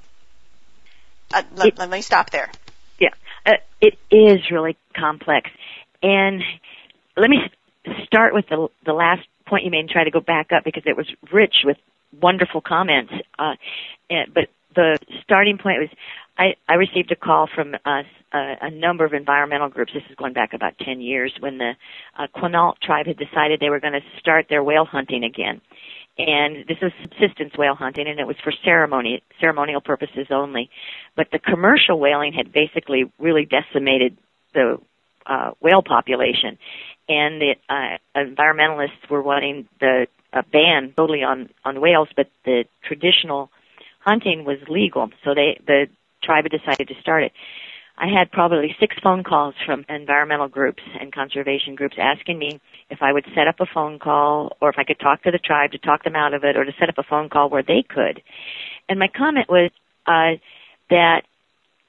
Uh, 1.33 1.43
let, 1.57 1.69
it, 1.69 1.79
let, 1.79 1.91
me 1.91 2.01
stop 2.01 2.31
there. 2.31 2.51
Yeah, 2.99 3.09
uh, 3.45 3.53
it 3.81 3.99
is 4.11 4.51
really 4.51 4.77
complex, 4.95 5.51
and 6.03 6.43
let 7.17 7.31
me 7.31 7.39
start 8.05 8.35
with 8.35 8.47
the 8.49 8.69
the 8.85 8.93
last 8.93 9.23
point 9.47 9.65
you 9.65 9.71
made 9.71 9.81
and 9.81 9.91
try 9.91 10.05
to 10.05 10.11
go 10.11 10.21
back 10.21 10.53
up 10.53 10.65
because 10.65 10.85
it 10.87 10.97
was 10.97 11.07
rich 11.33 11.57
with 11.65 11.77
wonderful 12.21 12.61
comments. 12.61 13.13
Uh, 13.39 13.55
but 14.33 14.49
the 14.75 14.99
starting 15.23 15.59
point 15.59 15.81
was 15.81 15.89
I, 16.37 16.55
I 16.69 16.75
received 16.75 17.13
a 17.13 17.17
call 17.17 17.49
from 17.53 17.75
uh, 17.75 18.03
a, 18.33 18.55
a 18.63 18.71
number 18.71 19.05
of 19.05 19.13
environmental 19.13 19.69
groups. 19.69 19.93
This 19.95 20.03
is 20.11 20.17
going 20.17 20.33
back 20.33 20.53
about 20.53 20.79
10 20.79 21.01
years 21.01 21.33
when 21.39 21.59
the 21.59 21.73
uh, 22.19 22.27
Quinault 22.35 22.81
tribe 22.81 23.07
had 23.07 23.17
decided 23.17 23.61
they 23.61 23.71
were 23.71 23.81
going 23.81 23.93
to 23.93 24.19
start 24.19 24.47
their 24.49 24.63
whale 24.63 24.85
hunting 24.85 25.25
again. 25.25 25.61
And 26.17 26.67
this 26.69 26.79
was 26.81 26.93
subsistence 27.03 27.55
whale 27.59 27.75
hunting 27.75 28.07
and 28.07 28.21
it 28.21 28.27
was 28.27 28.37
for 28.43 28.53
ceremony, 28.65 29.23
ceremonial 29.41 29.81
purposes 29.81 30.29
only. 30.31 30.71
But 31.17 31.29
the 31.33 31.39
commercial 31.41 31.99
whaling 31.99 32.33
had 32.33 32.53
basically 32.53 33.11
really 33.19 33.47
decimated 33.47 34.17
the 34.53 34.79
uh, 35.27 35.53
whale 35.61 35.83
population. 35.83 36.59
And 37.09 37.41
the 37.41 37.55
uh, 37.69 37.99
environmentalists 38.17 39.11
were 39.11 39.23
wanting 39.23 39.69
the 39.81 40.07
uh, 40.33 40.43
ban 40.53 40.93
totally 40.97 41.23
on, 41.23 41.49
on 41.65 41.81
whales, 41.81 42.09
but 42.17 42.29
the 42.45 42.65
traditional 42.85 43.51
hunting 44.05 44.45
was 44.45 44.59
legal, 44.69 45.11
so 45.25 45.35
they 45.35 45.61
the 45.67 45.87
tribe 46.23 46.45
decided 46.51 46.89
to 46.89 46.95
start 47.01 47.25
it. 47.25 47.33
I 47.97 48.07
had 48.09 48.33
probably 48.33 48.75
six 48.81 48.97
phone 49.03 49.23
calls 49.23 49.55
from 49.65 49.85
environmental 49.89 50.49
groups 50.49 50.83
and 51.01 51.13
conservation 51.13 51.77
groups 51.77 51.97
asking 51.99 52.39
me 52.39 52.61
if 52.91 52.99
I 53.03 53.13
would 53.13 53.25
set 53.37 53.47
up 53.47 53.61
a 53.61 53.67
phone 53.73 54.01
call 54.01 54.57
or 54.61 54.69
if 54.69 54.77
I 54.79 54.85
could 54.85 54.99
talk 54.99 55.23
to 55.23 55.31
the 55.31 55.39
tribe 55.39 55.73
to 55.73 55.79
talk 55.79 56.03
them 56.03 56.17
out 56.17 56.35
of 56.35 56.43
it 56.43 56.57
or 56.57 56.65
to 56.65 56.73
set 56.79 56.89
up 56.89 56.99
a 56.99 57.05
phone 57.05 57.29
call 57.29 57.51
where 57.51 57.63
they 57.63 57.85
could. 57.89 58.21
And 58.89 58.99
my 58.99 59.09
comment 59.09 59.49
was 59.49 59.71
uh, 60.07 60.41
that 60.91 61.23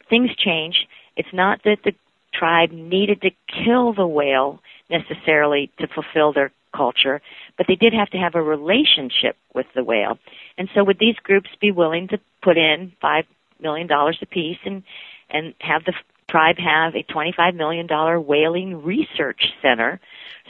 things 0.09 0.30
change. 0.38 0.88
It's 1.18 1.34
not 1.34 1.61
that 1.63 1.80
the 1.84 1.93
tribe 2.34 2.72
needed 2.72 3.22
to 3.22 3.32
kill 3.66 3.93
the 3.93 4.05
whale 4.05 4.59
necessarily 4.89 5.72
to 5.80 5.88
fulfill 5.88 6.34
their 6.34 6.51
culture, 6.76 7.21
but 7.57 7.67
they 7.67 7.76
did 7.76 7.93
have 7.93 8.09
to 8.11 8.17
have 8.17 8.36
a 8.36 8.41
relationship 8.41 9.38
with 9.53 9.65
the 9.76 9.84
whale. 9.84 10.17
And 10.57 10.69
so 10.73 10.84
would 10.84 10.99
these 10.99 11.15
groups 11.23 11.49
be 11.61 11.71
willing 11.71 12.07
to 12.09 12.19
put 12.41 12.57
in 12.57 12.93
five 13.01 13.26
million 13.59 13.88
dollars 13.88 14.17
apiece 14.21 14.59
and 14.65 14.84
and 15.30 15.53
have 15.59 15.84
the 15.86 15.93
tribe 16.30 16.57
have 16.57 16.95
a 16.95 17.03
$25 17.03 17.55
million 17.55 17.88
whaling 18.26 18.84
research 18.84 19.41
center? 19.61 19.99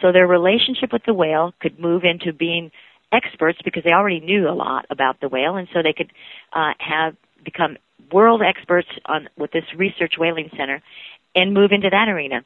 So 0.02 0.12
their 0.12 0.28
relationship 0.28 0.92
with 0.92 1.04
the 1.06 1.14
whale 1.14 1.54
could 1.62 1.80
move 1.80 2.04
into 2.04 2.34
being 2.34 2.72
experts 3.12 3.60
because 3.64 3.84
they 3.84 3.92
already 3.92 4.20
knew 4.20 4.50
a 4.50 4.52
lot 4.56 4.86
about 4.90 5.22
the 5.22 5.30
whale. 5.30 5.56
And 5.56 5.68
so 5.74 5.82
they 5.82 5.94
could 5.94 6.12
uh, 6.54 6.74
have 6.80 7.16
become 7.44 7.78
world 8.12 8.42
experts 8.42 8.88
on 9.06 9.30
with 9.38 9.52
this 9.52 9.64
research 9.76 10.14
whaling 10.18 10.50
center 10.58 10.82
and 11.34 11.54
move 11.54 11.72
into 11.72 11.90
that 11.90 12.08
arena 12.08 12.44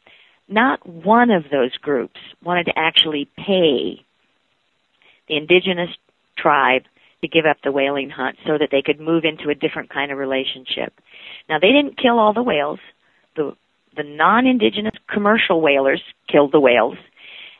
not 0.49 0.87
one 0.87 1.31
of 1.31 1.43
those 1.51 1.75
groups 1.77 2.19
wanted 2.43 2.65
to 2.65 2.73
actually 2.75 3.29
pay 3.37 4.03
the 5.27 5.37
indigenous 5.37 5.89
tribe 6.37 6.83
to 7.21 7.27
give 7.27 7.45
up 7.45 7.57
the 7.63 7.71
whaling 7.71 8.09
hunt 8.09 8.37
so 8.45 8.57
that 8.57 8.69
they 8.71 8.81
could 8.81 8.99
move 8.99 9.23
into 9.25 9.49
a 9.49 9.55
different 9.55 9.89
kind 9.89 10.11
of 10.11 10.17
relationship. 10.17 10.93
Now 11.47 11.59
they 11.59 11.71
didn't 11.71 11.97
kill 12.01 12.17
all 12.17 12.33
the 12.33 12.43
whales. 12.43 12.79
The 13.35 13.55
the 13.95 14.03
non-indigenous 14.03 14.95
commercial 15.11 15.61
whalers 15.61 16.01
killed 16.31 16.51
the 16.53 16.59
whales 16.59 16.97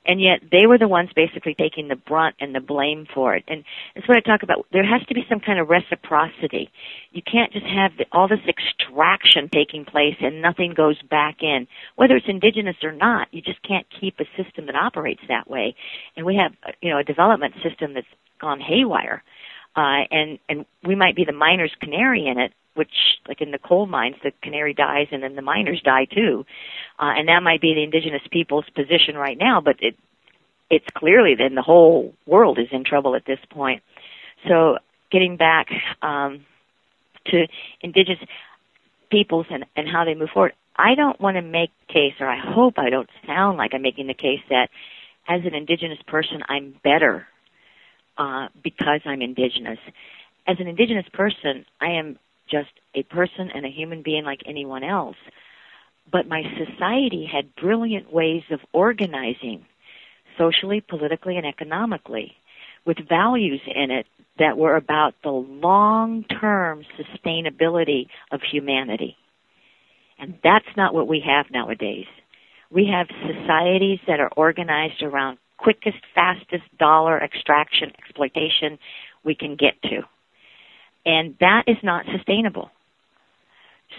and 0.10 0.20
yet 0.20 0.40
they 0.52 0.66
were 0.66 0.80
the 0.80 0.88
ones 0.88 1.12
basically 1.16 1.54
taking 1.54 1.88
the 1.88 1.96
brunt 1.96 2.36
and 2.40 2.56
the 2.56 2.60
blame 2.60 3.06
for 3.14 3.36
it. 3.36 3.44
And 3.48 3.64
that's 3.94 4.08
what 4.08 4.18
I 4.18 4.22
talk 4.22 4.42
about. 4.42 4.66
There 4.74 4.84
has 4.84 5.06
to 5.08 5.14
be 5.14 5.24
some 5.30 5.40
kind 5.40 5.60
of 5.60 5.70
reciprocity. 5.70 6.72
You 7.12 7.22
can't 7.22 7.54
just 7.54 7.68
have 7.68 7.92
the, 7.96 8.06
all 8.12 8.28
this 8.28 8.40
extraction 8.48 9.50
taking 9.54 9.86
place 9.86 10.16
and 10.20 10.42
nothing 10.42 10.74
goes 10.76 11.00
back 11.04 11.44
in. 11.44 11.68
Whether 11.96 12.16
it's 12.16 12.26
indigenous 12.28 12.78
or 12.82 12.92
not, 12.92 13.28
you 13.32 13.44
just 13.44 13.62
can't 13.62 13.86
keep 14.02 14.20
a 14.20 14.26
system 14.36 14.66
that 14.66 14.76
operates 14.76 15.22
that 15.28 15.48
way. 15.48 15.76
And 16.18 16.26
we 16.26 16.42
have, 16.42 16.54
you 16.82 16.90
know, 16.90 16.98
a 16.98 17.04
development 17.04 17.54
system 17.62 17.94
that's 17.94 18.08
gone 18.42 18.60
haywire. 18.60 19.24
Uh, 19.76 20.10
and, 20.10 20.40
and 20.50 20.66
we 20.84 20.96
might 20.96 21.16
be 21.16 21.24
the 21.24 21.34
miner's 21.34 21.76
canary 21.80 22.26
in 22.26 22.40
it, 22.40 22.52
which, 22.80 23.20
like 23.28 23.42
in 23.42 23.52
the 23.52 23.60
coal 23.60 23.86
mines, 23.86 24.16
the 24.24 24.32
canary 24.42 24.74
dies 24.74 25.08
and 25.12 25.22
then 25.22 25.36
the 25.36 25.42
miners 25.42 25.82
die 25.84 26.06
too. 26.06 26.46
Uh, 26.98 27.12
and 27.18 27.28
that 27.28 27.44
might 27.44 27.62
be 27.62 27.74
the 27.76 27.84
indigenous 27.84 28.22
people's 28.32 28.66
position 28.74 29.16
right 29.16 29.38
now, 29.38 29.60
but 29.62 29.76
it, 29.82 29.96
it's 30.70 30.86
clearly 30.96 31.36
then 31.38 31.56
the 31.56 31.62
whole 31.62 32.14
world 32.26 32.58
is 32.58 32.70
in 32.72 32.86
trouble 32.86 33.16
at 33.16 33.26
this 33.26 33.40
point. 33.50 33.84
So 34.48 34.78
getting 35.12 35.36
back, 35.36 35.68
um, 36.02 36.46
to 37.28 37.48
indigenous 37.82 38.20
peoples 39.12 39.46
and, 39.50 39.66
and 39.76 39.88
how 39.88 40.06
they 40.06 40.16
move 40.16 40.30
forward, 40.34 40.54
I 40.76 40.96
don't 40.96 41.20
want 41.20 41.36
to 41.36 41.42
make 41.42 41.72
case, 41.90 42.14
or 42.22 42.28
I 42.28 42.40
hope 42.40 42.76
I 42.78 42.90
don't 42.90 43.10
sound 43.28 43.58
like 43.58 43.74
I'm 43.74 43.82
making 43.82 44.08
the 44.08 44.14
case 44.14 44.40
that 44.50 44.70
as 45.28 45.42
an 45.46 45.54
indigenous 45.54 46.00
person, 46.08 46.42
I'm 46.48 46.76
better 46.84 47.28
uh, 48.18 48.48
because 48.64 49.02
I'm 49.06 49.22
indigenous. 49.22 49.80
As 50.48 50.58
an 50.60 50.68
indigenous 50.68 51.06
person, 51.14 51.66
I 51.82 51.92
am 52.00 52.18
just 52.50 52.70
a 52.96 53.04
person 53.04 53.50
and 53.54 53.66
a 53.66 53.70
human 53.70 54.02
being 54.04 54.24
like 54.26 54.42
anyone 54.46 54.84
else. 54.84 55.18
But 56.12 56.28
my 56.28 56.44
society 56.58 57.30
had 57.32 57.56
brilliant 57.56 58.12
ways 58.12 58.44
of 58.52 58.60
organizing 58.74 59.66
socially, 60.38 60.82
politically, 60.82 61.38
and 61.38 61.46
economically 61.46 62.34
with 62.86 62.98
values 63.08 63.62
in 63.68 63.92
it 63.92 64.08
that 64.40 64.58
were 64.58 64.76
about 64.76 65.14
the 65.24 65.30
long-term 65.30 66.84
sustainability 66.98 68.08
of 68.32 68.42
humanity. 68.42 69.16
And 70.18 70.40
that's 70.44 70.66
not 70.76 70.94
what 70.94 71.08
we 71.08 71.24
have 71.26 71.48
nowadays. 71.52 72.06
We 72.72 72.90
have 72.92 73.08
societies 73.26 74.00
that 74.08 74.20
are 74.20 74.32
organized 74.36 75.02
around 75.02 75.38
quickest, 75.58 75.98
fastest 76.16 76.64
dollar 76.78 77.22
extraction, 77.22 77.92
exploitation 78.00 78.80
we 79.24 79.36
can 79.36 79.56
get 79.56 79.82
to. 79.84 80.02
And 81.10 81.36
that 81.40 81.64
is 81.66 81.78
not 81.82 82.06
sustainable. 82.16 82.70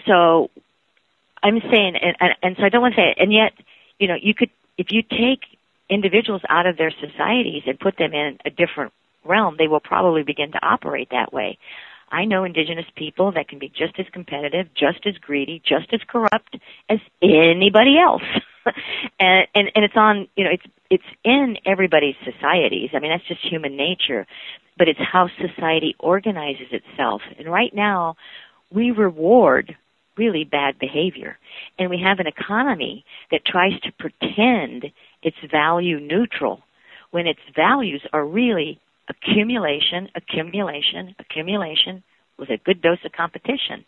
So 0.07 0.49
I'm 1.43 1.59
saying, 1.59 1.95
and, 2.01 2.15
and, 2.21 2.31
and 2.41 2.55
so 2.57 2.63
I 2.63 2.69
don't 2.69 2.81
want 2.81 2.95
to 2.95 3.01
say 3.01 3.09
it, 3.09 3.17
and 3.19 3.33
yet, 3.33 3.51
you 3.99 4.07
know, 4.07 4.15
you 4.19 4.33
could, 4.33 4.49
if 4.77 4.87
you 4.91 5.01
take 5.01 5.41
individuals 5.89 6.41
out 6.47 6.67
of 6.67 6.77
their 6.77 6.91
societies 6.91 7.63
and 7.67 7.77
put 7.77 7.97
them 7.97 8.13
in 8.13 8.39
a 8.45 8.49
different 8.49 8.93
realm, 9.25 9.55
they 9.57 9.67
will 9.67 9.81
probably 9.81 10.23
begin 10.23 10.53
to 10.53 10.65
operate 10.65 11.09
that 11.11 11.33
way. 11.33 11.57
I 12.09 12.23
know 12.23 12.45
indigenous 12.45 12.85
people 12.95 13.33
that 13.33 13.49
can 13.49 13.59
be 13.59 13.67
just 13.67 13.99
as 13.99 14.05
competitive, 14.13 14.67
just 14.73 15.05
as 15.05 15.17
greedy, 15.17 15.61
just 15.65 15.93
as 15.93 15.99
corrupt 16.07 16.55
as 16.87 16.99
anybody 17.21 17.99
else. 17.99 18.23
and, 19.19 19.47
and 19.55 19.71
and 19.75 19.85
it's 19.85 19.95
on, 19.95 20.27
you 20.35 20.43
know, 20.43 20.51
it's 20.51 20.65
it's 20.89 21.03
in 21.23 21.57
everybody's 21.65 22.15
societies. 22.23 22.89
I 22.93 22.99
mean, 22.99 23.11
that's 23.11 23.27
just 23.27 23.41
human 23.47 23.77
nature, 23.77 24.27
but 24.77 24.87
it's 24.87 24.99
how 24.99 25.29
society 25.39 25.95
organizes 25.99 26.67
itself. 26.71 27.21
And 27.37 27.51
right 27.51 27.73
now, 27.73 28.15
we 28.73 28.91
reward 28.91 29.75
really 30.17 30.43
bad 30.43 30.77
behavior. 30.79 31.37
And 31.79 31.89
we 31.89 32.01
have 32.03 32.19
an 32.19 32.27
economy 32.27 33.05
that 33.31 33.45
tries 33.45 33.79
to 33.81 33.91
pretend 33.97 34.85
it's 35.23 35.37
value 35.49 35.99
neutral 35.99 36.61
when 37.11 37.27
its 37.27 37.39
values 37.55 38.01
are 38.13 38.25
really 38.25 38.79
accumulation, 39.09 40.09
accumulation, 40.15 41.15
accumulation 41.19 42.03
with 42.37 42.49
a 42.49 42.57
good 42.57 42.81
dose 42.81 43.03
of 43.05 43.11
competition. 43.11 43.85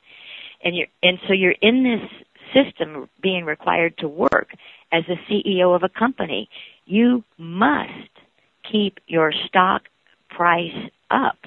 And 0.64 0.76
you're, 0.76 0.88
and 1.02 1.18
so 1.28 1.34
you're 1.34 1.56
in 1.62 1.84
this 1.84 2.10
system 2.54 3.10
being 3.22 3.46
required 3.46 3.98
to 4.00 4.08
work 4.08 4.50
as 4.92 5.04
the 5.08 5.16
CEO 5.30 5.76
of 5.76 5.84
a 5.84 5.90
company. 5.90 6.50
You 6.86 7.24
must 7.38 8.10
keep 8.70 9.00
your 9.08 9.32
stock 9.48 9.84
price 10.30 10.90
up. 11.12 11.38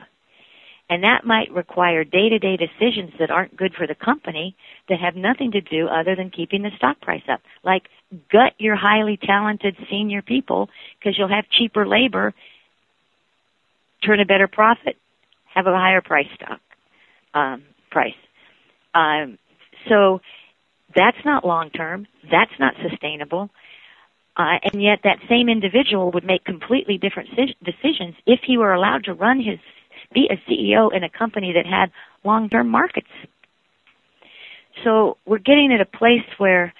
And 0.88 1.02
that 1.02 1.24
might 1.24 1.50
require 1.50 2.04
day-to-day 2.04 2.56
decisions 2.56 3.10
that 3.18 3.30
aren't 3.30 3.56
good 3.56 3.74
for 3.74 3.88
the 3.88 3.94
company 3.94 4.54
that 4.88 5.00
have 5.00 5.16
nothing 5.16 5.50
to 5.52 5.60
do 5.60 5.88
other 5.88 6.14
than 6.14 6.30
keeping 6.30 6.62
the 6.62 6.70
stock 6.76 7.00
price 7.00 7.24
up. 7.28 7.40
Like 7.64 7.88
gut 8.30 8.52
your 8.58 8.76
highly 8.76 9.16
talented 9.16 9.76
senior 9.90 10.22
people 10.22 10.70
because 10.98 11.18
you'll 11.18 11.28
have 11.28 11.48
cheaper 11.50 11.88
labor, 11.88 12.34
turn 14.04 14.20
a 14.20 14.24
better 14.24 14.46
profit, 14.46 14.96
have 15.52 15.66
a 15.66 15.72
higher 15.72 16.00
price 16.00 16.28
stock 16.36 16.60
um, 17.34 17.64
price. 17.90 18.14
Um, 18.94 19.38
so 19.88 20.20
that's 20.96 21.18
not 21.24 21.46
long 21.46 21.70
term. 21.70 22.06
That's 22.30 22.50
not 22.58 22.74
sustainable. 22.88 23.50
Uh, 24.36 24.58
and 24.64 24.82
yet 24.82 25.00
that 25.04 25.18
same 25.28 25.48
individual 25.48 26.10
would 26.10 26.24
make 26.24 26.44
completely 26.44 26.98
different 26.98 27.30
decisions 27.64 28.16
if 28.26 28.40
he 28.46 28.58
were 28.58 28.72
allowed 28.72 29.04
to 29.04 29.14
run 29.14 29.38
his 29.38 29.58
be 30.12 30.28
a 30.30 30.50
CEO 30.50 30.94
in 30.94 31.04
a 31.04 31.08
company 31.08 31.54
that 31.54 31.66
had 31.66 31.90
long-term 32.24 32.68
markets. 32.68 33.08
So 34.84 35.16
we're 35.24 35.38
getting 35.38 35.72
at 35.72 35.80
a 35.80 35.86
place 35.86 36.26
where 36.38 36.74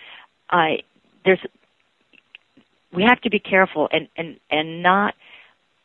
uh, 0.51 0.77
there's 1.25 1.41
we 2.93 3.03
have 3.03 3.21
to 3.23 3.31
be 3.31 3.39
careful 3.39 3.89
and 3.91 4.09
and 4.17 4.39
and 4.51 4.83
not 4.83 5.15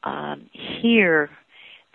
um, 0.04 0.50
hear 0.82 1.30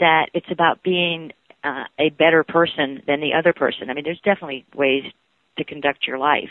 that 0.00 0.30
it's 0.34 0.50
about 0.50 0.82
being 0.82 1.32
uh, 1.62 1.84
a 1.98 2.10
better 2.10 2.44
person 2.44 3.02
than 3.06 3.20
the 3.20 3.34
other 3.34 3.52
person. 3.52 3.90
I 3.90 3.94
mean, 3.94 4.04
there's 4.04 4.20
definitely 4.20 4.64
ways 4.74 5.04
to 5.56 5.64
conduct 5.64 6.06
your 6.06 6.18
life, 6.18 6.50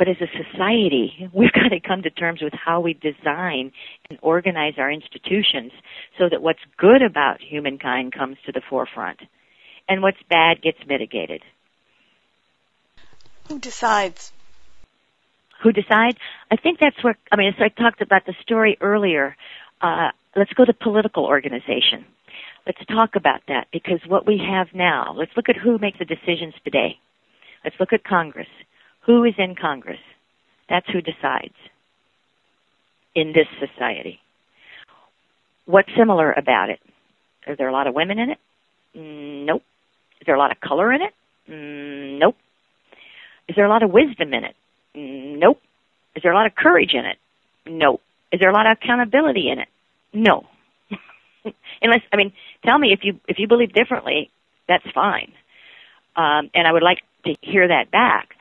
but 0.00 0.08
as 0.08 0.16
a 0.22 0.44
society, 0.44 1.28
we've 1.34 1.52
got 1.52 1.68
to 1.68 1.78
come 1.78 2.02
to 2.02 2.10
terms 2.10 2.40
with 2.42 2.54
how 2.54 2.80
we 2.80 2.94
design 2.94 3.70
and 4.08 4.18
organize 4.22 4.74
our 4.78 4.90
institutions 4.90 5.72
so 6.18 6.28
that 6.30 6.40
what's 6.42 6.60
good 6.78 7.02
about 7.02 7.42
humankind 7.42 8.14
comes 8.14 8.38
to 8.46 8.52
the 8.52 8.62
forefront 8.68 9.20
and 9.88 10.02
what's 10.02 10.16
bad 10.28 10.62
gets 10.62 10.78
mitigated. 10.86 11.42
Who 13.48 13.58
decides? 13.58 14.32
Who 15.62 15.72
decides? 15.72 16.16
I 16.50 16.56
think 16.56 16.78
that's 16.80 17.02
where, 17.04 17.18
I 17.30 17.36
mean, 17.36 17.52
so 17.58 17.64
I 17.64 17.68
talked 17.68 18.00
about 18.00 18.24
the 18.24 18.34
story 18.40 18.78
earlier. 18.80 19.36
Uh, 19.82 20.10
let's 20.34 20.52
go 20.54 20.64
to 20.64 20.72
political 20.72 21.26
organization. 21.26 22.06
Let's 22.64 22.82
talk 22.86 23.16
about 23.16 23.40
that 23.48 23.66
because 23.70 24.00
what 24.06 24.26
we 24.26 24.38
have 24.38 24.68
now, 24.72 25.14
let's 25.14 25.32
look 25.36 25.50
at 25.50 25.56
who 25.56 25.76
makes 25.78 25.98
the 25.98 26.06
decisions 26.06 26.54
today. 26.64 26.98
Let's 27.64 27.76
look 27.78 27.92
at 27.92 28.04
Congress. 28.04 28.48
Who 29.06 29.24
is 29.24 29.34
in 29.38 29.54
Congress? 29.54 29.98
That's 30.68 30.86
who 30.90 31.00
decides 31.00 31.54
in 33.14 33.32
this 33.32 33.46
society. 33.58 34.20
What's 35.66 35.88
similar 35.96 36.32
about 36.32 36.70
it? 36.70 36.80
Are 37.46 37.56
there 37.56 37.68
a 37.68 37.72
lot 37.72 37.86
of 37.86 37.94
women 37.94 38.18
in 38.18 38.30
it? 38.30 38.38
Nope. 38.94 39.62
Is 40.20 40.26
there 40.26 40.34
a 40.34 40.38
lot 40.38 40.52
of 40.52 40.60
color 40.60 40.92
in 40.92 41.00
it? 41.02 41.12
Nope. 41.48 42.36
Is 43.48 43.56
there 43.56 43.64
a 43.64 43.68
lot 43.68 43.82
of 43.82 43.90
wisdom 43.90 44.32
in 44.32 44.44
it? 44.44 44.54
Nope. 44.94 45.60
Is 46.14 46.22
there 46.22 46.32
a 46.32 46.34
lot 46.34 46.46
of 46.46 46.54
courage 46.54 46.92
in 46.92 47.04
it? 47.04 47.18
No. 47.66 48.00
Is 48.32 48.40
there 48.40 48.50
a 48.50 48.52
lot 48.52 48.66
of 48.66 48.78
accountability 48.80 49.50
in 49.50 49.58
it? 49.58 49.68
No. 50.12 50.46
Unless, 51.82 52.02
I 52.12 52.16
mean, 52.16 52.32
tell 52.64 52.78
me 52.78 52.92
if 52.92 53.00
you 53.02 53.20
if 53.26 53.38
you 53.38 53.48
believe 53.48 53.72
differently, 53.72 54.30
that's 54.68 54.84
fine. 54.94 55.32
Um, 56.16 56.50
and 56.54 56.66
I 56.66 56.72
would 56.72 56.82
like 56.82 56.98
to 57.24 57.34
hear 57.42 57.68
that 57.68 57.90
back. 57.90 58.36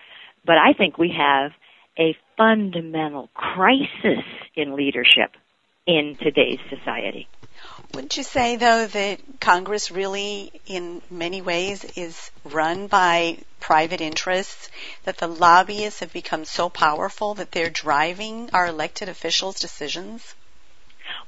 But 0.45 0.57
I 0.57 0.73
think 0.73 0.97
we 0.97 1.13
have 1.17 1.51
a 1.97 2.15
fundamental 2.37 3.29
crisis 3.33 4.23
in 4.55 4.75
leadership 4.75 5.31
in 5.85 6.15
today's 6.21 6.59
society. 6.69 7.27
Wouldn't 7.93 8.15
you 8.15 8.23
say, 8.23 8.55
though, 8.55 8.85
that 8.85 9.19
Congress 9.41 9.91
really, 9.91 10.51
in 10.67 11.01
many 11.09 11.41
ways, 11.41 11.83
is 11.95 12.31
run 12.45 12.87
by 12.87 13.39
private 13.59 13.99
interests? 13.99 14.69
That 15.03 15.17
the 15.17 15.27
lobbyists 15.27 15.99
have 15.99 16.13
become 16.13 16.45
so 16.45 16.69
powerful 16.69 17.33
that 17.35 17.51
they're 17.51 17.69
driving 17.69 18.51
our 18.53 18.67
elected 18.67 19.09
officials' 19.09 19.59
decisions? 19.59 20.35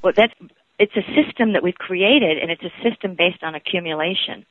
Well, 0.01 0.13
that's 0.15 0.33
it's 0.79 0.95
a 0.95 1.05
system 1.13 1.53
that 1.53 1.61
we've 1.61 1.75
created, 1.75 2.39
and 2.39 2.49
it's 2.49 2.63
a 2.63 2.73
system 2.81 3.13
based 3.15 3.43
on 3.43 3.53
accumulation. 3.53 4.45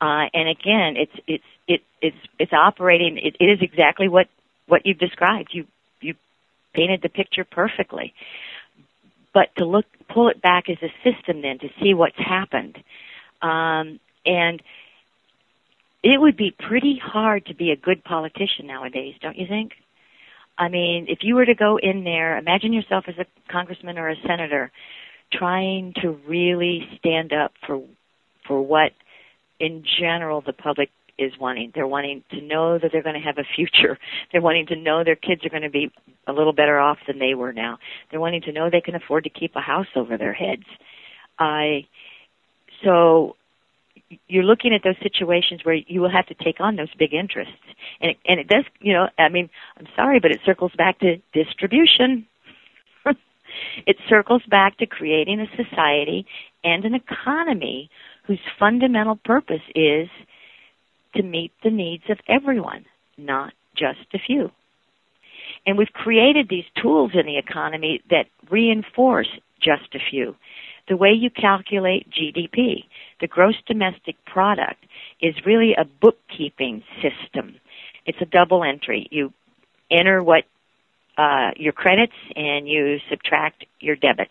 Uh, 0.00 0.24
and 0.32 0.48
again, 0.48 0.94
it's 0.96 1.12
it's 1.26 1.44
it, 1.68 1.82
it's 2.00 2.16
it's 2.38 2.52
operating. 2.52 3.18
It, 3.18 3.36
it 3.38 3.44
is 3.44 3.58
exactly 3.60 4.08
what 4.08 4.28
what 4.66 4.86
you've 4.86 4.98
described. 4.98 5.50
You 5.52 5.66
you 6.00 6.14
painted 6.74 7.02
the 7.02 7.08
picture 7.08 7.44
perfectly. 7.44 8.14
But 9.32 9.54
to 9.58 9.64
look 9.64 9.84
pull 10.08 10.28
it 10.28 10.40
back 10.42 10.64
as 10.68 10.78
a 10.82 10.92
system, 11.04 11.42
then 11.42 11.58
to 11.60 11.68
see 11.80 11.94
what's 11.94 12.18
happened, 12.18 12.76
um, 13.42 14.00
and 14.24 14.62
it 16.02 16.20
would 16.20 16.36
be 16.36 16.50
pretty 16.50 17.00
hard 17.02 17.46
to 17.46 17.54
be 17.54 17.70
a 17.70 17.76
good 17.76 18.02
politician 18.02 18.66
nowadays, 18.66 19.14
don't 19.20 19.36
you 19.36 19.46
think? 19.46 19.72
I 20.58 20.68
mean, 20.68 21.06
if 21.08 21.20
you 21.22 21.36
were 21.36 21.46
to 21.46 21.54
go 21.54 21.78
in 21.78 22.04
there, 22.04 22.38
imagine 22.38 22.72
yourself 22.72 23.04
as 23.06 23.14
a 23.18 23.26
congressman 23.50 23.98
or 23.98 24.08
a 24.08 24.16
senator, 24.26 24.72
trying 25.32 25.94
to 26.02 26.18
really 26.26 26.88
stand 26.98 27.32
up 27.32 27.52
for 27.66 27.82
for 28.46 28.60
what 28.60 28.92
in 29.60 29.84
general 30.00 30.40
the 30.40 30.52
public 30.52 30.90
is 31.18 31.32
wanting. 31.38 31.70
They're 31.74 31.86
wanting 31.86 32.24
to 32.30 32.40
know 32.40 32.78
that 32.78 32.90
they're 32.92 33.02
going 33.02 33.20
to 33.20 33.26
have 33.26 33.36
a 33.38 33.44
future. 33.54 33.98
They're 34.32 34.40
wanting 34.40 34.66
to 34.68 34.76
know 34.76 35.04
their 35.04 35.16
kids 35.16 35.44
are 35.44 35.50
going 35.50 35.62
to 35.62 35.70
be 35.70 35.92
a 36.26 36.32
little 36.32 36.54
better 36.54 36.78
off 36.78 36.96
than 37.06 37.18
they 37.18 37.34
were 37.34 37.52
now. 37.52 37.78
They're 38.10 38.20
wanting 38.20 38.40
to 38.42 38.52
know 38.52 38.70
they 38.70 38.80
can 38.80 38.94
afford 38.94 39.24
to 39.24 39.30
keep 39.30 39.54
a 39.54 39.60
house 39.60 39.88
over 39.94 40.16
their 40.16 40.32
heads. 40.32 40.64
I 41.38 41.86
so 42.82 43.36
you're 44.26 44.44
looking 44.44 44.74
at 44.74 44.82
those 44.82 44.96
situations 45.02 45.60
where 45.62 45.74
you 45.74 46.00
will 46.00 46.10
have 46.10 46.26
to 46.26 46.34
take 46.34 46.60
on 46.60 46.76
those 46.76 46.92
big 46.98 47.14
interests, 47.14 47.54
and 48.00 48.12
it, 48.12 48.16
and 48.26 48.40
it 48.40 48.48
does. 48.48 48.64
You 48.80 48.94
know, 48.94 49.08
I 49.18 49.28
mean, 49.28 49.50
I'm 49.76 49.86
sorry, 49.94 50.20
but 50.20 50.30
it 50.30 50.40
circles 50.44 50.72
back 50.76 50.98
to 51.00 51.16
distribution. 51.32 52.26
it 53.86 53.96
circles 54.08 54.42
back 54.48 54.78
to 54.78 54.86
creating 54.86 55.40
a 55.40 55.46
society 55.62 56.26
and 56.64 56.84
an 56.84 56.94
economy 56.94 57.90
whose 58.30 58.38
fundamental 58.60 59.16
purpose 59.24 59.62
is 59.74 60.08
to 61.16 61.22
meet 61.24 61.50
the 61.64 61.70
needs 61.70 62.04
of 62.08 62.16
everyone, 62.28 62.84
not 63.18 63.52
just 63.76 63.98
a 64.14 64.18
few. 64.24 64.52
And 65.66 65.76
we've 65.76 65.92
created 65.92 66.46
these 66.48 66.66
tools 66.80 67.10
in 67.14 67.26
the 67.26 67.38
economy 67.38 68.00
that 68.08 68.26
reinforce 68.48 69.26
just 69.60 69.96
a 69.96 69.98
few. 70.12 70.36
The 70.88 70.96
way 70.96 71.08
you 71.10 71.28
calculate 71.28 72.06
GDP, 72.08 72.84
the 73.20 73.26
gross 73.26 73.56
domestic 73.66 74.14
product, 74.26 74.78
is 75.20 75.34
really 75.44 75.72
a 75.76 75.84
bookkeeping 75.84 76.84
system. 77.02 77.56
It's 78.06 78.18
a 78.20 78.26
double 78.26 78.62
entry. 78.62 79.08
You 79.10 79.32
enter 79.90 80.22
what 80.22 80.44
uh, 81.18 81.50
your 81.56 81.72
credits 81.72 82.14
and 82.36 82.68
you 82.68 82.98
subtract 83.10 83.64
your 83.80 83.96
debits. 83.96 84.30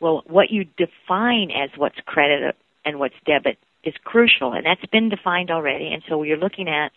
Well, 0.00 0.22
what 0.26 0.50
you 0.50 0.64
define 0.64 1.50
as 1.50 1.68
what's 1.76 1.98
credit 2.06 2.56
and 2.88 2.98
what's 2.98 3.14
debit 3.26 3.58
is 3.84 3.94
crucial, 4.02 4.52
and 4.52 4.66
that's 4.66 4.84
been 4.86 5.08
defined 5.08 5.50
already. 5.50 5.92
And 5.92 6.02
so 6.08 6.22
you're 6.22 6.38
looking 6.38 6.68
at 6.68 6.90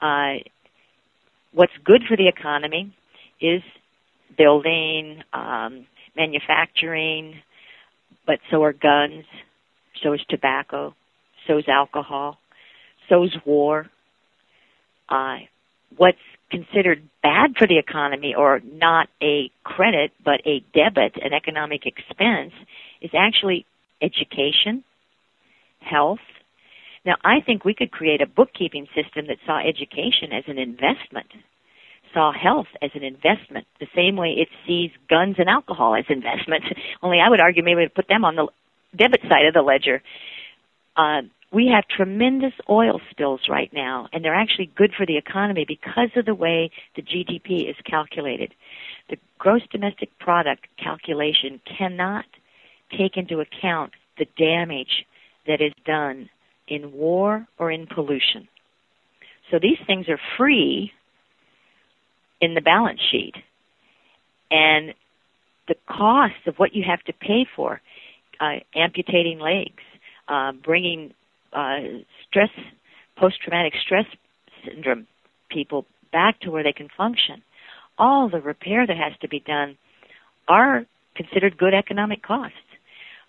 uh, 0.00 0.42
what's 1.52 1.72
good 1.84 2.02
for 2.06 2.16
the 2.16 2.28
economy 2.28 2.94
is 3.40 3.62
building, 4.36 5.22
um, 5.32 5.86
manufacturing, 6.16 7.40
but 8.26 8.38
so 8.50 8.62
are 8.62 8.72
guns, 8.72 9.24
so 10.02 10.12
is 10.12 10.20
tobacco, 10.28 10.94
so 11.46 11.58
is 11.58 11.68
alcohol, 11.68 12.38
so 13.08 13.24
is 13.24 13.32
war. 13.44 13.90
Uh, 15.08 15.38
what's 15.96 16.18
considered 16.50 17.08
bad 17.22 17.56
for 17.56 17.66
the 17.66 17.78
economy 17.78 18.34
or 18.36 18.60
not 18.60 19.08
a 19.22 19.50
credit 19.64 20.12
but 20.24 20.40
a 20.46 20.62
debit, 20.74 21.16
an 21.22 21.32
economic 21.32 21.86
expense, 21.86 22.52
is 23.00 23.10
actually 23.16 23.66
education, 24.02 24.84
health. 25.80 26.20
Now, 27.04 27.16
I 27.24 27.40
think 27.44 27.64
we 27.64 27.74
could 27.74 27.90
create 27.90 28.20
a 28.20 28.26
bookkeeping 28.26 28.86
system 28.94 29.26
that 29.28 29.38
saw 29.46 29.58
education 29.58 30.32
as 30.32 30.44
an 30.46 30.58
investment, 30.58 31.26
saw 32.12 32.32
health 32.32 32.66
as 32.82 32.90
an 32.94 33.02
investment, 33.02 33.66
the 33.78 33.86
same 33.94 34.16
way 34.16 34.34
it 34.36 34.48
sees 34.66 34.90
guns 35.08 35.36
and 35.38 35.48
alcohol 35.48 35.94
as 35.94 36.04
investments. 36.08 36.66
Only 37.02 37.18
I 37.20 37.28
would 37.28 37.40
argue 37.40 37.62
maybe 37.62 37.84
to 37.84 37.90
put 37.90 38.08
them 38.08 38.24
on 38.24 38.36
the 38.36 38.48
debit 38.96 39.22
side 39.22 39.46
of 39.46 39.54
the 39.54 39.62
ledger. 39.62 40.02
Uh, 40.96 41.22
we 41.52 41.72
have 41.74 41.84
tremendous 41.88 42.52
oil 42.68 43.00
spills 43.10 43.40
right 43.48 43.72
now, 43.72 44.08
and 44.12 44.24
they're 44.24 44.34
actually 44.34 44.70
good 44.76 44.92
for 44.96 45.04
the 45.04 45.16
economy 45.16 45.64
because 45.66 46.10
of 46.16 46.24
the 46.24 46.34
way 46.34 46.70
the 46.94 47.02
GDP 47.02 47.68
is 47.68 47.76
calculated. 47.84 48.54
The 49.08 49.16
gross 49.38 49.62
domestic 49.72 50.16
product 50.18 50.66
calculation 50.82 51.60
cannot 51.78 52.24
take 52.96 53.16
into 53.16 53.40
account 53.40 53.92
the 54.18 54.26
damage 54.38 55.06
that 55.50 55.60
is 55.60 55.72
done 55.84 56.30
in 56.68 56.92
war 56.92 57.46
or 57.58 57.72
in 57.72 57.88
pollution. 57.88 58.46
So 59.50 59.58
these 59.60 59.78
things 59.84 60.08
are 60.08 60.20
free 60.38 60.92
in 62.40 62.54
the 62.54 62.60
balance 62.60 63.00
sheet. 63.10 63.34
And 64.50 64.94
the 65.66 65.74
cost 65.88 66.46
of 66.46 66.54
what 66.56 66.74
you 66.74 66.84
have 66.86 67.02
to 67.02 67.12
pay 67.12 67.46
for, 67.56 67.80
uh, 68.40 68.60
amputating 68.76 69.40
legs, 69.40 69.82
uh, 70.28 70.52
bringing 70.52 71.12
uh, 71.52 71.78
stress, 72.28 72.50
post-traumatic 73.16 73.74
stress 73.84 74.06
syndrome 74.64 75.08
people 75.50 75.84
back 76.12 76.38
to 76.40 76.50
where 76.50 76.62
they 76.62 76.72
can 76.72 76.88
function, 76.96 77.42
all 77.98 78.28
the 78.28 78.40
repair 78.40 78.86
that 78.86 78.96
has 78.96 79.12
to 79.20 79.28
be 79.28 79.40
done 79.40 79.76
are 80.48 80.86
considered 81.16 81.58
good 81.58 81.74
economic 81.74 82.22
costs. 82.22 82.56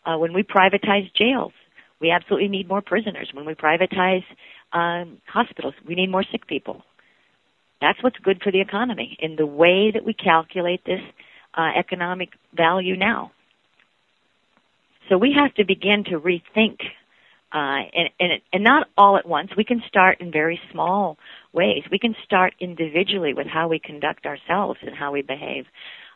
Uh, 0.05 0.17
when 0.17 0.34
we 0.34 0.43
privatize 0.43 1.11
jails, 1.15 1.53
we 2.02 2.12
absolutely 2.12 2.49
need 2.49 2.68
more 2.68 2.82
prisoners. 2.82 3.30
When 3.34 3.45
we 3.45 3.54
privatize 3.54 4.24
um, 4.74 5.20
hospitals, 5.28 5.76
we 5.88 5.95
need 5.95 6.10
more 6.10 6.26
sick 6.32 6.47
people. 6.47 6.82
That's 7.80 8.02
what's 8.04 8.18
good 8.18 8.41
for 8.43 8.52
the 8.52 8.62
economy 8.62 9.18
in 9.20 9.36
the 9.36 9.45
way 9.45 9.91
that 9.91 10.04
we 10.06 10.14
calculate 10.14 10.84
this 10.86 11.02
uh, 11.58 11.70
economic 11.78 12.30
value 12.56 12.95
now. 12.95 13.32
So 15.10 15.18
we 15.18 15.36
have 15.38 15.54
to 15.56 15.66
begin 15.66 16.06
to 16.06 16.20
rethink 16.20 16.78
uh, 17.54 17.84
and, 17.93 18.10
and, 18.20 18.41
and 18.54 18.64
not 18.64 18.88
all 18.97 19.18
at 19.18 19.28
once. 19.28 19.49
We 19.58 19.66
can 19.66 19.84
start 19.88 20.22
in 20.22 20.32
very 20.32 20.60
small 20.72 21.18
ways. 21.52 21.84
We 21.91 21.99
can 21.99 22.16
start 22.24 22.54
individually 22.62 23.34
with 23.34 23.47
how 23.47 23.68
we 23.68 23.80
conduct 23.80 24.26
ourselves 24.26 24.80
and 24.82 24.95
how 24.95 25.12
we 25.12 25.22
behave. 25.22 25.66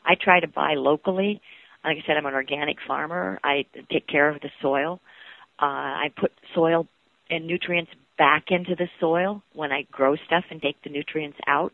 I 0.06 0.16
try 0.16 0.40
to 0.40 0.48
buy 0.48 0.76
locally. 0.76 1.42
Like 1.84 1.98
I 1.98 2.08
said, 2.08 2.16
I'm 2.16 2.26
an 2.26 2.36
organic 2.36 2.78
farmer. 2.88 3.40
I 3.44 3.66
take 3.92 4.08
care 4.08 4.30
of 4.30 4.40
the 4.42 4.50
soil. 4.62 5.02
Uh, 5.04 5.15
I 5.64 6.12
put 6.16 6.32
soil 6.54 6.88
and 7.30 7.48
nutrients 7.48 7.92
back 8.18 8.46
into 8.50 8.76
the 8.76 8.88
soil 9.00 9.42
when 9.54 9.72
I 9.72 9.84
grow 9.92 10.16
stuff 10.16 10.46
and 10.50 10.62
take 10.62 10.82
the 10.84 10.90
nutrients 10.90 11.38
out. 11.48 11.74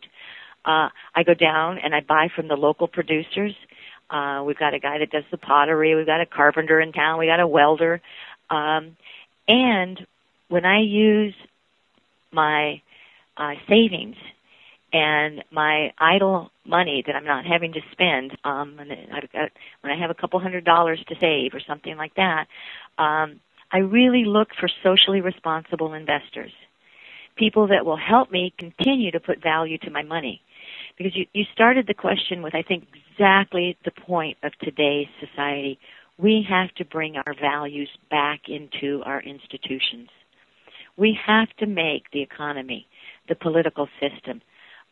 Uh, 0.66 0.90
I 1.16 1.24
go 1.26 1.34
down 1.34 1.78
and 1.84 1.94
I 1.96 2.02
buy 2.02 2.30
from 2.36 2.48
the 2.48 2.56
local 2.56 2.88
producers. 2.88 3.54
Uh, 4.10 4.44
we've 4.46 4.58
got 4.58 4.74
a 4.74 4.80
guy 4.80 5.00
that 5.00 5.10
does 5.10 5.24
the 5.32 5.38
pottery. 5.38 5.96
We've 5.96 6.06
got 6.06 6.22
a 6.22 6.26
carpenter 6.26 6.80
in 6.80 6.92
town. 6.92 7.20
We 7.20 7.26
got 7.28 7.40
a 7.40 7.48
welder. 7.48 8.02
Um, 8.50 8.98
and 9.48 10.06
when 10.50 10.66
I 10.66 10.82
use 10.82 11.34
my 12.32 12.82
uh, 13.38 13.54
savings 13.68 14.18
and 14.94 15.44
my 15.52 15.94
idle 15.98 16.52
money 16.66 17.04
that 17.08 17.16
I'm 17.16 17.24
not 17.24 17.46
having 17.46 17.74
to 17.74 17.80
spend, 17.92 18.38
um, 18.44 18.78
and 18.80 18.92
I've 18.92 19.32
got, 19.32 19.50
when 19.80 19.94
I 19.94 20.00
have 20.00 20.10
a 20.12 20.14
couple 20.14 20.40
hundred 20.40 20.66
dollars 20.66 21.02
to 21.08 21.16
save 21.20 21.54
or 21.54 21.62
something 21.66 21.96
like 21.96 22.14
that, 22.16 22.48
um, 22.98 23.40
I 23.72 23.80
really 23.80 24.26
look 24.26 24.50
for 24.60 24.70
socially 24.84 25.22
responsible 25.22 25.94
investors, 25.94 26.52
people 27.36 27.68
that 27.68 27.86
will 27.86 27.98
help 27.98 28.32
me 28.32 28.54
continue 28.58 29.12
to 29.12 29.20
put 29.20 29.42
value 29.42 29.78
to 29.80 29.92
my 29.92 30.04
money. 30.04 30.42
Because 30.98 31.16
you, 31.16 31.26
you 31.34 31.46
started 31.54 31.88
the 31.88 31.94
question 31.94 32.42
with, 32.42 32.54
I 32.54 32.64
think, 32.64 32.88
exactly 33.12 33.78
the 33.86 33.92
point 33.92 34.38
of 34.44 34.52
today's 34.60 35.08
society 35.20 35.80
we 36.22 36.46
have 36.48 36.74
to 36.76 36.86
bring 36.86 37.18
our 37.18 37.34
values 37.34 37.90
back 38.10 38.42
into 38.48 39.02
our 39.04 39.20
institutions. 39.22 40.10
We 40.96 41.18
have 41.26 41.50
to 41.58 41.66
make 41.66 42.12
the 42.12 42.22
economy, 42.22 42.86
the 43.28 43.36
political 43.36 43.88
system, 44.00 44.42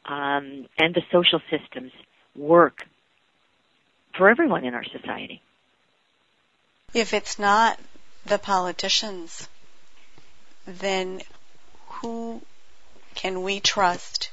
um, 0.06 0.66
and 0.78 0.96
the 0.96 1.04
social 1.12 1.40
systems 1.52 1.92
work 2.36 2.86
for 4.18 4.28
everyone 4.28 4.66
in 4.66 4.74
our 4.74 4.86
society. 4.86 5.42
If 6.96 7.14
it's 7.14 7.38
not 7.38 7.80
the 8.26 8.40
politicians, 8.40 9.48
then 10.66 11.22
who 11.88 12.42
can 13.16 13.42
we 13.44 13.60
trust 13.60 14.30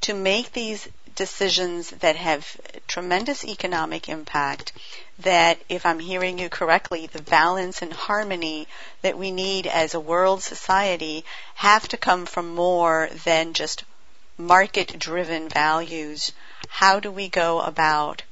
to 0.00 0.14
make 0.14 0.52
these 0.52 0.88
decisions 1.14 1.90
that 1.90 2.14
have 2.14 2.60
tremendous 2.86 3.44
economic 3.44 4.08
impact 4.08 4.72
that 5.18 5.58
if 5.68 5.84
I'm 5.84 5.98
hearing 5.98 6.38
you 6.38 6.48
correctly, 6.48 7.08
the 7.08 7.22
balance 7.22 7.82
and 7.82 7.92
harmony 7.92 8.68
that 9.02 9.18
we 9.18 9.32
need 9.32 9.66
as 9.66 9.94
a 9.94 10.00
world 10.00 10.42
society 10.44 11.24
have 11.56 11.88
to 11.88 11.96
come 11.96 12.24
from 12.24 12.54
more 12.54 13.08
than 13.24 13.52
just 13.52 13.82
market 14.36 14.96
driven 14.96 15.48
values. 15.48 16.32
How 16.68 17.00
do 17.00 17.10
we 17.10 17.28
go 17.28 17.60
about 17.60 18.22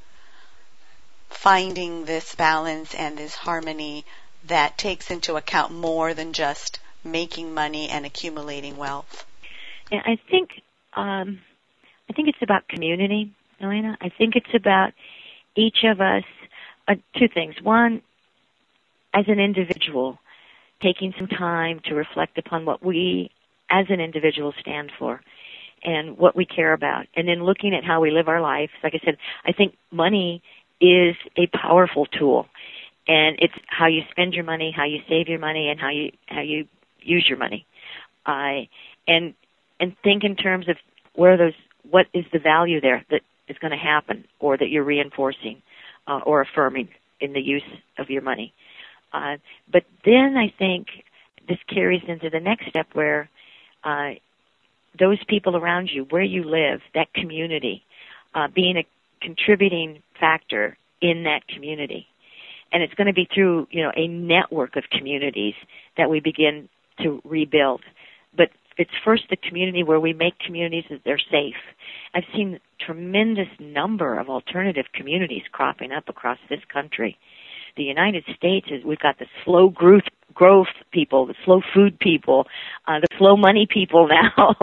finding 1.29 2.05
this 2.05 2.37
balance 2.37 2.95
and 2.95 3.19
this 3.19 3.35
harmony 3.35 4.05
that 4.47 4.79
takes 4.79 5.11
into 5.11 5.37
account 5.37 5.73
more 5.73 6.15
than 6.15 6.33
just 6.33 6.79
making 7.05 7.53
money 7.55 7.89
and 7.89 8.05
accumulating 8.05 8.77
wealth? 8.77 9.25
Yeah, 9.91 10.03
I 10.05 10.19
think 10.31 10.51
um, 10.95 11.41
I 12.09 12.13
think 12.13 12.29
it's 12.29 12.43
about 12.43 12.69
community, 12.69 13.33
Elena. 13.61 13.97
I 14.01 14.11
think 14.11 14.35
it's 14.37 14.55
about 14.55 14.93
each 15.57 15.79
of 15.85 16.01
us. 16.01 16.25
Uh, 16.89 16.95
two 17.19 17.29
things. 17.33 17.57
One, 17.63 18.01
as 19.13 19.25
an 19.29 19.41
individual, 19.41 20.19
taking 20.83 21.13
some 21.19 21.27
time 21.27 21.81
to 21.87 21.95
reflect 21.95 22.39
upon 22.39 22.65
what 22.65 22.85
we, 22.85 23.31
as 23.71 23.87
an 23.89 24.01
individual, 24.01 24.53
stand 24.61 24.93
for 24.99 25.21
and 25.83 26.17
what 26.17 26.35
we 26.35 26.47
care 26.47 26.73
about, 26.73 27.07
and 27.15 27.29
then 27.29 27.45
looking 27.45 27.75
at 27.75 27.85
how 27.85 28.01
we 28.01 28.11
live 28.11 28.29
our 28.29 28.41
lives. 28.41 28.73
Like 28.83 28.95
I 28.95 29.05
said, 29.05 29.19
I 29.45 29.53
think 29.53 29.75
money 29.91 30.43
is 30.81 31.17
a 31.37 31.47
powerful 31.47 32.07
tool, 32.07 32.47
and 33.09 33.37
it's 33.41 33.55
how 33.67 33.87
you 33.87 34.03
spend 34.11 34.35
your 34.35 34.45
money, 34.45 34.73
how 34.77 34.85
you 34.85 34.99
save 35.09 35.29
your 35.29 35.39
money, 35.39 35.69
and 35.71 35.81
how 35.81 35.91
you 35.91 36.13
how 36.27 36.41
you 36.41 36.67
use 37.01 37.27
your 37.29 37.39
money. 37.39 37.67
Uh, 38.25 38.67
and 39.07 39.35
and 39.79 39.97
think 40.03 40.25
in 40.25 40.37
terms 40.37 40.69
of 40.69 40.77
where 41.15 41.37
those 41.37 41.55
what 41.91 42.07
is 42.13 42.25
the 42.33 42.39
value 42.39 42.81
there 42.81 43.05
that 43.11 43.21
is 43.49 43.57
going 43.59 43.71
to 43.71 43.77
happen 43.77 44.25
or 44.41 44.57
that 44.57 44.69
you're 44.69 44.85
reinforcing 44.85 45.63
uh, 46.07 46.21
or 46.25 46.41
affirming 46.41 46.89
in 47.21 47.33
the 47.33 47.41
use 47.41 47.63
of 47.99 48.11
your 48.11 48.23
money. 48.23 48.53
Uh, 49.13 49.37
but 49.71 49.85
then 50.05 50.37
I 50.37 50.53
think 50.59 50.89
this 51.49 51.59
carries 51.69 52.03
into 52.09 52.29
the 52.29 52.41
next 52.41 52.69
step 52.69 52.89
where 52.93 53.31
uh, 53.85 54.11
those 54.99 55.19
people 55.29 55.57
around 55.57 55.91
you, 55.93 56.07
where 56.11 56.23
you 56.23 56.43
live, 56.43 56.81
that 56.95 57.13
community, 57.15 57.85
uh, 58.35 58.49
being 58.53 58.77
a 58.77 58.87
contributing 59.21 60.03
factor 60.19 60.77
in 61.01 61.25
that 61.25 61.47
community. 61.49 62.07
And 62.77 62.83
it's 62.83 62.93
going 62.93 63.07
to 63.07 63.15
be 63.15 63.27
through, 63.35 63.69
you 63.71 63.83
know, 63.83 63.91
a 63.97 64.07
network 64.07 64.77
of 64.77 64.85
communities 64.91 65.55
that 65.97 66.11
we 66.11 66.21
begin 66.21 66.69
to 67.03 67.23
rebuild. 67.25 67.81
But 68.37 68.51
it's 68.77 68.91
first 69.03 69.23
the 69.31 69.37
community 69.37 69.83
where 69.83 69.99
we 69.99 70.13
make 70.13 70.39
communities 70.39 70.85
that 70.91 71.01
they're 71.03 71.17
safe. 71.17 71.55
I've 72.13 72.27
seen 72.35 72.61
tremendous 72.79 73.49
number 73.59 74.19
of 74.19 74.29
alternative 74.29 74.85
communities 74.93 75.41
cropping 75.51 75.91
up 75.91 76.11
across 76.11 76.37
this 76.51 76.61
country. 76.71 77.17
The 77.79 77.85
United 77.85 78.25
States 78.37 78.67
is 78.71 78.85
we've 78.85 78.99
got 78.99 79.19
the 79.19 79.27
slow 79.43 79.71
growth 79.71 80.05
growth 80.35 80.67
people, 80.93 81.25
the 81.25 81.35
slow 81.47 81.63
food 81.73 81.99
people, 81.99 82.47
uh, 82.87 83.01
the 83.01 83.09
slow 83.17 83.39
money 83.39 83.67
people 83.67 84.07
now. 84.31 84.55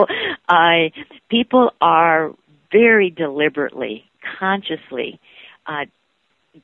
people 1.30 1.72
are 1.80 2.30
very 2.70 3.10
deliberately, 3.10 4.04
consciously 4.38 5.18
uh, 5.66 5.86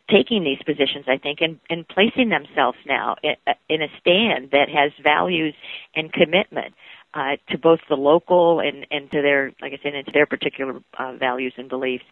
taking 0.09 0.45
these 0.45 0.59
positions, 0.65 1.07
I 1.09 1.19
think, 1.19 1.41
and, 1.41 1.59
and 1.69 1.87
placing 1.89 2.29
themselves 2.29 2.79
now 2.87 3.17
in, 3.23 3.35
in 3.69 3.83
a 3.83 3.89
stand 4.01 4.51
that 4.53 4.69
has 4.69 4.93
values 5.03 5.55
and 5.95 6.13
commitment 6.13 6.75
uh, 7.15 7.37
to 7.51 7.59
both 7.59 7.81
the 7.89 7.97
local 7.97 8.61
and, 8.61 8.87
and 8.91 9.11
to 9.11 9.21
their, 9.21 9.53
like 9.61 9.73
I 9.73 9.81
said, 9.83 9.95
into 9.95 10.13
their 10.13 10.27
particular 10.27 10.81
uh, 10.99 11.17
values 11.17 11.55
and 11.57 11.69
beliefs. 11.69 12.05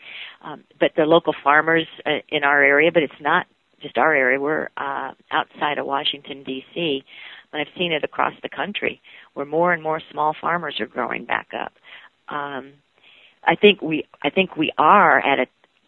Um, 0.43 0.65
but 0.81 0.93
the 0.97 1.05
local 1.05 1.35
farmers 1.45 1.87
uh, 2.05 2.19
in 2.29 2.43
our 2.43 2.63
area, 2.63 2.91
but 2.93 3.03
it's 3.03 3.21
not 3.21 3.47
just 3.81 3.97
our 3.97 4.15
area. 4.15 4.41
We're 4.41 4.69
uh, 4.77 5.13
outside 5.31 5.79
of 5.79 5.87
Washington 5.87 6.43
D.C., 6.43 7.05
but 7.53 7.61
I've 7.61 7.69
seen 7.79 7.93
it 7.93 8.05
across 8.05 8.35
the 8.43 8.49
country 8.49 9.01
where 9.35 9.47
more 9.47 9.73
and 9.73 9.83
more 9.83 10.01
small 10.11 10.35
farmers 10.39 10.81
are 10.81 10.87
growing 10.87 11.25
back 11.25 11.49
up. 11.59 11.73
Um, 12.29 12.73
I 13.45 13.55
think 13.55 13.81
we 13.81 14.07
I 14.23 14.31
think 14.31 14.57
we 14.57 14.73
are 14.77 15.19
at 15.19 15.39
a 15.39 15.47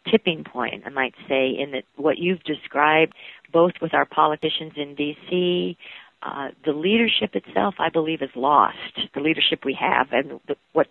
tipping 0.09 0.43
point, 0.43 0.83
I 0.85 0.89
might 0.89 1.13
say, 1.27 1.49
in 1.49 1.71
that 1.71 1.83
what 1.95 2.17
you've 2.17 2.43
described, 2.43 3.13
both 3.51 3.73
with 3.81 3.93
our 3.93 4.05
politicians 4.05 4.73
in 4.75 4.95
D.C., 4.95 5.77
uh, 6.23 6.49
the 6.65 6.73
leadership 6.73 7.35
itself, 7.35 7.75
I 7.79 7.89
believe, 7.89 8.21
is 8.21 8.29
lost. 8.35 8.77
The 9.15 9.21
leadership 9.21 9.65
we 9.65 9.77
have 9.79 10.07
and 10.11 10.39
the, 10.47 10.55
what's 10.73 10.89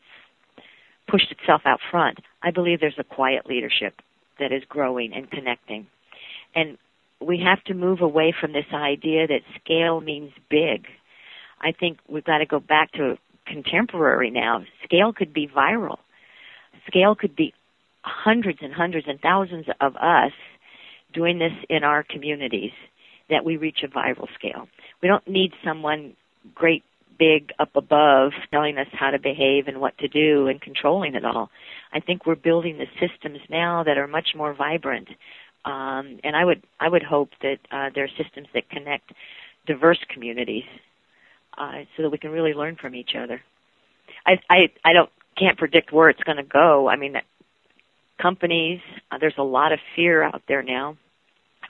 pushed 1.08 1.30
itself 1.30 1.62
out 1.64 1.80
front. 1.90 2.18
I 2.42 2.50
believe 2.50 2.80
there's 2.80 2.98
a 2.98 3.04
quiet 3.04 3.46
leadership 3.46 3.94
that 4.38 4.52
is 4.52 4.62
growing 4.68 5.12
and 5.12 5.30
connecting. 5.30 5.86
And 6.54 6.78
we 7.20 7.42
have 7.44 7.62
to 7.64 7.74
move 7.74 8.00
away 8.00 8.34
from 8.38 8.52
this 8.52 8.66
idea 8.72 9.26
that 9.26 9.40
scale 9.62 10.00
means 10.00 10.32
big. 10.48 10.86
I 11.61 11.72
think 11.72 11.98
we've 12.08 12.24
got 12.24 12.38
to 12.38 12.46
go 12.46 12.58
back 12.58 12.92
to 12.92 13.16
contemporary 13.46 14.30
now. 14.30 14.64
Scale 14.84 15.12
could 15.12 15.32
be 15.32 15.46
viral. 15.46 15.98
Scale 16.86 17.14
could 17.14 17.36
be 17.36 17.52
hundreds 18.03 18.59
and 18.62 18.72
hundreds 18.72 19.07
and 19.09 19.20
thousands 19.20 19.66
of 19.80 19.96
us 19.96 20.32
doing 21.12 21.38
this 21.38 21.53
in 21.68 21.84
our 21.84 22.03
communities 22.03 22.72
that 23.28 23.44
we 23.44 23.57
reach 23.57 23.78
a 23.84 23.88
viral 23.88 24.26
scale. 24.34 24.68
We 25.03 25.09
don't 25.09 25.26
need 25.26 25.53
someone 25.64 26.14
great 26.55 26.84
big 27.18 27.53
up 27.59 27.70
above 27.76 28.32
telling 28.51 28.78
us 28.78 28.86
how 28.92 29.11
to 29.11 29.18
behave 29.18 29.68
and 29.68 29.80
what 29.80 29.96
to 29.98 30.09
do 30.09 30.46
and 30.48 30.61
controlling 30.61 31.14
it 31.14 31.24
all. 31.24 31.51
I 31.92 32.01
think 32.01 32.26
we're 32.26 32.34
building 32.34 32.78
the 32.78 32.86
systems 32.98 33.38
now 33.48 33.84
that 33.84 33.98
are 33.98 34.09
much 34.09 34.30
more 34.34 34.55
vibrant. 34.55 35.09
Um, 35.64 36.18
and 36.24 36.34
I 36.34 36.44
would 36.44 36.62
I 36.80 36.88
would 36.88 37.03
hope 37.03 37.30
that 37.42 37.59
uh, 37.70 37.90
there 37.94 38.05
are 38.05 38.22
systems 38.22 38.48
that 38.55 38.70
connect 38.70 39.12
diverse 39.66 39.98
communities 40.12 40.64
uh, 41.59 41.82
so 41.96 42.03
that 42.03 42.11
we 42.11 42.16
can 42.16 42.30
really 42.30 42.55
learn 42.55 42.76
from 42.80 42.94
each 42.94 43.11
other. 43.14 43.42
I 44.26 44.38
I 44.48 44.57
I 44.82 44.94
don't 44.94 45.11
can't 45.38 45.59
predict 45.59 45.92
where 45.92 46.09
it's 46.09 46.22
going 46.22 46.38
to 46.38 46.42
go. 46.42 46.88
I 46.88 46.96
mean, 46.96 47.16
companies. 48.21 48.81
Uh, 49.11 49.18
there's 49.18 49.35
a 49.39 49.43
lot 49.43 49.73
of 49.73 49.79
fear 49.97 50.23
out 50.23 50.43
there 50.49 50.62
now. 50.62 50.97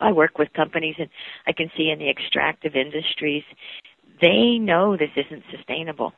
I 0.00 0.12
work 0.12 0.38
with 0.38 0.52
companies 0.52 0.96
and 0.98 1.08
I 1.46 1.52
can 1.52 1.70
see 1.76 1.90
in 1.90 1.98
the 1.98 2.08
extractive 2.08 2.74
industries, 2.74 3.42
they 4.20 4.58
know 4.58 4.96
this 4.96 5.10
isn't 5.16 5.42
sustainable. 5.54 6.12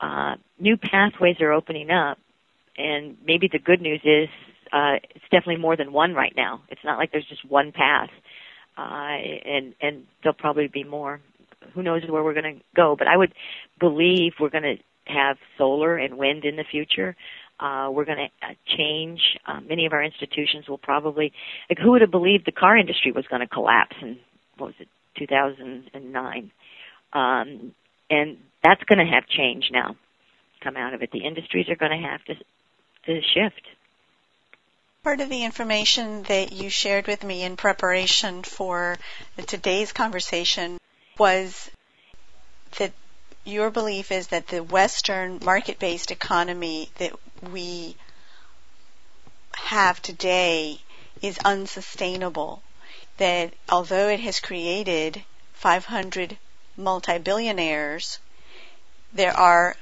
Uh, 0.00 0.36
new 0.60 0.76
pathways 0.76 1.40
are 1.40 1.52
opening 1.52 1.90
up 1.90 2.18
and 2.76 3.16
maybe 3.26 3.48
the 3.50 3.58
good 3.58 3.80
news 3.80 4.00
is, 4.04 4.28
uh, 4.72 4.96
it's 5.14 5.24
definitely 5.30 5.56
more 5.56 5.76
than 5.76 5.92
one 5.92 6.14
right 6.14 6.32
now. 6.36 6.62
It's 6.68 6.84
not 6.84 6.98
like 6.98 7.10
there's 7.10 7.26
just 7.26 7.44
one 7.44 7.72
path. 7.72 8.10
Uh, 8.76 9.16
and, 9.44 9.74
and 9.80 10.04
there'll 10.22 10.36
probably 10.38 10.68
be 10.68 10.84
more. 10.84 11.20
Who 11.74 11.82
knows 11.82 12.02
where 12.08 12.22
we're 12.22 12.34
going 12.34 12.58
to 12.58 12.64
go, 12.76 12.94
but 12.96 13.08
I 13.08 13.16
would 13.16 13.34
believe 13.80 14.34
we're 14.38 14.50
going 14.50 14.62
to 14.62 14.76
have 15.12 15.36
solar 15.56 15.96
and 15.96 16.16
wind 16.16 16.44
in 16.44 16.54
the 16.54 16.64
future. 16.70 17.16
Uh, 17.60 17.88
we're 17.90 18.04
going 18.04 18.18
to 18.18 18.46
uh, 18.46 18.54
change. 18.76 19.20
Uh, 19.46 19.60
many 19.60 19.86
of 19.86 19.92
our 19.92 20.02
institutions 20.02 20.68
will 20.68 20.78
probably, 20.78 21.32
like, 21.68 21.78
who 21.78 21.90
would 21.90 22.02
have 22.02 22.10
believed 22.10 22.46
the 22.46 22.52
car 22.52 22.76
industry 22.76 23.10
was 23.12 23.26
going 23.26 23.40
to 23.40 23.48
collapse 23.48 23.96
in, 24.00 24.18
what 24.56 24.68
was 24.68 24.74
it, 24.78 24.88
2009? 25.18 26.52
Um, 27.12 27.74
and 28.10 28.36
that's 28.62 28.82
going 28.84 28.98
to 28.98 29.12
have 29.12 29.26
change 29.26 29.70
now 29.72 29.96
come 30.60 30.76
out 30.76 30.94
of 30.94 31.02
it. 31.02 31.10
The 31.12 31.24
industries 31.24 31.68
are 31.68 31.76
going 31.76 31.92
to 31.92 32.08
have 32.08 32.24
to, 32.24 32.34
to 32.34 33.20
shift. 33.34 33.62
Part 35.04 35.20
of 35.20 35.28
the 35.28 35.44
information 35.44 36.24
that 36.24 36.52
you 36.52 36.70
shared 36.70 37.06
with 37.06 37.24
me 37.24 37.44
in 37.44 37.56
preparation 37.56 38.42
for 38.42 38.96
today's 39.46 39.92
conversation 39.92 40.78
was 41.16 41.70
that 42.78 42.92
your 43.44 43.70
belief 43.70 44.12
is 44.12 44.28
that 44.28 44.48
the 44.48 44.62
Western 44.62 45.38
market-based 45.42 46.10
economy 46.10 46.90
that 46.98 47.12
we 47.42 47.96
have 49.54 50.00
today 50.00 50.80
is 51.20 51.38
unsustainable. 51.44 52.62
That 53.18 53.52
although 53.68 54.08
it 54.08 54.20
has 54.20 54.40
created 54.40 55.24
500 55.54 56.38
multi-billionaires, 56.76 58.18
there 59.12 59.36
are 59.36 59.76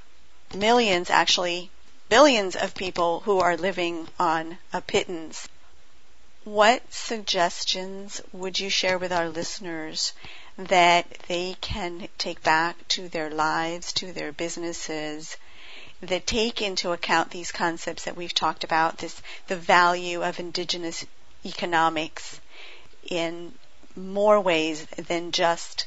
millions, 0.54 1.10
actually 1.10 1.70
billions 2.08 2.56
of 2.56 2.74
people 2.74 3.20
who 3.20 3.40
are 3.40 3.56
living 3.56 4.08
on 4.18 4.58
a 4.72 4.80
pittance. 4.80 5.48
What 6.44 6.94
suggestions 6.94 8.20
would 8.32 8.58
you 8.58 8.70
share 8.70 8.98
with 8.98 9.12
our 9.12 9.28
listeners 9.28 10.12
that 10.56 11.10
they 11.28 11.56
can 11.60 12.08
take 12.18 12.42
back 12.42 12.88
to 12.88 13.08
their 13.08 13.28
lives, 13.28 13.92
to 13.94 14.12
their 14.12 14.32
businesses, 14.32 15.36
that 16.02 16.26
take 16.26 16.60
into 16.62 16.92
account 16.92 17.30
these 17.30 17.52
concepts 17.52 18.04
that 18.04 18.16
we've 18.16 18.34
talked 18.34 18.64
about, 18.64 18.98
this 18.98 19.20
the 19.48 19.56
value 19.56 20.22
of 20.22 20.38
indigenous 20.38 21.06
economics 21.44 22.40
in 23.08 23.52
more 23.94 24.40
ways 24.40 24.86
than 25.08 25.32
just 25.32 25.86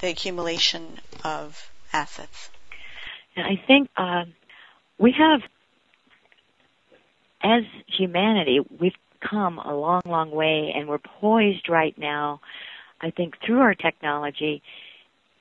the 0.00 0.08
accumulation 0.08 1.00
of 1.24 1.70
assets. 1.92 2.50
And 3.34 3.46
I 3.46 3.62
think 3.66 3.88
uh, 3.96 4.24
we 4.98 5.14
have, 5.18 5.40
as 7.42 7.64
humanity, 7.86 8.60
we've 8.78 8.96
come 9.20 9.58
a 9.58 9.74
long, 9.74 10.02
long 10.04 10.30
way, 10.30 10.72
and 10.74 10.88
we're 10.88 10.98
poised 10.98 11.68
right 11.68 11.96
now 11.96 12.40
I 13.00 13.10
think 13.10 13.34
through 13.44 13.60
our 13.60 13.74
technology 13.74 14.62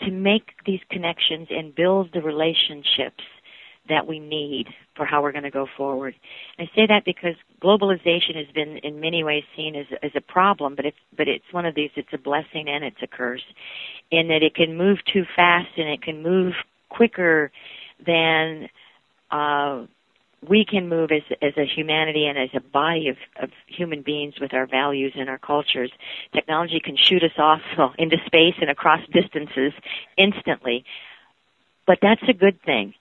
to 0.02 0.12
make 0.12 0.52
these 0.66 0.82
connections 0.90 1.48
and 1.50 1.74
build 1.74 2.12
the 2.14 2.22
relationships 2.22 3.24
that 3.90 4.08
we 4.08 4.20
need 4.20 4.68
for 4.96 5.06
how 5.06 5.22
we're 5.22 5.32
going 5.32 5.44
to 5.44 5.52
go 5.52 5.68
forward. 5.78 6.16
And 6.58 6.68
I 6.68 6.76
say 6.76 6.88
that 6.88 7.04
because 7.06 7.36
globalization 7.62 8.36
has 8.36 8.48
been 8.54 8.78
in 8.78 9.00
many 9.00 9.24
ways 9.24 9.44
seen 9.56 9.76
as, 9.76 9.86
as 10.02 10.12
a 10.16 10.22
problem, 10.22 10.76
but 10.76 10.86
it's, 10.86 10.98
but 11.16 11.28
it's 11.28 11.46
one 11.52 11.66
of 11.66 11.76
these, 11.76 11.92
it's 11.96 12.14
a 12.14 12.18
blessing 12.18 12.68
and 12.68 12.84
it's 12.84 13.02
a 13.02 13.08
curse 13.08 13.44
in 14.12 14.30
that 14.30 14.44
it 14.44 14.56
can 14.56 14.78
move 14.78 15.00
too 15.12 15.24
fast 15.36 15.70
and 15.78 15.90
it 15.90 16.02
can 16.02 16.24
move 16.24 16.54
quicker 16.90 17.52
than, 18.06 18.70
uh, 19.32 19.86
we 20.48 20.66
can 20.66 20.88
move 20.90 21.10
as 21.12 21.24
as 21.42 21.54
a 21.58 21.66
humanity 21.66 22.28
and 22.28 22.38
as 22.38 22.50
a 22.54 22.60
body 22.60 23.08
of, 23.08 23.18
of 23.42 23.50
human 23.68 24.02
beings 24.02 24.36
with 24.40 24.54
our 24.54 24.68
values 24.68 25.14
and 25.16 25.30
our 25.30 25.40
cultures. 25.40 25.92
Technology 26.34 26.80
can 26.84 26.96
shoot 26.96 27.24
us 27.24 27.32
off 27.38 27.62
into 27.98 28.18
space 28.26 28.56
and 28.62 28.70
across 28.70 29.00
distances 29.12 29.74
instantly, 30.18 30.86
but 31.88 32.00
that's 32.02 32.22
a 32.28 32.34
good 32.34 32.62
thing. 32.64 32.94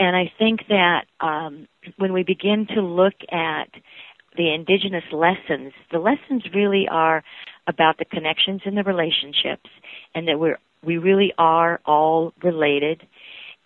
And 0.00 0.16
I 0.16 0.32
think 0.38 0.60
that 0.68 1.04
um, 1.20 1.68
when 1.98 2.14
we 2.14 2.22
begin 2.22 2.66
to 2.74 2.80
look 2.80 3.12
at 3.30 3.68
the 4.34 4.52
indigenous 4.54 5.04
lessons, 5.12 5.74
the 5.92 5.98
lessons 5.98 6.42
really 6.54 6.88
are 6.90 7.22
about 7.66 7.98
the 7.98 8.06
connections 8.06 8.62
and 8.64 8.76
the 8.78 8.82
relationships, 8.82 9.68
and 10.14 10.26
that 10.26 10.40
we're 10.40 10.58
we 10.82 10.96
really 10.96 11.34
are 11.36 11.80
all 11.84 12.32
related. 12.42 13.06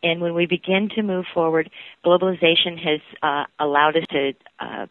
And 0.03 0.21
when 0.21 0.35
we 0.35 0.47
begin 0.47 0.89
to 0.97 1.03
move 1.03 1.25
forward, 1.33 1.71
globalization 2.05 2.79
has 2.83 3.01
uh, 3.23 3.45
allowed 3.61 3.97
us 3.97 4.05
to 4.11 4.33
uh, 4.59 4.87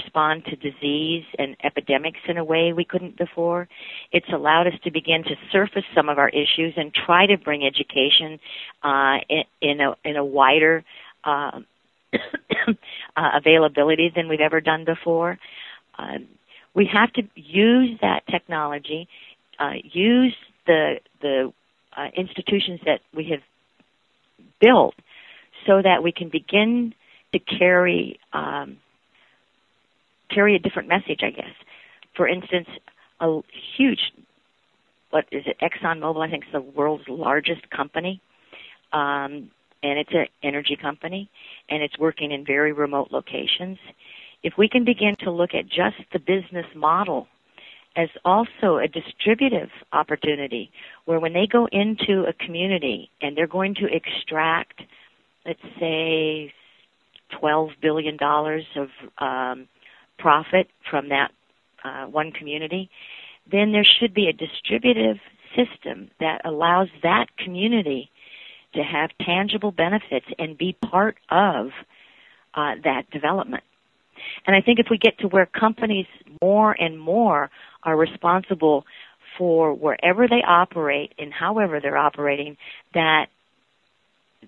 respond 0.00 0.44
to 0.44 0.56
disease 0.56 1.24
and 1.38 1.56
epidemics 1.64 2.20
in 2.28 2.36
a 2.36 2.44
way 2.44 2.72
we 2.72 2.84
couldn't 2.84 3.16
before. 3.16 3.68
It's 4.12 4.30
allowed 4.32 4.66
us 4.66 4.78
to 4.84 4.90
begin 4.90 5.22
to 5.24 5.34
surface 5.50 5.86
some 5.94 6.08
of 6.08 6.18
our 6.18 6.28
issues 6.28 6.74
and 6.76 6.92
try 7.06 7.26
to 7.26 7.36
bring 7.38 7.60
education 7.64 8.38
uh, 8.82 9.16
in, 9.28 9.44
in, 9.62 9.80
a, 9.80 9.90
in 10.04 10.16
a 10.16 10.24
wider 10.24 10.84
uh, 11.24 11.60
uh, 12.12 13.30
availability 13.40 14.12
than 14.14 14.28
we've 14.28 14.46
ever 14.50 14.60
done 14.60 14.84
before. 14.84 15.38
Uh, 15.98 16.18
we 16.74 16.84
have 16.92 17.10
to 17.14 17.22
use 17.34 17.98
that 18.02 18.20
technology, 18.30 19.08
uh, 19.58 19.76
use 19.82 20.36
the 20.66 21.00
the 21.22 21.52
uh, 21.96 22.08
institutions 22.14 22.80
that 22.84 23.00
we 23.14 23.30
have 23.30 23.40
built 24.60 24.94
so 25.66 25.80
that 25.82 26.02
we 26.02 26.12
can 26.12 26.28
begin 26.28 26.94
to 27.32 27.38
carry 27.38 28.18
um, 28.32 28.76
carry 30.30 30.56
a 30.56 30.58
different 30.58 30.88
message, 30.88 31.20
I 31.22 31.30
guess. 31.30 31.52
For 32.16 32.26
instance, 32.26 32.68
a 33.20 33.40
huge 33.76 34.00
what 35.10 35.24
is 35.30 35.44
it? 35.46 35.56
ExxonMobil, 35.60 36.26
I 36.26 36.30
think, 36.30 36.44
is 36.44 36.52
the 36.52 36.60
world's 36.60 37.08
largest 37.08 37.70
company, 37.70 38.20
um, 38.92 39.50
and 39.82 39.98
it's 39.98 40.12
an 40.12 40.26
energy 40.42 40.76
company, 40.76 41.30
and 41.68 41.82
it's 41.82 41.98
working 41.98 42.32
in 42.32 42.44
very 42.44 42.72
remote 42.72 43.08
locations. 43.12 43.78
If 44.42 44.54
we 44.58 44.68
can 44.68 44.84
begin 44.84 45.14
to 45.20 45.30
look 45.30 45.54
at 45.54 45.66
just 45.68 45.96
the 46.12 46.18
business 46.18 46.66
model 46.74 47.28
as 47.96 48.08
also 48.24 48.76
a 48.76 48.88
distributive 48.88 49.70
opportunity 49.92 50.70
where 51.06 51.18
when 51.18 51.32
they 51.32 51.46
go 51.46 51.66
into 51.72 52.24
a 52.28 52.32
community 52.34 53.10
and 53.22 53.36
they're 53.36 53.46
going 53.46 53.74
to 53.76 53.86
extract, 53.86 54.82
let's 55.46 55.58
say, 55.80 56.52
$12 57.42 57.70
billion 57.80 58.18
of 58.20 58.88
um, 59.18 59.66
profit 60.18 60.68
from 60.90 61.08
that 61.10 61.30
uh, 61.84 62.06
one 62.06 62.32
community, 62.32 62.90
then 63.50 63.72
there 63.72 63.84
should 63.84 64.14
be 64.14 64.28
a 64.28 64.32
distributive 64.32 65.18
system 65.54 66.10
that 66.20 66.42
allows 66.44 66.88
that 67.02 67.26
community 67.36 68.10
to 68.74 68.82
have 68.82 69.10
tangible 69.24 69.70
benefits 69.70 70.26
and 70.38 70.58
be 70.58 70.76
part 70.90 71.16
of 71.30 71.68
uh, 72.54 72.72
that 72.84 73.10
development. 73.10 73.62
And 74.46 74.56
I 74.56 74.60
think 74.60 74.78
if 74.78 74.86
we 74.90 74.98
get 74.98 75.18
to 75.18 75.28
where 75.28 75.46
companies 75.46 76.06
more 76.42 76.72
and 76.72 76.98
more 76.98 77.50
are 77.82 77.96
responsible 77.96 78.84
for 79.38 79.74
wherever 79.74 80.26
they 80.26 80.42
operate 80.46 81.12
and 81.18 81.32
however 81.32 81.80
they're 81.80 81.96
operating, 81.96 82.56
that 82.94 83.26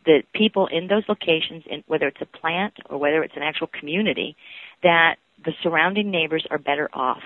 the 0.05 0.23
people 0.35 0.67
in 0.67 0.87
those 0.87 1.05
locations, 1.09 1.65
in, 1.71 1.85
whether 1.87 2.07
it's 2.07 2.21
a 2.21 2.39
plant 2.39 2.75
or 2.89 2.99
whether 2.99 3.23
it's 3.23 3.37
an 3.37 3.43
actual 3.43 3.67
community, 3.67 4.37
that 4.83 5.17
the 5.45 5.53
surrounding 5.63 6.11
neighbors 6.11 6.47
are 6.51 6.59
better 6.59 6.89
off, 6.93 7.23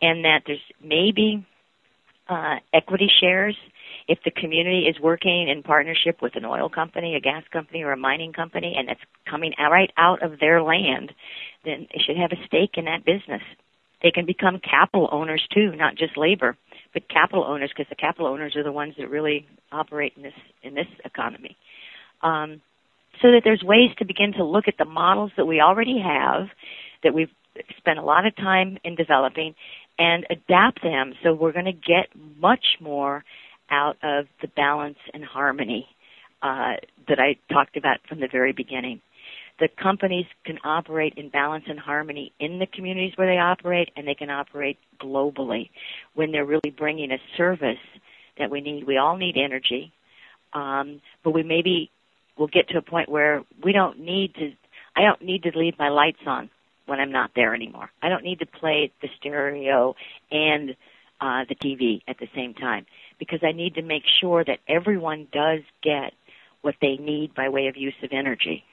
and 0.00 0.24
that 0.24 0.42
there's 0.46 0.58
maybe 0.82 1.46
uh, 2.28 2.56
equity 2.72 3.10
shares 3.20 3.56
if 4.08 4.18
the 4.24 4.30
community 4.30 4.86
is 4.88 5.00
working 5.00 5.48
in 5.48 5.62
partnership 5.62 6.20
with 6.20 6.34
an 6.36 6.44
oil 6.44 6.68
company, 6.68 7.14
a 7.14 7.20
gas 7.20 7.44
company, 7.52 7.82
or 7.82 7.92
a 7.92 7.96
mining 7.96 8.32
company, 8.32 8.74
and 8.76 8.88
it's 8.88 9.00
coming 9.28 9.52
right 9.58 9.90
out 9.96 10.22
of 10.22 10.40
their 10.40 10.62
land, 10.62 11.12
then 11.64 11.86
they 11.92 12.00
should 12.04 12.16
have 12.16 12.32
a 12.32 12.46
stake 12.46 12.72
in 12.74 12.86
that 12.86 13.04
business. 13.04 13.42
They 14.02 14.10
can 14.10 14.26
become 14.26 14.58
capital 14.58 15.08
owners 15.12 15.46
too, 15.54 15.76
not 15.76 15.94
just 15.94 16.16
labor, 16.16 16.56
but 16.92 17.08
capital 17.08 17.44
owners, 17.44 17.70
because 17.70 17.88
the 17.88 17.96
capital 17.96 18.26
owners 18.26 18.56
are 18.56 18.64
the 18.64 18.72
ones 18.72 18.94
that 18.98 19.10
really 19.10 19.46
operate 19.70 20.14
in 20.16 20.22
this 20.22 20.34
in 20.62 20.74
this 20.74 20.88
economy. 21.04 21.56
Um, 22.22 22.60
so 23.22 23.30
that 23.32 23.42
there's 23.44 23.62
ways 23.62 23.90
to 23.98 24.04
begin 24.04 24.32
to 24.34 24.44
look 24.44 24.68
at 24.68 24.74
the 24.78 24.84
models 24.84 25.32
that 25.36 25.46
we 25.46 25.60
already 25.60 26.00
have, 26.00 26.48
that 27.02 27.14
we've 27.14 27.30
spent 27.76 27.98
a 27.98 28.02
lot 28.02 28.26
of 28.26 28.34
time 28.36 28.78
in 28.84 28.94
developing, 28.94 29.54
and 29.98 30.26
adapt 30.30 30.82
them 30.82 31.12
so 31.22 31.34
we're 31.34 31.52
going 31.52 31.64
to 31.66 31.72
get 31.72 32.06
much 32.38 32.64
more 32.80 33.24
out 33.70 33.96
of 34.02 34.26
the 34.40 34.48
balance 34.48 34.98
and 35.14 35.24
harmony 35.24 35.86
uh, 36.42 36.74
that 37.08 37.18
I 37.18 37.36
talked 37.52 37.76
about 37.76 37.98
from 38.08 38.20
the 38.20 38.28
very 38.30 38.52
beginning. 38.52 39.00
The 39.58 39.68
companies 39.80 40.24
can 40.46 40.58
operate 40.64 41.14
in 41.18 41.28
balance 41.28 41.64
and 41.68 41.78
harmony 41.78 42.32
in 42.40 42.58
the 42.58 42.66
communities 42.66 43.12
where 43.16 43.28
they 43.28 43.38
operate, 43.38 43.90
and 43.94 44.08
they 44.08 44.14
can 44.14 44.30
operate 44.30 44.78
globally 44.98 45.68
when 46.14 46.32
they're 46.32 46.46
really 46.46 46.74
bringing 46.76 47.12
a 47.12 47.18
service 47.36 47.76
that 48.38 48.50
we 48.50 48.62
need. 48.62 48.86
We 48.86 48.96
all 48.96 49.18
need 49.18 49.36
energy, 49.36 49.92
um, 50.54 51.02
but 51.22 51.32
we 51.32 51.42
maybe 51.42 51.90
will 52.40 52.48
get 52.48 52.68
to 52.70 52.78
a 52.78 52.82
point 52.82 53.08
where 53.08 53.44
we 53.62 53.72
don't 53.72 54.00
need 54.00 54.34
to. 54.34 54.52
I 54.96 55.02
don't 55.02 55.22
need 55.22 55.44
to 55.44 55.52
leave 55.54 55.78
my 55.78 55.90
lights 55.90 56.18
on 56.26 56.50
when 56.86 56.98
I'm 56.98 57.12
not 57.12 57.30
there 57.36 57.54
anymore. 57.54 57.90
I 58.02 58.08
don't 58.08 58.24
need 58.24 58.40
to 58.40 58.46
play 58.46 58.90
the 59.00 59.08
stereo 59.18 59.94
and 60.32 60.70
uh, 61.20 61.44
the 61.48 61.54
TV 61.54 62.02
at 62.08 62.18
the 62.18 62.28
same 62.34 62.54
time 62.54 62.86
because 63.18 63.40
I 63.44 63.52
need 63.52 63.74
to 63.74 63.82
make 63.82 64.02
sure 64.20 64.42
that 64.42 64.58
everyone 64.66 65.28
does 65.30 65.60
get 65.82 66.14
what 66.62 66.74
they 66.80 66.96
need 66.96 67.34
by 67.34 67.50
way 67.50 67.68
of 67.68 67.76
use 67.76 67.94
of 68.02 68.10
energy. 68.12 68.64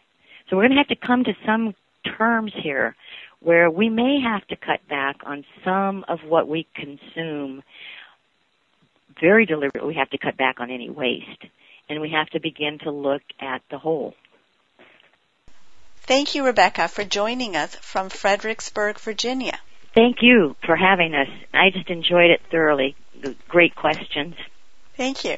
So 0.49 0.55
we're 0.55 0.63
going 0.63 0.71
to 0.71 0.77
have 0.77 0.87
to 0.87 0.95
come 0.95 1.25
to 1.25 1.33
some 1.45 1.75
terms 2.17 2.53
here 2.55 2.95
where 3.41 3.69
we 3.69 3.89
may 3.89 4.19
have 4.21 4.47
to 4.47 4.55
cut 4.55 4.79
back 4.89 5.17
on 5.25 5.43
some 5.63 6.05
of 6.07 6.19
what 6.25 6.47
we 6.47 6.65
consume 6.73 7.61
very 9.21 9.45
deliberately. 9.45 9.89
We 9.89 9.95
have 9.95 10.09
to 10.11 10.17
cut 10.17 10.37
back 10.37 10.59
on 10.59 10.71
any 10.71 10.89
waste 10.89 11.45
and 11.89 12.01
we 12.01 12.09
have 12.09 12.29
to 12.31 12.39
begin 12.39 12.79
to 12.79 12.89
look 12.91 13.21
at 13.39 13.61
the 13.69 13.77
whole. 13.77 14.15
Thank 16.01 16.35
you, 16.35 16.45
Rebecca, 16.45 16.87
for 16.87 17.03
joining 17.03 17.55
us 17.55 17.75
from 17.75 18.09
Fredericksburg, 18.09 18.99
Virginia. 18.99 19.59
Thank 19.93 20.17
you 20.21 20.55
for 20.65 20.75
having 20.75 21.13
us. 21.13 21.27
I 21.53 21.69
just 21.71 21.89
enjoyed 21.89 22.31
it 22.31 22.41
thoroughly 22.51 22.95
great 23.47 23.75
questions. 23.75 24.35
Thank 24.95 25.23
you. 25.25 25.37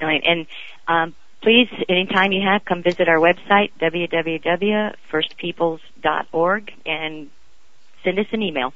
And 0.00 0.46
um, 0.86 1.16
please, 1.42 1.68
anytime 1.88 2.30
you 2.32 2.42
have, 2.46 2.64
come 2.64 2.82
visit 2.82 3.08
our 3.08 3.18
website, 3.18 3.72
www.firstpeoples.org, 3.80 6.72
and 6.86 7.30
send 8.04 8.18
us 8.18 8.26
an 8.32 8.42
email. 8.42 8.72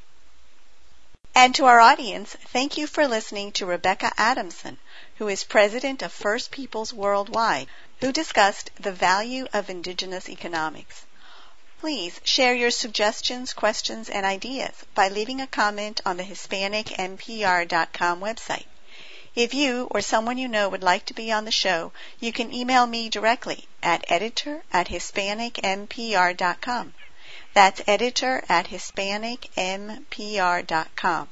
And 1.34 1.54
to 1.54 1.64
our 1.64 1.80
audience, 1.80 2.36
thank 2.48 2.76
you 2.76 2.86
for 2.86 3.08
listening 3.08 3.52
to 3.52 3.64
Rebecca 3.64 4.12
Adamson, 4.18 4.76
who 5.16 5.28
is 5.28 5.44
president 5.44 6.02
of 6.02 6.12
First 6.12 6.50
Peoples 6.50 6.92
Worldwide, 6.92 7.68
who 8.00 8.12
discussed 8.12 8.70
the 8.78 8.92
value 8.92 9.46
of 9.52 9.70
indigenous 9.70 10.28
economics. 10.28 11.06
Please 11.80 12.20
share 12.22 12.54
your 12.54 12.70
suggestions, 12.70 13.54
questions, 13.54 14.10
and 14.10 14.26
ideas 14.26 14.84
by 14.94 15.08
leaving 15.08 15.40
a 15.40 15.46
comment 15.46 16.02
on 16.04 16.18
the 16.18 16.22
HispanicMPR.com 16.22 18.20
website. 18.20 18.66
If 19.34 19.54
you 19.54 19.88
or 19.90 20.02
someone 20.02 20.36
you 20.36 20.48
know 20.48 20.68
would 20.68 20.82
like 20.82 21.06
to 21.06 21.14
be 21.14 21.32
on 21.32 21.46
the 21.46 21.50
show, 21.50 21.92
you 22.20 22.30
can 22.30 22.52
email 22.52 22.86
me 22.86 23.08
directly 23.08 23.66
at 23.82 24.04
editor 24.08 24.64
at 24.70 24.88
HispanicMPR.com. 24.88 26.92
That's 27.54 27.82
editor 27.86 28.42
at 28.48 28.68
HispanicMPR.com. 28.68 31.28